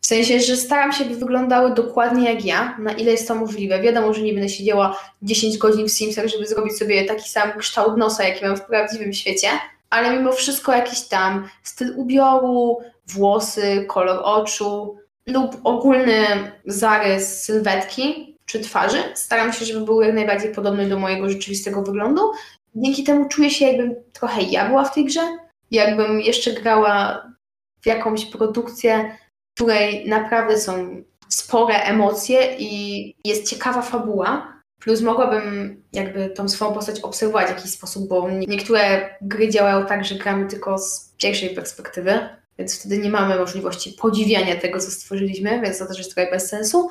W 0.00 0.06
sensie, 0.06 0.40
że 0.40 0.56
staram 0.56 0.92
się, 0.92 1.04
by 1.04 1.16
wyglądały 1.16 1.74
dokładnie 1.74 2.32
jak 2.34 2.44
ja, 2.44 2.76
na 2.78 2.92
ile 2.92 3.12
jest 3.12 3.28
to 3.28 3.34
możliwe. 3.34 3.82
Wiadomo, 3.82 4.14
że 4.14 4.22
nie 4.22 4.32
będę 4.32 4.48
siedziała 4.48 4.98
10 5.22 5.58
godzin 5.58 5.86
w 5.86 5.92
Simsach, 5.92 6.26
żeby 6.26 6.46
zrobić 6.46 6.78
sobie 6.78 7.04
taki 7.04 7.30
sam 7.30 7.58
kształt 7.58 7.96
nosa, 7.96 8.24
jaki 8.24 8.44
mam 8.44 8.56
w 8.56 8.64
prawdziwym 8.64 9.12
świecie, 9.12 9.48
ale 9.90 10.18
mimo 10.18 10.32
wszystko 10.32 10.72
jakiś 10.72 11.00
tam 11.00 11.48
styl 11.62 11.94
ubioru, 11.96 12.78
włosy, 13.06 13.84
kolor 13.88 14.20
oczu 14.24 14.96
lub 15.26 15.56
ogólny 15.64 16.26
zarys 16.66 17.42
sylwetki 17.42 18.36
czy 18.46 18.60
twarzy. 18.60 18.98
Staram 19.14 19.52
się, 19.52 19.64
żeby 19.64 19.80
były 19.80 20.06
jak 20.06 20.14
najbardziej 20.14 20.52
podobne 20.52 20.86
do 20.86 20.98
mojego 20.98 21.30
rzeczywistego 21.30 21.82
wyglądu. 21.82 22.22
Dzięki 22.74 23.04
temu 23.04 23.28
czuję 23.28 23.50
się, 23.50 23.66
jakbym 23.66 23.94
trochę 24.12 24.42
ja 24.42 24.68
była 24.68 24.84
w 24.84 24.94
tej 24.94 25.04
grze, 25.04 25.38
jakbym 25.74 26.20
jeszcze 26.20 26.52
grała 26.52 27.26
w 27.82 27.86
jakąś 27.86 28.24
produkcję, 28.24 29.16
w 29.50 29.54
której 29.54 30.08
naprawdę 30.08 30.58
są 30.58 31.02
spore 31.28 31.74
emocje 31.74 32.56
i 32.58 33.14
jest 33.24 33.50
ciekawa 33.50 33.82
fabuła. 33.82 34.54
Plus 34.80 35.00
mogłabym 35.00 35.82
jakby 35.92 36.30
tą 36.30 36.48
swoją 36.48 36.72
postać 36.72 37.00
obserwować 37.00 37.46
w 37.46 37.56
jakiś 37.56 37.70
sposób, 37.70 38.08
bo 38.08 38.30
niektóre 38.30 39.10
gry 39.20 39.48
działają 39.48 39.86
tak, 39.86 40.04
że 40.04 40.14
gramy 40.14 40.46
tylko 40.46 40.78
z 40.78 41.14
pierwszej 41.18 41.50
perspektywy, 41.50 42.28
więc 42.58 42.80
wtedy 42.80 42.98
nie 42.98 43.10
mamy 43.10 43.36
możliwości 43.36 43.92
podziwiania 43.92 44.56
tego, 44.56 44.80
co 44.80 44.90
stworzyliśmy, 44.90 45.60
więc 45.60 45.78
to 45.78 45.86
też 45.86 45.98
jest 45.98 46.14
trochę 46.14 46.30
bez 46.30 46.48
sensu. 46.48 46.88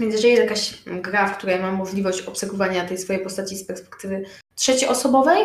Więc 0.00 0.14
jeżeli 0.14 0.32
jest 0.34 0.42
jakaś 0.42 0.82
gra, 1.02 1.28
w 1.28 1.38
której 1.38 1.60
mam 1.60 1.74
możliwość 1.74 2.22
obserwowania 2.22 2.84
tej 2.84 2.98
swojej 2.98 3.22
postaci 3.22 3.56
z 3.56 3.66
perspektywy 3.66 4.24
trzecioosobowej 4.54 5.44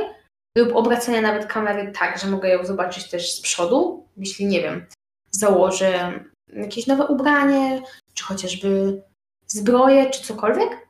lub 0.57 0.75
obracania 0.75 1.21
nawet 1.21 1.45
kamery 1.45 1.91
tak, 1.99 2.19
że 2.19 2.27
mogę 2.27 2.49
ją 2.49 2.65
zobaczyć 2.65 3.09
też 3.09 3.35
z 3.35 3.41
przodu, 3.41 4.07
jeśli 4.17 4.45
nie 4.45 4.61
wiem, 4.61 4.85
założę 5.31 6.19
jakieś 6.53 6.87
nowe 6.87 7.07
ubranie, 7.07 7.81
czy 8.13 8.23
chociażby 8.23 9.01
zbroję, 9.47 10.09
czy 10.09 10.23
cokolwiek, 10.23 10.87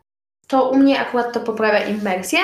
to 0.47 0.69
u 0.69 0.77
mnie 0.77 0.99
akurat 0.99 1.33
to 1.33 1.39
poprawia 1.39 1.85
immersję 1.85 2.39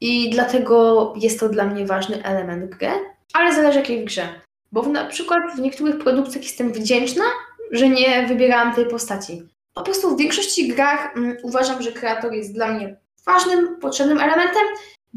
i 0.00 0.30
dlatego 0.30 1.12
jest 1.16 1.40
to 1.40 1.48
dla 1.48 1.64
mnie 1.64 1.86
ważny 1.86 2.24
element 2.24 2.70
gry, 2.70 2.90
ale 3.34 3.54
zależy 3.54 3.78
jakiej 3.78 4.04
grze. 4.04 4.28
Bo 4.72 4.82
na 4.82 5.04
przykład 5.04 5.42
w 5.56 5.60
niektórych 5.60 5.98
produkcjach 5.98 6.44
jestem 6.44 6.72
wdzięczna, 6.72 7.24
że 7.72 7.88
nie 7.88 8.26
wybierałam 8.26 8.74
tej 8.74 8.86
postaci. 8.86 9.42
Po 9.74 9.82
prostu 9.82 10.14
w 10.14 10.18
większości 10.18 10.68
grach 10.68 11.16
mm, 11.16 11.36
uważam, 11.42 11.82
że 11.82 11.92
kreator 11.92 12.32
jest 12.32 12.54
dla 12.54 12.72
mnie 12.72 12.96
ważnym, 13.26 13.80
potrzebnym 13.80 14.20
elementem, 14.20 14.62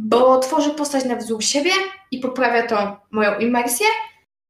bo 0.08 0.40
tworzy 0.40 0.70
postać 0.70 1.06
na 1.06 1.16
wzór 1.16 1.44
siebie 1.44 1.72
i 2.12 2.20
poprawia 2.20 2.68
to 2.68 2.98
moją 3.12 3.40
immersję, 3.40 3.86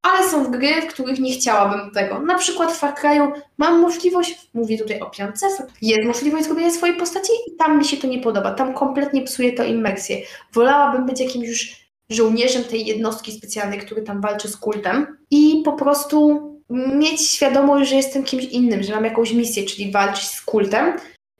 ale 0.01 0.29
są 0.29 0.51
gry, 0.51 0.81
w 0.81 0.87
których 0.87 1.19
nie 1.19 1.33
chciałabym 1.33 1.91
tego. 1.91 2.19
Na 2.19 2.37
przykład 2.37 2.71
w 2.71 2.77
Far 2.77 2.93
Cry'u 2.93 3.31
mam 3.57 3.79
możliwość, 3.79 4.49
mówię 4.53 4.77
tutaj 4.77 4.99
o 4.99 5.09
piątce, 5.09 5.47
jest 5.81 6.07
możliwość 6.07 6.45
zrobienia 6.45 6.71
swojej 6.71 6.95
postaci 6.95 7.31
i 7.47 7.55
tam 7.55 7.77
mi 7.77 7.85
się 7.85 7.97
to 7.97 8.07
nie 8.07 8.21
podoba. 8.21 8.51
Tam 8.51 8.73
kompletnie 8.73 9.21
psuje 9.21 9.53
to 9.53 9.63
immersję. 9.63 10.17
Wolałabym 10.53 11.05
być 11.05 11.19
jakimś 11.19 11.47
już 11.47 11.89
żołnierzem 12.09 12.63
tej 12.63 12.85
jednostki 12.85 13.31
specjalnej, 13.31 13.79
który 13.79 14.01
tam 14.01 14.21
walczy 14.21 14.47
z 14.47 14.57
kultem 14.57 15.17
i 15.31 15.61
po 15.65 15.73
prostu 15.73 16.49
mieć 16.69 17.21
świadomość, 17.21 17.89
że 17.89 17.95
jestem 17.95 18.23
kimś 18.23 18.43
innym, 18.43 18.83
że 18.83 18.95
mam 18.95 19.05
jakąś 19.05 19.31
misję, 19.31 19.63
czyli 19.63 19.91
walczyć 19.91 20.27
z 20.27 20.41
kultem, 20.41 20.93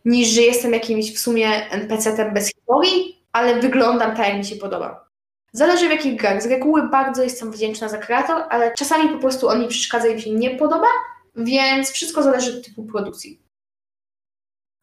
niż 0.06 0.28
że 0.28 0.42
jestem 0.42 0.74
jakimś 0.74 1.14
w 1.14 1.20
sumie 1.20 1.70
NPC-tem 1.72 2.34
bez 2.34 2.54
historii, 2.54 3.19
ale 3.34 3.60
wyglądam 3.60 4.16
tak, 4.16 4.28
jak 4.28 4.38
mi 4.38 4.46
się 4.46 4.56
podoba. 4.56 5.10
Zależy 5.54 5.88
w 5.88 5.92
jakich 5.92 6.20
grach. 6.20 6.44
Z 6.44 6.46
reguły 6.46 6.90
bardzo 6.90 7.24
jestem 7.24 7.52
wdzięczna 7.52 7.90
za 7.90 7.98
kreator, 7.98 8.44
ale 8.50 8.74
czasami 8.74 9.10
po 9.10 9.20
prostu 9.20 9.48
on 9.48 9.60
mi 9.60 9.68
przeszkadza 9.68 10.08
i 10.08 10.16
mi 10.16 10.22
się 10.22 10.32
nie 10.32 10.58
podoba, 10.58 10.88
więc 11.36 11.92
wszystko 11.92 12.24
zależy 12.24 12.58
od 12.58 12.66
typu 12.66 12.86
produkcji. 12.86 13.42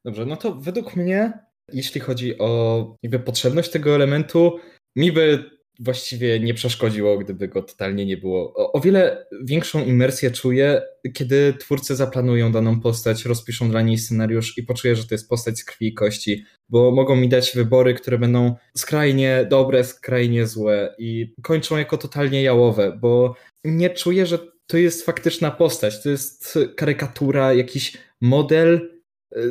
Dobrze, 0.04 0.26
no 0.26 0.36
to 0.36 0.54
według 0.54 0.96
mnie, 0.96 1.32
jeśli 1.72 2.00
chodzi 2.00 2.38
o 2.38 2.96
jakby 3.02 3.18
potrzebność 3.18 3.70
tego 3.70 3.94
elementu, 3.94 4.58
mi 4.96 5.12
by 5.12 5.55
właściwie 5.80 6.40
nie 6.40 6.54
przeszkodziło, 6.54 7.18
gdyby 7.18 7.48
go 7.48 7.62
totalnie 7.62 8.06
nie 8.06 8.16
było. 8.16 8.54
O, 8.54 8.72
o, 8.72 8.80
wiele 8.80 9.26
większą 9.44 9.84
imersję 9.84 10.30
czuję, 10.30 10.82
kiedy 11.14 11.54
twórcy 11.60 11.96
zaplanują 11.96 12.52
daną 12.52 12.80
postać, 12.80 13.24
rozpiszą 13.24 13.70
dla 13.70 13.82
niej 13.82 13.98
scenariusz 13.98 14.58
i 14.58 14.62
poczuję, 14.62 14.96
że 14.96 15.04
to 15.04 15.14
jest 15.14 15.28
postać 15.28 15.58
z 15.58 15.64
krwi 15.64 15.86
i 15.86 15.94
kości, 15.94 16.44
bo 16.68 16.90
mogą 16.90 17.16
mi 17.16 17.28
dać 17.28 17.52
wybory, 17.54 17.94
które 17.94 18.18
będą 18.18 18.54
skrajnie 18.76 19.46
dobre, 19.50 19.84
skrajnie 19.84 20.46
złe 20.46 20.94
i 20.98 21.34
kończą 21.42 21.76
jako 21.76 21.98
totalnie 21.98 22.42
jałowe, 22.42 22.98
bo 23.00 23.34
nie 23.64 23.90
czuję, 23.90 24.26
że 24.26 24.38
to 24.66 24.76
jest 24.76 25.06
faktyczna 25.06 25.50
postać, 25.50 26.02
to 26.02 26.10
jest 26.10 26.58
karykatura, 26.76 27.54
jakiś 27.54 27.96
model, 28.20 28.95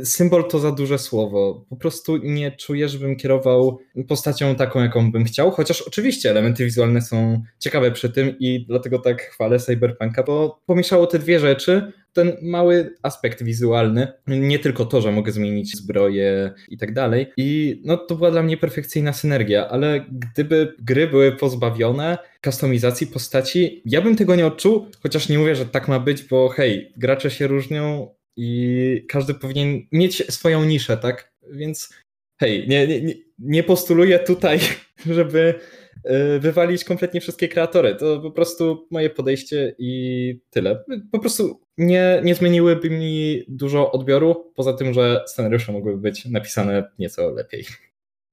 Symbol 0.04 0.48
to 0.48 0.60
za 0.60 0.72
duże 0.72 0.98
słowo. 1.00 1.66
Po 1.70 1.76
prostu 1.76 2.18
nie 2.18 2.52
czuję, 2.52 2.90
żebym 2.90 3.16
kierował 3.16 3.80
postacią 4.08 4.56
taką, 4.56 4.82
jaką 4.82 5.12
bym 5.12 5.26
chciał, 5.26 5.52
chociaż 5.52 5.82
oczywiście 5.82 6.30
elementy 6.30 6.66
wizualne 6.66 7.02
są 7.02 7.42
ciekawe 7.60 7.92
przy 7.92 8.10
tym 8.10 8.36
i 8.40 8.66
dlatego 8.66 9.00
tak 9.00 9.22
chwalę 9.22 9.60
Cyberpunka, 9.60 10.24
bo 10.24 10.62
pomieszało 10.66 11.08
te 11.08 11.20
dwie 11.20 11.40
rzeczy, 11.40 11.92
ten 12.14 12.38
mały 12.42 12.96
aspekt 13.04 13.44
wizualny, 13.44 14.08
nie 14.28 14.60
tylko 14.60 14.86
to, 14.86 15.02
że 15.02 15.12
mogę 15.12 15.32
zmienić 15.32 15.78
zbroję 15.78 16.54
i 16.70 16.78
tak 16.78 16.94
dalej. 16.94 17.28
I 17.38 17.82
no 17.86 17.98
to 17.98 18.16
była 18.16 18.32
dla 18.32 18.44
mnie 18.44 18.58
perfekcyjna 18.58 19.14
synergia, 19.14 19.70
ale 19.70 20.06
gdyby 20.10 20.74
gry 20.80 21.08
były 21.08 21.32
pozbawione 21.32 22.18
kustomizacji 22.44 23.08
postaci, 23.08 23.82
ja 23.86 24.02
bym 24.02 24.16
tego 24.16 24.36
nie 24.36 24.48
odczuł, 24.48 24.86
chociaż 25.04 25.30
nie 25.30 25.40
mówię, 25.40 25.56
że 25.56 25.66
tak 25.66 25.88
ma 25.88 26.00
być, 26.00 26.24
bo 26.24 26.50
hej, 26.50 26.94
gracze 26.98 27.32
się 27.32 27.48
różnią, 27.48 28.16
i 28.36 29.06
każdy 29.10 29.34
powinien 29.34 29.82
mieć 29.92 30.34
swoją 30.34 30.66
niszę, 30.66 30.98
tak? 30.98 31.34
Więc 31.52 31.94
hej, 32.40 32.68
nie, 32.68 32.88
nie, 32.88 33.14
nie 33.40 33.64
postuluję 33.64 34.20
tutaj, 34.20 34.60
żeby 35.06 35.60
e, 36.04 36.40
wywalić 36.40 36.84
kompletnie 36.84 37.22
wszystkie 37.22 37.48
kreatory. 37.48 37.96
To 37.96 38.20
po 38.20 38.32
prostu 38.32 38.88
moje 38.92 39.10
podejście 39.10 39.76
i 39.78 40.42
tyle. 40.50 40.84
Po 41.12 41.20
prostu 41.20 41.62
nie, 41.78 42.22
nie 42.24 42.36
zmieniłyby 42.36 42.90
mi 42.90 43.44
dużo 43.48 43.92
odbioru, 43.92 44.52
poza 44.56 44.74
tym, 44.74 44.94
że 44.94 45.24
scenariusze 45.28 45.72
mogłyby 45.72 45.98
być 45.98 46.26
napisane 46.26 46.92
nieco 47.00 47.32
lepiej. 47.32 47.66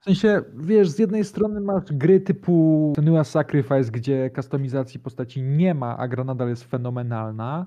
W 0.01 0.05
sensie, 0.05 0.43
wiesz, 0.55 0.89
z 0.89 0.99
jednej 0.99 1.25
strony 1.25 1.61
masz 1.61 1.85
gry 1.93 2.21
typu 2.21 2.93
Senua 2.97 3.25
Sacrifice, 3.25 3.91
gdzie 3.91 4.31
kustomizacji 4.31 5.01
postaci 5.01 5.43
nie 5.43 5.75
ma, 5.75 5.99
a 5.99 6.09
gra 6.09 6.25
nadal 6.25 6.49
jest 6.49 6.65
fenomenalna, 6.65 7.67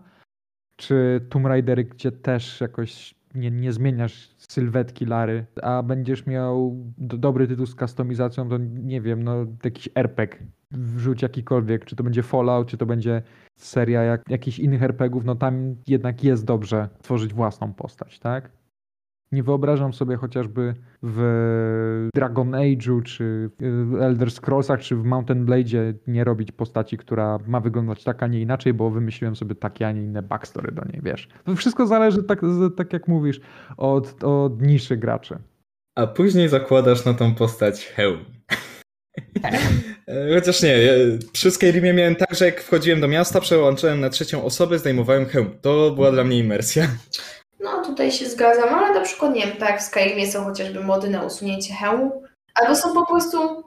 czy 0.75 1.25
Tomb 1.29 1.45
Raider, 1.45 1.87
gdzie 1.87 2.11
też 2.11 2.61
jakoś 2.61 3.15
nie, 3.35 3.51
nie 3.51 3.73
zmieniasz 3.73 4.29
sylwetki 4.37 5.05
Lary, 5.05 5.45
a 5.61 5.83
będziesz 5.83 6.25
miał 6.25 6.75
do, 6.97 7.17
dobry 7.17 7.47
tytuł 7.47 7.65
z 7.65 7.75
kustomizacją, 7.75 8.49
to 8.49 8.57
nie 8.57 9.01
wiem, 9.01 9.23
no 9.23 9.45
jakiś 9.63 9.89
RPG, 9.95 10.39
wrzuć 10.71 11.21
jakikolwiek, 11.21 11.85
czy 11.85 11.95
to 11.95 12.03
będzie 12.03 12.23
Fallout, 12.23 12.67
czy 12.67 12.77
to 12.77 12.85
będzie 12.85 13.21
seria 13.55 14.03
jak, 14.03 14.21
jakichś 14.29 14.59
innych 14.59 14.83
RPGów, 14.83 15.25
no 15.25 15.35
tam 15.35 15.75
jednak 15.87 16.23
jest 16.23 16.45
dobrze 16.45 16.89
tworzyć 17.01 17.33
własną 17.33 17.73
postać, 17.73 18.19
tak? 18.19 18.51
Nie 19.35 19.43
wyobrażam 19.43 19.93
sobie 19.93 20.15
chociażby 20.15 20.73
w 21.03 22.09
Dragon 22.15 22.51
Age'u, 22.51 23.03
czy 23.03 23.49
w 23.59 23.95
Elder 24.01 24.31
Scrollsach, 24.31 24.79
czy 24.79 24.95
w 24.95 25.03
Mountain 25.03 25.45
Blade'zie 25.45 25.93
nie 26.07 26.23
robić 26.23 26.51
postaci, 26.51 26.97
która 26.97 27.39
ma 27.47 27.59
wyglądać 27.59 28.03
tak, 28.03 28.23
a 28.23 28.27
nie 28.27 28.41
inaczej, 28.41 28.73
bo 28.73 28.89
wymyśliłem 28.89 29.35
sobie 29.35 29.55
takie, 29.55 29.87
a 29.87 29.91
nie 29.91 30.03
inne 30.03 30.21
backstory 30.21 30.71
do 30.71 30.85
niej, 30.85 31.01
wiesz. 31.03 31.27
To 31.45 31.55
wszystko 31.55 31.87
zależy, 31.87 32.23
tak, 32.23 32.41
tak 32.77 32.93
jak 32.93 33.07
mówisz, 33.07 33.41
od, 33.77 34.23
od 34.23 34.61
niszy 34.61 34.97
graczy. 34.97 35.37
A 35.95 36.07
później 36.07 36.49
zakładasz 36.49 37.05
na 37.05 37.13
tą 37.13 37.35
postać 37.35 37.85
hełm. 37.85 38.25
Chociaż 40.35 40.63
nie, 40.63 40.77
przy 41.33 41.51
Skyrimie 41.51 41.93
miałem 41.93 42.15
tak, 42.15 42.35
że 42.35 42.45
jak 42.45 42.61
wchodziłem 42.61 43.01
do 43.01 43.07
miasta, 43.07 43.41
przełączyłem 43.41 43.99
na 43.99 44.09
trzecią 44.09 44.43
osobę, 44.43 44.79
zdejmowałem 44.79 45.25
hełm. 45.25 45.49
To 45.61 45.91
była 45.91 46.11
dla 46.11 46.23
mnie 46.23 46.39
imersja. 46.39 46.87
No 47.59 47.85
tutaj 47.85 48.11
się 48.11 48.25
zgadzam, 48.25 48.73
ale 48.73 48.93
na 48.93 49.01
przykład 49.01 49.35
nie 49.35 49.47
wiem, 49.47 49.57
tak 49.57 49.69
jak 49.69 49.79
w 49.79 49.83
Skyrimie 49.83 50.31
są 50.31 50.43
chociażby 50.43 50.83
mody 50.83 51.09
na 51.09 51.23
usunięcie 51.23 51.73
hełmu, 51.73 52.23
albo 52.55 52.75
są 52.75 52.93
po 52.93 53.05
prostu, 53.05 53.63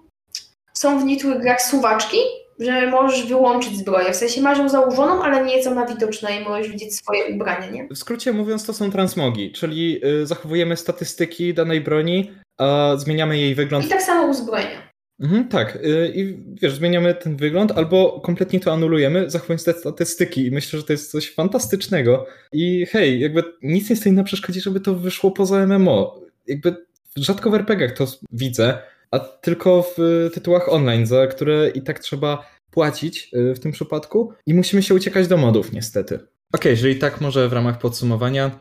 są 0.75 1.01
w 1.01 1.05
niektórych 1.05 1.41
grach 1.41 1.63
suwaczki, 1.63 2.19
że 2.59 2.87
możesz 2.87 3.27
wyłączyć 3.27 3.79
zbroję, 3.79 4.13
w 4.13 4.17
sensie 4.17 4.41
masz 4.41 4.59
ją 4.59 4.69
założoną, 4.69 5.23
ale 5.23 5.45
nie 5.45 5.57
jest 5.57 5.69
ona 5.69 5.87
widoczna 5.87 6.31
i 6.31 6.45
możesz 6.45 6.69
widzieć 6.69 6.97
swoje 6.97 7.35
ubrania, 7.35 7.71
nie? 7.71 7.89
W 7.91 7.99
skrócie 7.99 8.33
mówiąc 8.33 8.67
to 8.67 8.73
są 8.73 8.91
transmogi, 8.91 9.53
czyli 9.53 10.01
y, 10.05 10.27
zachowujemy 10.27 10.77
statystyki 10.77 11.55
danej 11.55 11.81
broni, 11.81 12.33
a 12.59 12.95
zmieniamy 12.97 13.39
jej 13.39 13.55
wygląd. 13.55 13.87
I 13.87 13.89
tak 13.89 14.03
samo 14.03 14.27
uzbrojenia. 14.27 14.88
Mhm, 15.21 15.49
tak, 15.49 15.77
y, 15.77 16.13
i 16.15 16.37
wiesz, 16.63 16.75
zmieniamy 16.75 17.15
ten 17.15 17.37
wygląd, 17.37 17.73
albo 17.73 18.21
kompletnie 18.21 18.61
to 18.61 18.73
anulujemy, 18.73 19.31
zachowując 19.31 19.65
te 19.65 19.73
statystyki 19.73 20.47
i 20.47 20.51
myślę, 20.51 20.79
że 20.79 20.85
to 20.85 20.93
jest 20.93 21.11
coś 21.11 21.35
fantastycznego. 21.35 22.27
I 22.53 22.87
hej, 22.87 23.21
jakby 23.21 23.45
nic 23.63 23.91
nie 23.91 23.97
stoi 23.97 24.13
na 24.13 24.25
przeszkodzie, 24.25 24.61
żeby 24.61 24.81
to 24.81 24.95
wyszło 24.95 25.31
poza 25.31 25.67
MMO. 25.67 26.21
Jakby 26.47 26.77
rzadko 27.17 27.51
w 27.51 27.55
RPGach 27.55 27.93
to 27.93 28.07
widzę, 28.33 28.79
a 29.11 29.19
tylko 29.19 29.83
w 29.83 30.31
tytułach 30.35 30.73
online, 30.73 31.07
za 31.07 31.27
które 31.27 31.69
i 31.69 31.83
tak 31.83 31.99
trzeba 31.99 32.51
płacić 32.71 33.31
y, 33.35 33.55
w 33.55 33.61
tym 33.61 33.73
przypadku 33.73 34.33
i 34.47 34.55
musimy 34.55 34.83
się 34.83 34.95
uciekać 34.95 35.29
do 35.29 35.37
modów 35.37 35.73
niestety. 35.73 36.19
Okay, 36.53 36.73
jeżeli 36.73 36.97
tak 36.97 37.21
może 37.21 37.49
w 37.49 37.53
ramach 37.53 37.79
podsumowania 37.79 38.61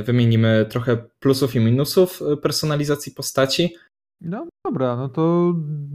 y, 0.00 0.02
wymienimy 0.02 0.66
trochę 0.70 0.96
plusów 1.20 1.54
i 1.54 1.60
minusów 1.60 2.20
personalizacji 2.42 3.12
postaci. 3.12 3.74
No 4.20 4.46
dobra, 4.64 4.96
no 4.96 5.08
to 5.08 5.54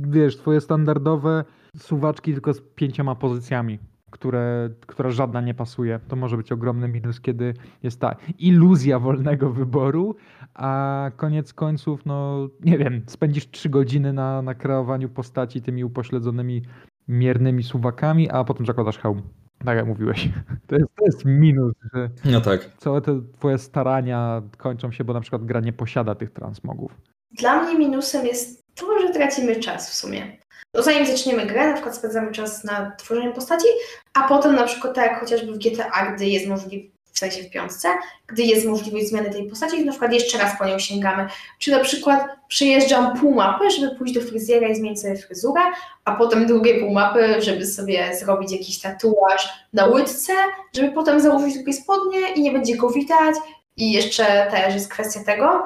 wiesz, 0.10 0.38
twoje 0.38 0.62
standardowe 0.62 1.44
suwaczki 1.78 2.34
tylko 2.34 2.54
z 2.54 2.62
pięcioma 2.62 3.16
pozycjami, 3.16 3.80
które, 4.12 4.70
która 4.88 5.12
żadna 5.12 5.42
nie 5.42 5.54
pasuje. 5.54 6.00
To 6.08 6.16
może 6.16 6.38
być 6.38 6.52
ogromny 6.52 6.88
minus, 6.88 7.22
kiedy 7.22 7.54
jest 7.84 8.00
ta 8.00 8.16
iluzja 8.40 9.00
wolnego 9.00 9.50
wyboru, 9.50 10.16
a 10.54 11.12
koniec 11.16 11.54
końców, 11.54 12.06
no 12.06 12.48
nie 12.62 12.78
wiem, 12.78 13.02
spędzisz 13.08 13.52
trzy 13.52 13.70
godziny 13.70 14.14
na, 14.14 14.42
na 14.42 14.56
kreowaniu 14.56 15.10
postaci 15.10 15.62
tymi 15.62 15.84
upośledzonymi 15.84 16.62
miernymi 17.08 17.64
suwakami, 17.64 18.30
a 18.30 18.44
potem 18.44 18.66
zakładasz 18.66 18.98
hełm. 18.98 19.22
Tak 19.66 19.78
jak 19.78 19.88
mówiłeś. 19.88 20.30
To 20.68 20.76
jest, 20.76 20.96
to 20.96 21.06
jest 21.06 21.26
minus, 21.26 21.74
że 21.94 22.10
no 22.26 22.42
tak. 22.42 22.70
całe 22.78 23.02
te 23.02 23.22
twoje 23.34 23.58
starania 23.58 24.42
kończą 24.58 24.92
się, 24.92 25.04
bo 25.04 25.14
na 25.14 25.22
przykład 25.22 25.46
gra 25.46 25.60
nie 25.60 25.74
posiada 25.74 26.16
tych 26.16 26.32
transmogów. 26.32 27.02
Dla 27.34 27.64
mnie 27.64 27.76
minusem 27.76 28.26
jest 28.26 28.64
to, 28.76 29.00
że 29.00 29.10
tracimy 29.10 29.56
czas 29.56 29.90
w 29.90 29.94
sumie. 29.94 30.38
No, 30.74 30.84
zanim 30.84 31.06
zaczniemy 31.06 31.46
grę, 31.46 31.68
na 31.68 31.74
przykład 31.74 31.96
spędzamy 31.96 32.32
czas 32.32 32.64
na 32.64 32.92
tworzeniu 32.98 33.34
postaci, 33.34 33.66
a 34.14 34.28
potem 34.28 34.56
na 34.56 34.64
przykład 34.64 34.96
tak 34.96 35.06
jak 35.06 35.20
chociażby 35.20 35.54
w 35.54 35.58
GTA, 35.58 36.12
gdy 36.16 36.26
jest 36.26 36.48
możliwe, 36.48 36.94
w 37.14 37.20
sensie 37.20 37.44
w 37.44 37.50
piątce, 37.50 37.88
gdy 38.28 38.44
jest 38.44 38.66
możliwość 38.66 39.08
zmiany 39.08 39.30
tej 39.30 39.50
postaci, 39.50 39.86
na 39.86 39.92
przykład 39.92 40.14
jeszcze 40.14 40.38
raz 40.38 40.58
po 40.58 40.66
nią 40.66 40.80
sięgamy. 40.80 41.28
Czy 41.60 41.72
na 41.72 41.80
przykład 41.80 42.28
przejeżdżam 42.48 43.18
pół 43.18 43.36
mapy, 43.36 43.72
żeby 43.72 43.96
pójść 43.96 44.14
do 44.14 44.22
fryzjera 44.22 44.68
i 44.68 44.76
zmienić 44.76 45.02
sobie 45.02 45.18
fryzurę, 45.18 45.62
a 46.06 46.16
potem 46.16 46.48
drugie 46.48 46.80
pół 46.80 46.92
mapy, 46.92 47.42
żeby 47.42 47.66
sobie 47.66 48.16
zrobić 48.16 48.52
jakiś 48.52 48.82
tatuaż 48.82 49.50
na 49.74 49.86
łydce, 49.86 50.34
żeby 50.76 50.92
potem 50.92 51.20
założyć 51.20 51.54
drugie 51.54 51.74
spodnie 51.74 52.34
i 52.36 52.42
nie 52.42 52.52
będzie 52.52 52.76
go 52.76 52.90
widać. 52.90 53.36
I 53.78 53.92
jeszcze 53.92 54.48
też 54.52 54.74
jest 54.74 54.92
kwestia 54.92 55.20
tego, 55.24 55.64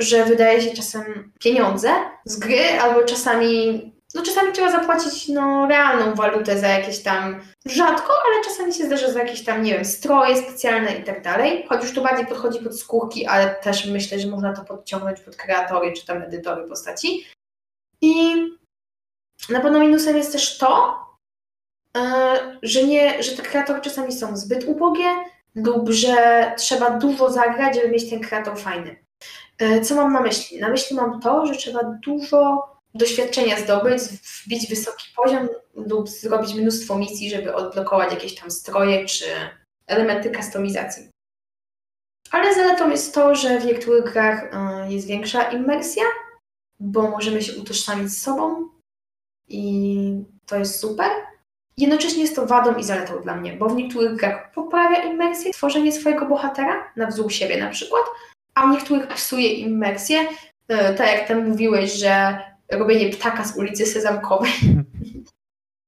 że 0.00 0.24
wydaje 0.24 0.62
się 0.62 0.70
czasem 0.70 1.32
pieniądze 1.40 1.90
z 2.24 2.38
gry, 2.38 2.80
albo 2.80 3.04
czasami, 3.04 3.82
no 4.14 4.22
czasami 4.22 4.52
trzeba 4.52 4.70
zapłacić 4.70 5.28
no, 5.28 5.66
realną 5.66 6.14
walutę 6.14 6.58
za 6.58 6.68
jakieś 6.68 7.02
tam, 7.02 7.40
rzadko, 7.66 8.12
ale 8.26 8.44
czasami 8.44 8.74
się 8.74 8.86
zdarza 8.86 9.12
za 9.12 9.22
jakieś 9.22 9.44
tam, 9.44 9.62
nie 9.62 9.72
wiem, 9.72 9.84
stroje 9.84 10.36
specjalne 10.36 10.92
i 10.92 11.04
tak 11.04 11.22
dalej. 11.22 11.66
Choć 11.68 11.82
już 11.82 11.94
to 11.94 12.00
bardziej 12.00 12.26
podchodzi 12.26 12.58
pod 12.58 12.80
skórki, 12.80 13.26
ale 13.26 13.54
też 13.54 13.86
myślę, 13.86 14.18
że 14.18 14.28
można 14.28 14.52
to 14.52 14.64
podciągnąć 14.64 15.20
pod 15.20 15.36
kreatory 15.36 15.92
czy 15.92 16.06
tam 16.06 16.22
edytory 16.22 16.68
postaci. 16.68 17.26
I 18.00 18.34
na 19.48 19.60
pewno 19.60 19.78
minusem 19.78 20.16
jest 20.16 20.32
też 20.32 20.58
to, 20.58 20.98
e, 21.96 22.58
że, 22.62 22.84
nie, 22.84 23.22
że 23.22 23.36
te 23.36 23.42
kreatory 23.42 23.80
czasami 23.80 24.12
są 24.12 24.36
zbyt 24.36 24.64
ubogie 24.64 25.08
lub 25.54 25.90
że 25.90 26.52
trzeba 26.58 26.90
dużo 26.90 27.30
zagrać, 27.30 27.74
żeby 27.74 27.88
mieć 27.88 28.10
ten 28.10 28.20
kreator 28.20 28.58
fajny. 28.58 28.96
E, 29.60 29.80
co 29.80 29.94
mam 29.94 30.12
na 30.12 30.20
myśli? 30.20 30.60
Na 30.60 30.68
myśli 30.68 30.96
mam 30.96 31.20
to, 31.20 31.46
że 31.46 31.54
trzeba 31.54 31.80
dużo 31.84 32.70
doświadczenia 32.94 33.60
zdobyć, 33.60 34.02
wbić 34.02 34.68
wysoki 34.68 35.08
poziom 35.16 35.48
lub 35.74 36.08
zrobić 36.08 36.54
mnóstwo 36.54 36.98
misji, 36.98 37.30
żeby 37.30 37.54
odblokować 37.54 38.12
jakieś 38.12 38.34
tam 38.34 38.50
stroje 38.50 39.06
czy 39.06 39.24
elementy 39.86 40.30
kustomizacji. 40.30 41.08
Ale 42.30 42.54
zaletą 42.54 42.90
jest 42.90 43.14
to, 43.14 43.34
że 43.34 43.60
w 43.60 43.64
niektórych 43.64 44.12
grach 44.12 44.54
e, 44.54 44.92
jest 44.92 45.06
większa 45.06 45.42
immersja, 45.42 46.04
bo 46.80 47.10
możemy 47.10 47.42
się 47.42 47.60
utożsamić 47.60 48.12
z 48.12 48.22
sobą 48.22 48.68
i 49.48 50.24
to 50.46 50.56
jest 50.56 50.80
super. 50.80 51.10
Jednocześnie 51.76 52.22
jest 52.22 52.36
to 52.36 52.46
wadą 52.46 52.74
i 52.74 52.84
zaletą 52.84 53.22
dla 53.22 53.36
mnie, 53.36 53.52
bo 53.52 53.68
w 53.68 53.74
niektórych 53.74 54.16
grach 54.16 54.52
poprawia 54.52 55.02
immersję, 55.02 55.52
tworzenie 55.52 55.92
swojego 55.92 56.26
bohatera, 56.26 56.92
na 56.96 57.06
wzór 57.06 57.32
siebie 57.32 57.60
na 57.60 57.70
przykład, 57.70 58.04
a 58.54 58.70
niektórych 58.70 59.08
psuje 59.08 59.52
immersję, 59.52 60.18
e, 60.68 60.94
tak 60.94 61.06
jak 61.06 61.28
tam 61.28 61.48
mówiłeś, 61.48 61.92
że 61.92 62.38
robienie 62.72 63.10
ptaka 63.10 63.44
z 63.44 63.58
ulicy 63.58 63.86
Sezamkowej. 63.86 64.52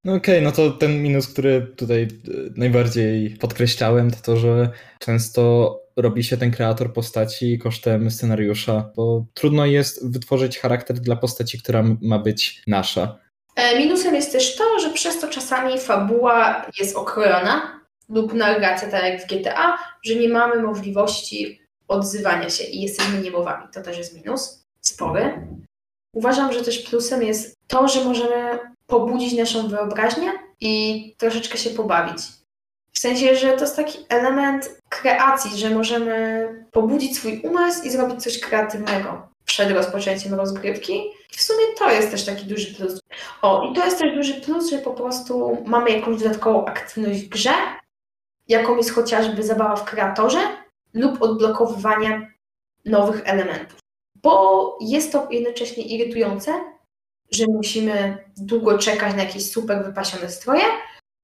No 0.04 0.14
okej, 0.14 0.34
okay, 0.34 0.44
no 0.44 0.52
to 0.52 0.70
ten 0.70 1.02
minus, 1.02 1.28
który 1.28 1.72
tutaj 1.76 2.02
e, 2.02 2.08
najbardziej 2.56 3.36
podkreślałem, 3.40 4.10
to 4.10 4.16
to, 4.22 4.36
że 4.36 4.70
często 4.98 5.82
robi 5.96 6.24
się 6.24 6.36
ten 6.36 6.50
kreator 6.50 6.92
postaci 6.92 7.58
kosztem 7.58 8.10
scenariusza, 8.10 8.90
bo 8.96 9.24
trudno 9.34 9.66
jest 9.66 10.12
wytworzyć 10.12 10.58
charakter 10.58 11.00
dla 11.00 11.16
postaci, 11.16 11.58
która 11.58 11.84
ma 12.00 12.18
być 12.18 12.62
nasza. 12.66 13.18
E, 13.56 13.78
minusem 13.78 14.14
jest 14.14 14.32
też 14.32 14.56
to, 14.56 14.78
że 14.78 14.90
przez 14.90 15.20
to 15.20 15.28
czasami 15.28 15.78
fabuła 15.78 16.66
jest 16.78 16.96
okrojona 16.96 17.80
lub 18.08 18.34
narracja, 18.34 18.90
tak 18.90 19.04
jak 19.04 19.22
w 19.22 19.26
GTA, 19.26 19.78
że 20.04 20.14
nie 20.14 20.28
mamy 20.28 20.62
możliwości 20.62 21.61
odzywania 21.92 22.50
się 22.50 22.64
i 22.64 22.82
jesteśmy 22.82 23.20
niemowami. 23.20 23.66
To 23.72 23.82
też 23.82 23.98
jest 23.98 24.14
minus, 24.16 24.64
spory. 24.80 25.46
Uważam, 26.14 26.52
że 26.52 26.64
też 26.64 26.78
plusem 26.78 27.22
jest 27.22 27.56
to, 27.66 27.88
że 27.88 28.04
możemy 28.04 28.58
pobudzić 28.86 29.38
naszą 29.38 29.68
wyobraźnię 29.68 30.32
i 30.60 31.14
troszeczkę 31.18 31.58
się 31.58 31.70
pobawić. 31.70 32.18
W 32.92 32.98
sensie, 32.98 33.36
że 33.36 33.52
to 33.52 33.60
jest 33.60 33.76
taki 33.76 33.98
element 34.08 34.78
kreacji, 34.88 35.58
że 35.58 35.70
możemy 35.70 36.48
pobudzić 36.72 37.16
swój 37.16 37.40
umysł 37.40 37.84
i 37.84 37.90
zrobić 37.90 38.22
coś 38.22 38.40
kreatywnego 38.40 39.28
przed 39.44 39.70
rozpoczęciem 39.70 40.34
rozgrywki. 40.34 41.02
W 41.30 41.42
sumie 41.42 41.64
to 41.78 41.90
jest 41.90 42.10
też 42.10 42.24
taki 42.24 42.46
duży 42.46 42.74
plus. 42.74 43.00
O, 43.42 43.68
i 43.70 43.74
to 43.74 43.84
jest 43.84 43.98
też 43.98 44.14
duży 44.14 44.34
plus, 44.34 44.70
że 44.70 44.78
po 44.78 44.90
prostu 44.90 45.58
mamy 45.66 45.90
jakąś 45.90 46.22
dodatkową 46.22 46.64
aktywność 46.64 47.20
w 47.20 47.28
grze, 47.28 47.54
jaką 48.48 48.76
jest 48.76 48.90
chociażby 48.90 49.42
zabawa 49.42 49.76
w 49.76 49.84
kreatorze, 49.84 50.38
lub 50.94 51.22
odblokowywania 51.22 52.32
nowych 52.84 53.22
elementów. 53.24 53.78
Bo 54.22 54.78
jest 54.80 55.12
to 55.12 55.28
jednocześnie 55.30 55.82
irytujące, 55.82 56.52
że 57.30 57.44
musimy 57.48 58.24
długo 58.36 58.78
czekać 58.78 59.16
na 59.16 59.22
jakieś 59.22 59.50
super 59.50 59.84
wypasione 59.84 60.30
stroje, 60.30 60.64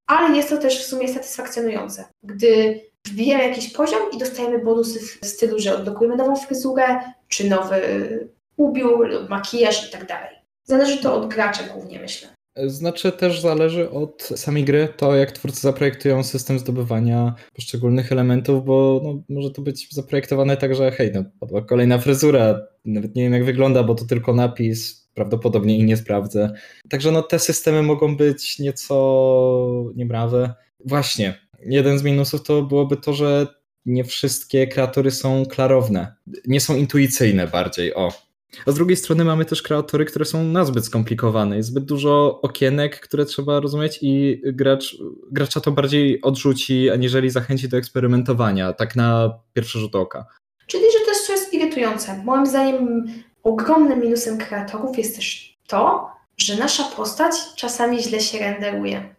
ale 0.06 0.36
jest 0.36 0.48
to 0.48 0.56
też 0.56 0.84
w 0.84 0.86
sumie 0.86 1.08
satysfakcjonujące, 1.08 2.04
gdy 2.22 2.80
wbijemy 3.06 3.48
jakiś 3.48 3.72
poziom 3.72 4.10
i 4.12 4.18
dostajemy 4.18 4.58
bonusy 4.58 5.00
w 5.00 5.26
stylu, 5.26 5.58
że 5.58 5.76
odblokujemy 5.76 6.16
nową 6.16 6.36
fryzurę, 6.36 7.00
czy 7.28 7.50
nowy 7.50 8.28
ubiór, 8.56 9.28
makijaż 9.28 9.88
i 9.88 9.92
tak 9.92 10.06
dalej. 10.06 10.36
Zależy 10.64 11.02
to 11.02 11.14
od 11.14 11.28
gracza 11.28 11.62
głównie, 11.62 12.00
myślę. 12.00 12.28
Znaczy 12.66 13.12
też 13.12 13.40
zależy 13.40 13.90
od 13.90 14.22
samej 14.22 14.64
gry, 14.64 14.88
to 14.96 15.16
jak 15.16 15.32
twórcy 15.32 15.60
zaprojektują 15.60 16.24
system 16.24 16.58
zdobywania 16.58 17.34
poszczególnych 17.54 18.12
elementów, 18.12 18.64
bo 18.64 19.00
no, 19.04 19.22
może 19.28 19.50
to 19.50 19.62
być 19.62 19.88
zaprojektowane 19.94 20.56
tak, 20.56 20.74
że 20.74 20.90
hej, 20.90 21.10
no, 21.14 21.24
padła 21.40 21.62
kolejna 21.62 21.98
fryzura, 21.98 22.60
nawet 22.84 23.16
nie 23.16 23.22
wiem 23.22 23.32
jak 23.32 23.44
wygląda, 23.44 23.82
bo 23.82 23.94
to 23.94 24.04
tylko 24.04 24.34
napis, 24.34 25.08
prawdopodobnie 25.14 25.78
i 25.78 25.84
nie 25.84 25.96
sprawdzę. 25.96 26.52
Także 26.88 27.12
no, 27.12 27.22
te 27.22 27.38
systemy 27.38 27.82
mogą 27.82 28.16
być 28.16 28.58
nieco 28.58 29.84
niebrawe. 29.96 30.54
Właśnie, 30.84 31.34
jeden 31.66 31.98
z 31.98 32.02
minusów 32.02 32.42
to 32.42 32.62
byłoby 32.62 32.96
to, 32.96 33.12
że 33.12 33.46
nie 33.86 34.04
wszystkie 34.04 34.66
kreatury 34.66 35.10
są 35.10 35.46
klarowne, 35.46 36.14
nie 36.46 36.60
są 36.60 36.76
intuicyjne 36.76 37.46
bardziej, 37.46 37.94
o, 37.94 38.27
a 38.66 38.70
z 38.70 38.74
drugiej 38.74 38.96
strony 38.96 39.24
mamy 39.24 39.44
też 39.44 39.62
kreatory, 39.62 40.04
które 40.04 40.24
są 40.24 40.44
nazbyt 40.44 40.84
skomplikowane. 40.84 41.56
Jest 41.56 41.68
zbyt 41.68 41.84
dużo 41.84 42.40
okienek, 42.42 43.00
które 43.00 43.24
trzeba 43.24 43.60
rozumieć 43.60 43.98
i 44.02 44.42
gracz, 44.44 44.96
gracza 45.30 45.60
to 45.60 45.72
bardziej 45.72 46.22
odrzuci, 46.22 46.90
aniżeli 46.90 47.30
zachęci 47.30 47.68
do 47.68 47.76
eksperymentowania, 47.76 48.72
tak 48.72 48.96
na 48.96 49.38
pierwszy 49.52 49.78
rzut 49.78 49.94
oka. 49.94 50.26
Czyli, 50.66 50.84
że 50.84 51.04
to 51.04 51.10
jest 51.10 51.26
coś 51.26 51.38
irytujące. 51.52 52.22
Moim 52.24 52.46
zdaniem 52.46 53.06
ogromnym 53.42 54.00
minusem 54.00 54.38
kreatorów 54.38 54.98
jest 54.98 55.16
też 55.16 55.56
to, 55.66 56.08
że 56.36 56.56
nasza 56.56 56.84
postać 56.84 57.34
czasami 57.56 58.02
źle 58.02 58.20
się 58.20 58.38
renderuje. 58.38 59.14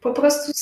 Po 0.00 0.12
prostu 0.12 0.52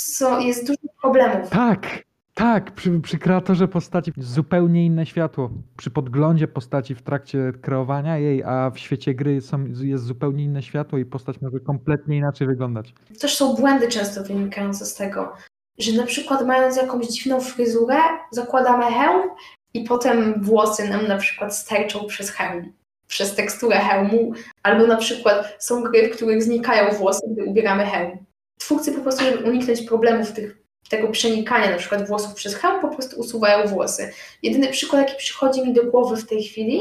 jest 0.40 0.66
dużo 0.66 0.78
problemów. 1.02 1.50
Tak, 1.50 2.05
tak, 2.36 2.74
przy, 2.74 3.00
przy 3.00 3.18
kreatorze 3.18 3.68
postaci 3.68 4.12
zupełnie 4.16 4.86
inne 4.86 5.06
światło. 5.06 5.50
Przy 5.76 5.90
podglądzie 5.90 6.48
postaci 6.48 6.94
w 6.94 7.02
trakcie 7.02 7.52
kreowania 7.62 8.18
jej, 8.18 8.42
a 8.42 8.70
w 8.70 8.78
świecie 8.78 9.14
gry 9.14 9.40
są, 9.40 9.66
jest 9.82 10.04
zupełnie 10.04 10.44
inne 10.44 10.62
światło 10.62 10.98
i 10.98 11.04
postać 11.04 11.40
może 11.40 11.60
kompletnie 11.60 12.16
inaczej 12.16 12.46
wyglądać. 12.46 12.94
Też 13.20 13.36
są 13.36 13.54
błędy 13.54 13.88
często 13.88 14.24
wynikające 14.24 14.86
z 14.86 14.94
tego, 14.94 15.32
że 15.78 15.92
na 15.92 16.06
przykład 16.06 16.46
mając 16.46 16.76
jakąś 16.76 17.06
dziwną 17.06 17.40
fryzurę, 17.40 17.98
zakładamy 18.30 18.84
hełm 18.84 19.30
i 19.74 19.84
potem 19.84 20.42
włosy 20.42 20.88
nam 20.88 21.06
na 21.08 21.16
przykład 21.16 21.56
sterczą 21.56 22.06
przez 22.06 22.30
hełm. 22.30 22.72
przez 23.08 23.34
teksturę 23.34 23.76
hełmu, 23.76 24.32
albo 24.62 24.86
na 24.86 24.96
przykład 24.96 25.56
są 25.58 25.82
gry, 25.82 26.08
w 26.08 26.16
których 26.16 26.42
znikają 26.42 26.94
włosy, 26.94 27.26
gdy 27.32 27.44
ubieramy 27.44 27.86
hełm. 27.86 28.18
Twórcy 28.58 28.92
po 28.92 29.00
prostu, 29.00 29.24
żeby 29.24 29.50
uniknąć 29.50 29.82
problemów 29.82 30.32
tych, 30.32 30.65
tego 30.88 31.08
przenikania 31.08 31.70
na 31.70 31.76
przykład 31.76 32.08
włosów 32.08 32.34
przez 32.34 32.54
hełm, 32.54 32.80
po 32.80 32.88
prostu 32.88 33.20
usuwają 33.20 33.66
włosy. 33.66 34.12
Jedyny 34.42 34.68
przykład, 34.68 35.02
jaki 35.02 35.18
przychodzi 35.18 35.62
mi 35.62 35.72
do 35.72 35.84
głowy 35.84 36.16
w 36.16 36.26
tej 36.26 36.42
chwili, 36.42 36.80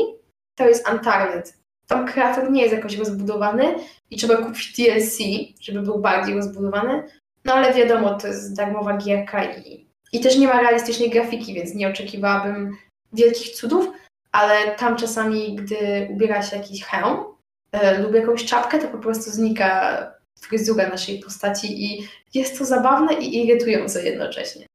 to 0.56 0.68
jest 0.68 0.90
Unturned. 0.90 1.54
Tam 1.88 2.08
kreator 2.08 2.52
nie 2.52 2.62
jest 2.62 2.74
jakoś 2.74 2.98
rozbudowany 2.98 3.76
i 4.10 4.18
trzeba 4.18 4.38
kupić 4.38 4.74
DLC, 4.78 5.18
żeby 5.62 5.82
był 5.82 6.00
bardziej 6.00 6.36
rozbudowany, 6.36 7.04
no 7.46 7.54
ale 7.54 7.74
wiadomo, 7.74 8.18
to 8.18 8.28
jest 8.28 8.56
darmowa 8.56 8.98
gierka 8.98 9.54
i, 9.54 9.88
i 10.12 10.20
też 10.20 10.38
nie 10.38 10.48
ma 10.48 10.62
realistycznej 10.62 11.10
grafiki, 11.10 11.54
więc 11.54 11.76
nie 11.76 11.90
oczekiwałabym 11.90 12.78
wielkich 13.14 13.56
cudów, 13.56 13.92
ale 14.32 14.72
tam 14.72 14.96
czasami, 14.96 15.56
gdy 15.56 16.08
ubiera 16.12 16.42
się 16.42 16.58
jakiś 16.58 16.84
hełm 16.84 17.18
e, 17.72 18.00
lub 18.02 18.16
jakąś 18.16 18.46
czapkę, 18.46 18.80
to 18.80 18.88
po 18.88 18.98
prostu 18.98 19.32
znika 19.32 20.15
fryzura 20.48 20.90
naszej 20.90 21.20
postaci 21.20 21.86
i 21.86 22.08
jest 22.34 22.58
to 22.58 22.66
zabawne 22.66 23.14
i 23.14 23.46
irytujące 23.46 24.06
jednocześnie. 24.06 24.66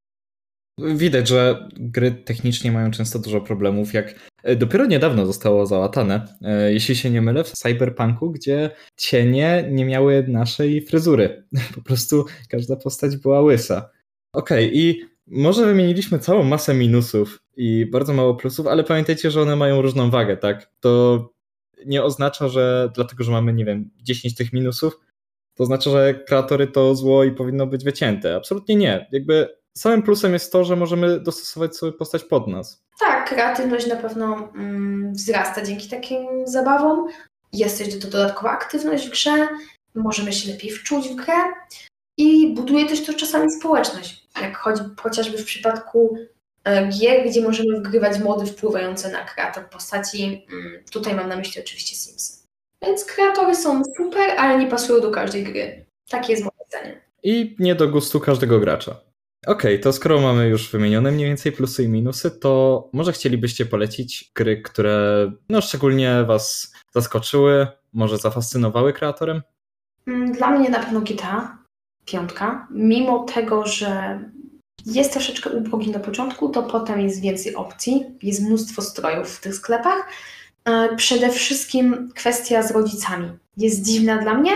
Widać, 0.78 1.28
że 1.28 1.68
gry 1.76 2.10
technicznie 2.10 2.72
mają 2.72 2.90
często 2.90 3.18
dużo 3.18 3.40
problemów, 3.40 3.94
jak 3.94 4.14
e, 4.42 4.56
dopiero 4.56 4.86
niedawno 4.86 5.26
zostało 5.26 5.66
załatane, 5.66 6.36
e, 6.42 6.72
jeśli 6.72 6.96
się 6.96 7.10
nie 7.10 7.22
mylę, 7.22 7.44
w 7.44 7.52
Cyberpunku, 7.52 8.30
gdzie 8.30 8.70
cienie 8.96 9.68
nie 9.70 9.84
miały 9.84 10.24
naszej 10.28 10.86
fryzury. 10.86 11.44
Po 11.74 11.82
prostu 11.82 12.24
każda 12.48 12.76
postać 12.76 13.16
była 13.16 13.40
łysa. 13.40 13.90
Okej, 14.32 14.66
okay, 14.66 14.78
i 14.78 15.04
może 15.26 15.66
wymieniliśmy 15.66 16.18
całą 16.18 16.42
masę 16.42 16.74
minusów 16.74 17.42
i 17.56 17.86
bardzo 17.86 18.12
mało 18.12 18.34
plusów, 18.34 18.66
ale 18.66 18.84
pamiętajcie, 18.84 19.30
że 19.30 19.42
one 19.42 19.56
mają 19.56 19.82
różną 19.82 20.10
wagę, 20.10 20.36
tak? 20.36 20.70
To 20.80 21.28
nie 21.86 22.02
oznacza, 22.02 22.48
że 22.48 22.90
dlatego, 22.94 23.24
że 23.24 23.32
mamy, 23.32 23.52
nie 23.52 23.64
wiem, 23.64 23.90
10 24.02 24.34
tych 24.34 24.52
minusów, 24.52 25.00
to 25.60 25.64
oznacza, 25.64 25.90
że 25.90 26.14
kreatory 26.14 26.66
to 26.66 26.94
zło 26.94 27.24
i 27.24 27.32
powinno 27.32 27.66
być 27.66 27.84
wycięte. 27.84 28.36
Absolutnie 28.36 28.76
nie. 28.76 29.08
Jakby 29.12 29.48
samym 29.76 30.02
plusem 30.02 30.32
jest 30.32 30.52
to, 30.52 30.64
że 30.64 30.76
możemy 30.76 31.20
dostosować 31.20 31.76
sobie 31.76 31.92
postać 31.92 32.24
pod 32.24 32.48
nas. 32.48 32.84
Tak, 33.00 33.28
kreatywność 33.28 33.86
na 33.86 33.96
pewno 33.96 34.52
mm, 34.54 35.12
wzrasta 35.12 35.62
dzięki 35.62 35.88
takim 35.88 36.46
zabawom. 36.46 37.08
Jest 37.52 37.78
też 37.78 37.98
to 37.98 38.08
dodatkowa 38.08 38.50
aktywność 38.50 39.06
w 39.06 39.10
grze, 39.10 39.48
możemy 39.94 40.32
się 40.32 40.52
lepiej 40.52 40.70
wczuć 40.70 41.08
w 41.08 41.14
grę 41.14 41.34
i 42.16 42.54
buduje 42.54 42.88
też 42.88 43.06
to 43.06 43.14
czasami 43.14 43.52
społeczność. 43.52 44.28
Jak 44.42 44.56
chodzi 44.56 44.82
chociażby 45.00 45.38
w 45.38 45.44
przypadku 45.44 46.16
e, 46.64 46.88
gier, 46.88 47.28
gdzie 47.28 47.42
możemy 47.42 47.80
wgrywać 47.80 48.18
mody 48.18 48.46
wpływające 48.46 49.12
na 49.12 49.24
kreator 49.24 49.70
postaci. 49.70 50.46
Mm, 50.52 50.84
tutaj 50.92 51.14
mam 51.14 51.28
na 51.28 51.36
myśli 51.36 51.62
oczywiście 51.62 51.96
Sims. 51.96 52.39
Więc 52.82 53.04
kreatory 53.04 53.54
są 53.54 53.82
super, 53.96 54.30
ale 54.38 54.58
nie 54.58 54.70
pasują 54.70 55.00
do 55.00 55.10
każdej 55.10 55.44
gry. 55.44 55.84
Takie 56.08 56.32
jest 56.32 56.44
moje 56.44 56.68
zdanie. 56.68 57.00
I 57.22 57.56
nie 57.58 57.74
do 57.74 57.88
gustu 57.88 58.20
każdego 58.20 58.60
gracza. 58.60 58.96
Okej, 59.46 59.74
okay, 59.74 59.78
to 59.78 59.92
skoro 59.92 60.20
mamy 60.20 60.48
już 60.48 60.70
wymienione 60.70 61.12
mniej 61.12 61.26
więcej 61.26 61.52
plusy 61.52 61.84
i 61.84 61.88
minusy, 61.88 62.30
to 62.30 62.88
może 62.92 63.12
chcielibyście 63.12 63.66
polecić 63.66 64.30
gry, 64.34 64.62
które 64.62 65.32
no, 65.48 65.60
szczególnie 65.60 66.24
Was 66.26 66.72
zaskoczyły, 66.92 67.66
może 67.92 68.18
zafascynowały 68.18 68.92
kreatorem? 68.92 69.42
Mm, 70.06 70.32
dla 70.32 70.50
mnie 70.50 70.70
na 70.70 70.78
pewno 70.78 71.00
GTA, 71.00 71.58
piątka. 72.04 72.68
Mimo 72.70 73.24
tego, 73.24 73.66
że 73.66 74.20
jest 74.86 75.12
troszeczkę 75.12 75.50
ubogi 75.50 75.90
na 75.90 75.98
początku, 75.98 76.48
to 76.48 76.62
potem 76.62 77.00
jest 77.00 77.20
więcej 77.20 77.54
opcji, 77.54 78.06
jest 78.22 78.42
mnóstwo 78.42 78.82
strojów 78.82 79.30
w 79.36 79.40
tych 79.40 79.54
sklepach. 79.54 80.08
E, 80.64 80.96
przede 80.96 81.28
wszystkim 81.28 82.10
kwestia 82.14 82.62
z 82.62 82.70
rodzicami 82.70 83.38
jest 83.56 83.82
dziwna 83.82 84.18
dla 84.18 84.34
mnie, 84.34 84.52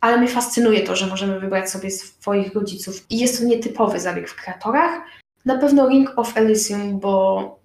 ale 0.00 0.18
mnie 0.18 0.28
fascynuje 0.28 0.82
to, 0.82 0.96
że 0.96 1.06
możemy 1.06 1.40
wybrać 1.40 1.70
sobie 1.70 1.90
swoich 1.90 2.54
rodziców 2.54 3.10
i 3.10 3.18
jest 3.18 3.38
to 3.38 3.44
nietypowy 3.44 4.00
zabieg 4.00 4.28
w 4.28 4.42
kreatorach. 4.42 5.02
Na 5.44 5.58
pewno 5.58 5.88
Ring 5.88 6.12
of 6.16 6.36
Elysium, 6.36 7.00
bo 7.00 7.60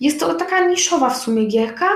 jest 0.00 0.20
to 0.20 0.34
taka 0.34 0.66
niszowa 0.68 1.10
w 1.10 1.16
sumie 1.16 1.46
gierka, 1.46 1.88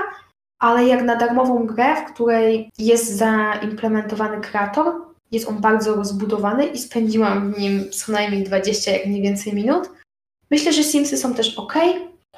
ale 0.59 0.85
jak 0.85 1.03
na 1.03 1.15
darmową 1.15 1.65
grę, 1.65 1.95
w 1.95 2.13
której 2.13 2.69
jest 2.77 3.17
zaimplementowany 3.17 4.41
kreator, 4.41 4.93
jest 5.31 5.47
on 5.47 5.57
bardzo 5.57 5.95
rozbudowany 5.95 6.65
i 6.65 6.79
spędziłam 6.79 7.53
w 7.53 7.59
nim 7.59 7.91
co 7.91 8.11
najmniej 8.11 8.43
20, 8.43 8.91
jak 8.91 9.05
nie 9.05 9.21
więcej 9.21 9.53
minut. 9.53 9.89
Myślę, 10.51 10.73
że 10.73 10.83
Simsy 10.83 11.17
są 11.17 11.33
też 11.33 11.59
ok, 11.59 11.73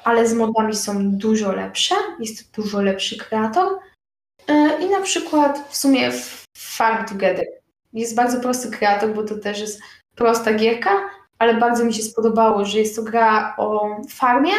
ale 0.08 0.28
z 0.28 0.34
modami 0.34 0.76
są 0.76 1.10
dużo 1.10 1.52
lepsze, 1.52 1.94
jest 2.20 2.50
dużo 2.56 2.82
lepszy 2.82 3.18
kreator. 3.18 3.78
E, 4.48 4.78
I 4.82 4.90
na 4.90 5.00
przykład 5.00 5.68
w 5.68 5.76
sumie 5.76 6.10
Farm 6.56 7.06
Together. 7.06 7.46
Jest 7.92 8.14
bardzo 8.14 8.40
prosty 8.40 8.70
kreator, 8.70 9.14
bo 9.14 9.22
to 9.22 9.38
też 9.38 9.60
jest 9.60 9.80
prosta 10.14 10.54
gierka, 10.54 10.90
ale 11.38 11.54
bardzo 11.54 11.84
mi 11.84 11.94
się 11.94 12.02
spodobało, 12.02 12.64
że 12.64 12.78
jest 12.78 12.96
to 12.96 13.02
gra 13.02 13.54
o 13.58 13.96
farmie, 14.08 14.52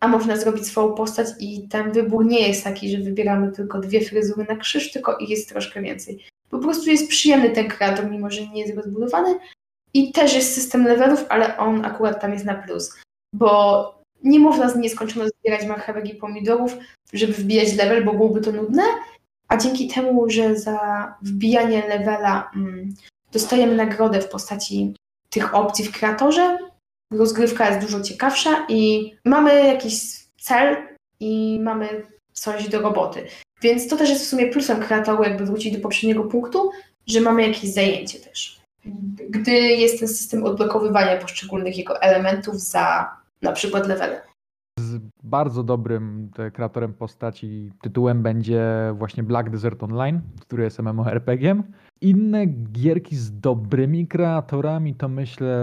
a 0.00 0.08
można 0.08 0.36
zrobić 0.36 0.66
swoją 0.66 0.94
postać 0.94 1.26
i 1.38 1.68
ten 1.68 1.92
wybór 1.92 2.26
nie 2.26 2.48
jest 2.48 2.64
taki, 2.64 2.90
że 2.90 2.98
wybieramy 2.98 3.52
tylko 3.52 3.78
dwie 3.78 4.00
fryzury 4.00 4.46
na 4.48 4.56
krzyż, 4.56 4.92
tylko 4.92 5.18
ich 5.18 5.28
jest 5.28 5.48
troszkę 5.48 5.82
więcej. 5.82 6.24
Po 6.50 6.58
prostu 6.58 6.90
jest 6.90 7.08
przyjemny 7.08 7.50
ten 7.50 7.68
kreator, 7.68 8.10
mimo 8.10 8.30
że 8.30 8.46
nie 8.46 8.60
jest 8.60 8.76
rozbudowany 8.76 9.38
i 9.94 10.12
też 10.12 10.34
jest 10.34 10.54
system 10.54 10.84
levelów, 10.84 11.24
ale 11.28 11.56
on 11.58 11.84
akurat 11.84 12.20
tam 12.20 12.32
jest 12.32 12.44
na 12.44 12.54
plus, 12.54 13.00
bo 13.34 14.01
nie 14.24 14.38
można 14.38 14.68
z 14.68 14.76
nieskończono 14.76 15.28
zbierać 15.28 15.66
marchewek 15.66 16.10
i 16.10 16.14
pomidorów, 16.14 16.76
żeby 17.12 17.32
wbijać 17.32 17.76
level, 17.76 18.04
bo 18.04 18.12
byłoby 18.12 18.40
to 18.40 18.52
nudne, 18.52 18.82
a 19.48 19.56
dzięki 19.56 19.88
temu, 19.88 20.30
że 20.30 20.56
za 20.56 21.14
wbijanie 21.22 21.88
levela 21.88 22.50
mm, 22.56 22.94
dostajemy 23.32 23.74
nagrodę 23.74 24.20
w 24.20 24.28
postaci 24.28 24.94
tych 25.30 25.54
opcji 25.54 25.84
w 25.84 25.92
kreatorze, 25.92 26.58
rozgrywka 27.10 27.70
jest 27.70 27.86
dużo 27.86 28.00
ciekawsza 28.00 28.66
i 28.68 29.12
mamy 29.24 29.66
jakiś 29.66 30.02
cel 30.40 30.76
i 31.20 31.60
mamy 31.62 32.06
coś 32.32 32.68
do 32.68 32.80
roboty. 32.80 33.26
Więc 33.62 33.88
to 33.88 33.96
też 33.96 34.10
jest 34.10 34.24
w 34.24 34.28
sumie 34.28 34.46
plusem 34.46 34.80
kreatoru, 34.80 35.22
jakby 35.22 35.46
wrócić 35.46 35.76
do 35.76 35.82
poprzedniego 35.82 36.24
punktu, 36.24 36.70
że 37.06 37.20
mamy 37.20 37.42
jakieś 37.42 37.72
zajęcie 37.72 38.18
też. 38.18 38.60
Gdy 39.28 39.52
jest 39.52 39.98
ten 39.98 40.08
system 40.08 40.44
odblokowywania 40.44 41.16
poszczególnych 41.16 41.78
jego 41.78 42.02
elementów 42.02 42.60
za 42.60 43.16
na 43.42 43.52
przykład 43.52 43.88
levele 43.88 44.32
bardzo 45.22 45.62
dobrym 45.62 46.30
kreatorem 46.52 46.94
postaci 46.94 47.72
tytułem 47.82 48.22
będzie 48.22 48.64
właśnie 48.94 49.22
Black 49.22 49.50
Desert 49.50 49.82
Online, 49.82 50.20
który 50.40 50.64
jest 50.64 50.78
MMORPG. 50.78 51.62
Inne 52.00 52.46
gierki 52.46 53.16
z 53.16 53.40
dobrymi 53.40 54.08
kreatorami 54.08 54.94
to 54.94 55.08
myślę 55.08 55.58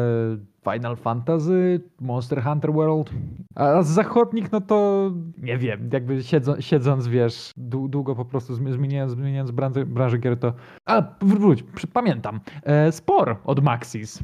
Final 0.63 0.95
Fantasy, 0.95 1.81
Monster 2.01 2.43
Hunter 2.43 2.73
World. 2.73 3.09
A 3.55 3.81
z 3.81 3.87
zachodnich, 3.87 4.51
no 4.51 4.61
to 4.61 5.11
nie 5.37 5.57
wiem, 5.57 5.89
jakby 5.93 6.23
siedzą, 6.23 6.61
siedząc, 6.61 7.07
wiesz, 7.07 7.51
długo 7.57 8.15
po 8.15 8.25
prostu 8.25 8.55
zmieniając, 8.55 9.11
zmieniając 9.11 9.51
branży, 9.51 9.85
branży 9.85 10.17
gier, 10.17 10.39
to. 10.39 10.53
A, 10.85 11.03
wróć, 11.21 11.63
pamiętam. 11.93 12.39
E, 12.63 12.91
Spor 12.91 13.37
od 13.45 13.63
Maxis. 13.63 14.19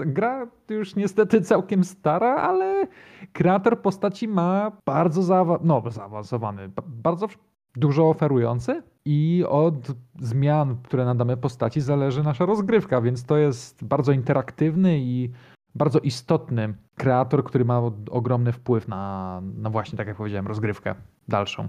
E, 0.00 0.06
gra 0.06 0.46
już 0.70 0.96
niestety 0.96 1.40
całkiem 1.40 1.84
stara, 1.84 2.36
ale 2.36 2.86
kreator 3.32 3.82
postaci 3.82 4.28
ma 4.28 4.72
bardzo 4.86 5.22
zaawa 5.22 5.58
no, 5.62 5.82
zaawansowany, 5.90 6.70
bardzo 6.86 7.28
dużo 7.76 8.08
oferujący 8.08 8.82
i 9.04 9.44
od 9.48 9.74
zmian, 10.20 10.76
które 10.82 11.04
nadamy 11.04 11.36
postaci, 11.36 11.80
zależy 11.80 12.22
nasza 12.22 12.46
rozgrywka, 12.46 13.00
więc 13.00 13.24
to 13.24 13.36
jest 13.36 13.84
bardzo 13.84 14.12
interaktywny 14.12 14.98
i 14.98 15.30
bardzo 15.76 15.98
istotny 15.98 16.74
kreator, 16.94 17.44
który 17.44 17.64
ma 17.64 17.82
ogromny 18.10 18.52
wpływ 18.52 18.88
na, 18.88 19.40
na 19.56 19.70
właśnie, 19.70 19.98
tak 19.98 20.06
jak 20.06 20.16
powiedziałem, 20.16 20.46
rozgrywkę 20.46 20.94
dalszą. 21.28 21.68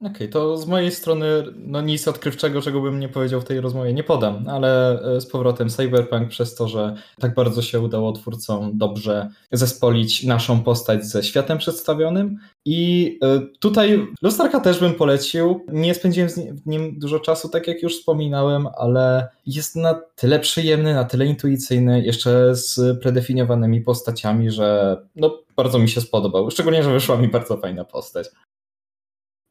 Okej, 0.00 0.12
okay, 0.12 0.28
to 0.28 0.56
z 0.56 0.66
mojej 0.66 0.90
strony 0.90 1.26
no 1.56 1.80
nic 1.80 2.08
odkrywczego, 2.08 2.62
czego 2.62 2.80
bym 2.80 3.00
nie 3.00 3.08
powiedział 3.08 3.40
w 3.40 3.44
tej 3.44 3.60
rozmowie, 3.60 3.92
nie 3.92 4.02
podam, 4.02 4.48
ale 4.48 5.00
e, 5.02 5.20
z 5.20 5.26
powrotem 5.26 5.68
Cyberpunk 5.68 6.28
przez 6.28 6.54
to, 6.54 6.68
że 6.68 6.94
tak 7.18 7.34
bardzo 7.34 7.62
się 7.62 7.80
udało 7.80 8.12
twórcom 8.12 8.78
dobrze 8.78 9.28
zespolić 9.52 10.24
naszą 10.24 10.62
postać 10.62 11.04
ze 11.04 11.22
światem 11.22 11.58
przedstawionym 11.58 12.38
i 12.64 13.18
e, 13.22 13.40
tutaj 13.58 14.06
Lusterka 14.22 14.60
też 14.60 14.80
bym 14.80 14.94
polecił. 14.94 15.66
Nie 15.72 15.94
spędziłem 15.94 16.28
w 16.30 16.66
nim 16.66 16.98
dużo 16.98 17.20
czasu, 17.20 17.48
tak 17.48 17.66
jak 17.68 17.82
już 17.82 17.98
wspominałem, 17.98 18.68
ale 18.78 19.28
jest 19.46 19.76
na 19.76 20.00
tyle 20.14 20.40
przyjemny, 20.40 20.94
na 20.94 21.04
tyle 21.04 21.26
intuicyjny, 21.26 22.02
jeszcze 22.02 22.54
z 22.54 23.00
predefiniowanymi 23.02 23.80
postaciami, 23.80 24.50
że 24.50 24.96
no 25.16 25.38
bardzo 25.56 25.78
mi 25.78 25.88
się 25.88 26.00
spodobał. 26.00 26.50
Szczególnie, 26.50 26.82
że 26.82 26.92
wyszła 26.92 27.16
mi 27.16 27.28
bardzo 27.28 27.56
fajna 27.56 27.84
postać. 27.84 28.28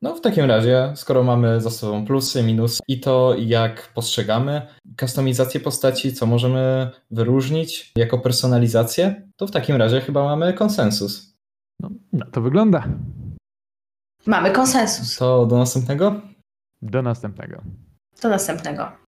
No 0.02 0.16
w 0.16 0.22
takim 0.22 0.46
razie, 0.46 0.94
skoro 0.96 1.24
mamy 1.24 1.62
za 1.62 1.70
sobą 1.70 2.06
plusy, 2.06 2.44
minusy 2.44 2.80
i 2.88 3.00
to 3.00 3.36
jak 3.38 3.94
postrzegamy 3.94 4.68
kustomizację 5.00 5.60
postaci, 5.60 6.14
co 6.14 6.26
możemy 6.26 6.92
wyróżnić 7.12 7.92
jako 7.96 8.20
personalizację, 8.20 9.28
to 9.36 9.48
w 9.48 9.52
takim 9.52 9.76
razie 9.76 10.02
chyba 10.02 10.24
mamy 10.24 10.54
konsensus. 10.54 11.36
No, 11.80 11.90
na 12.14 12.26
to 12.26 12.42
wygląda. 12.42 12.84
Mamy 14.26 14.52
konsensus. 14.52 15.18
To 15.18 15.46
do 15.46 15.58
następnego? 15.58 16.22
Do 16.82 17.02
następnego. 17.02 17.62
Do 18.22 18.30
następnego. 18.30 18.92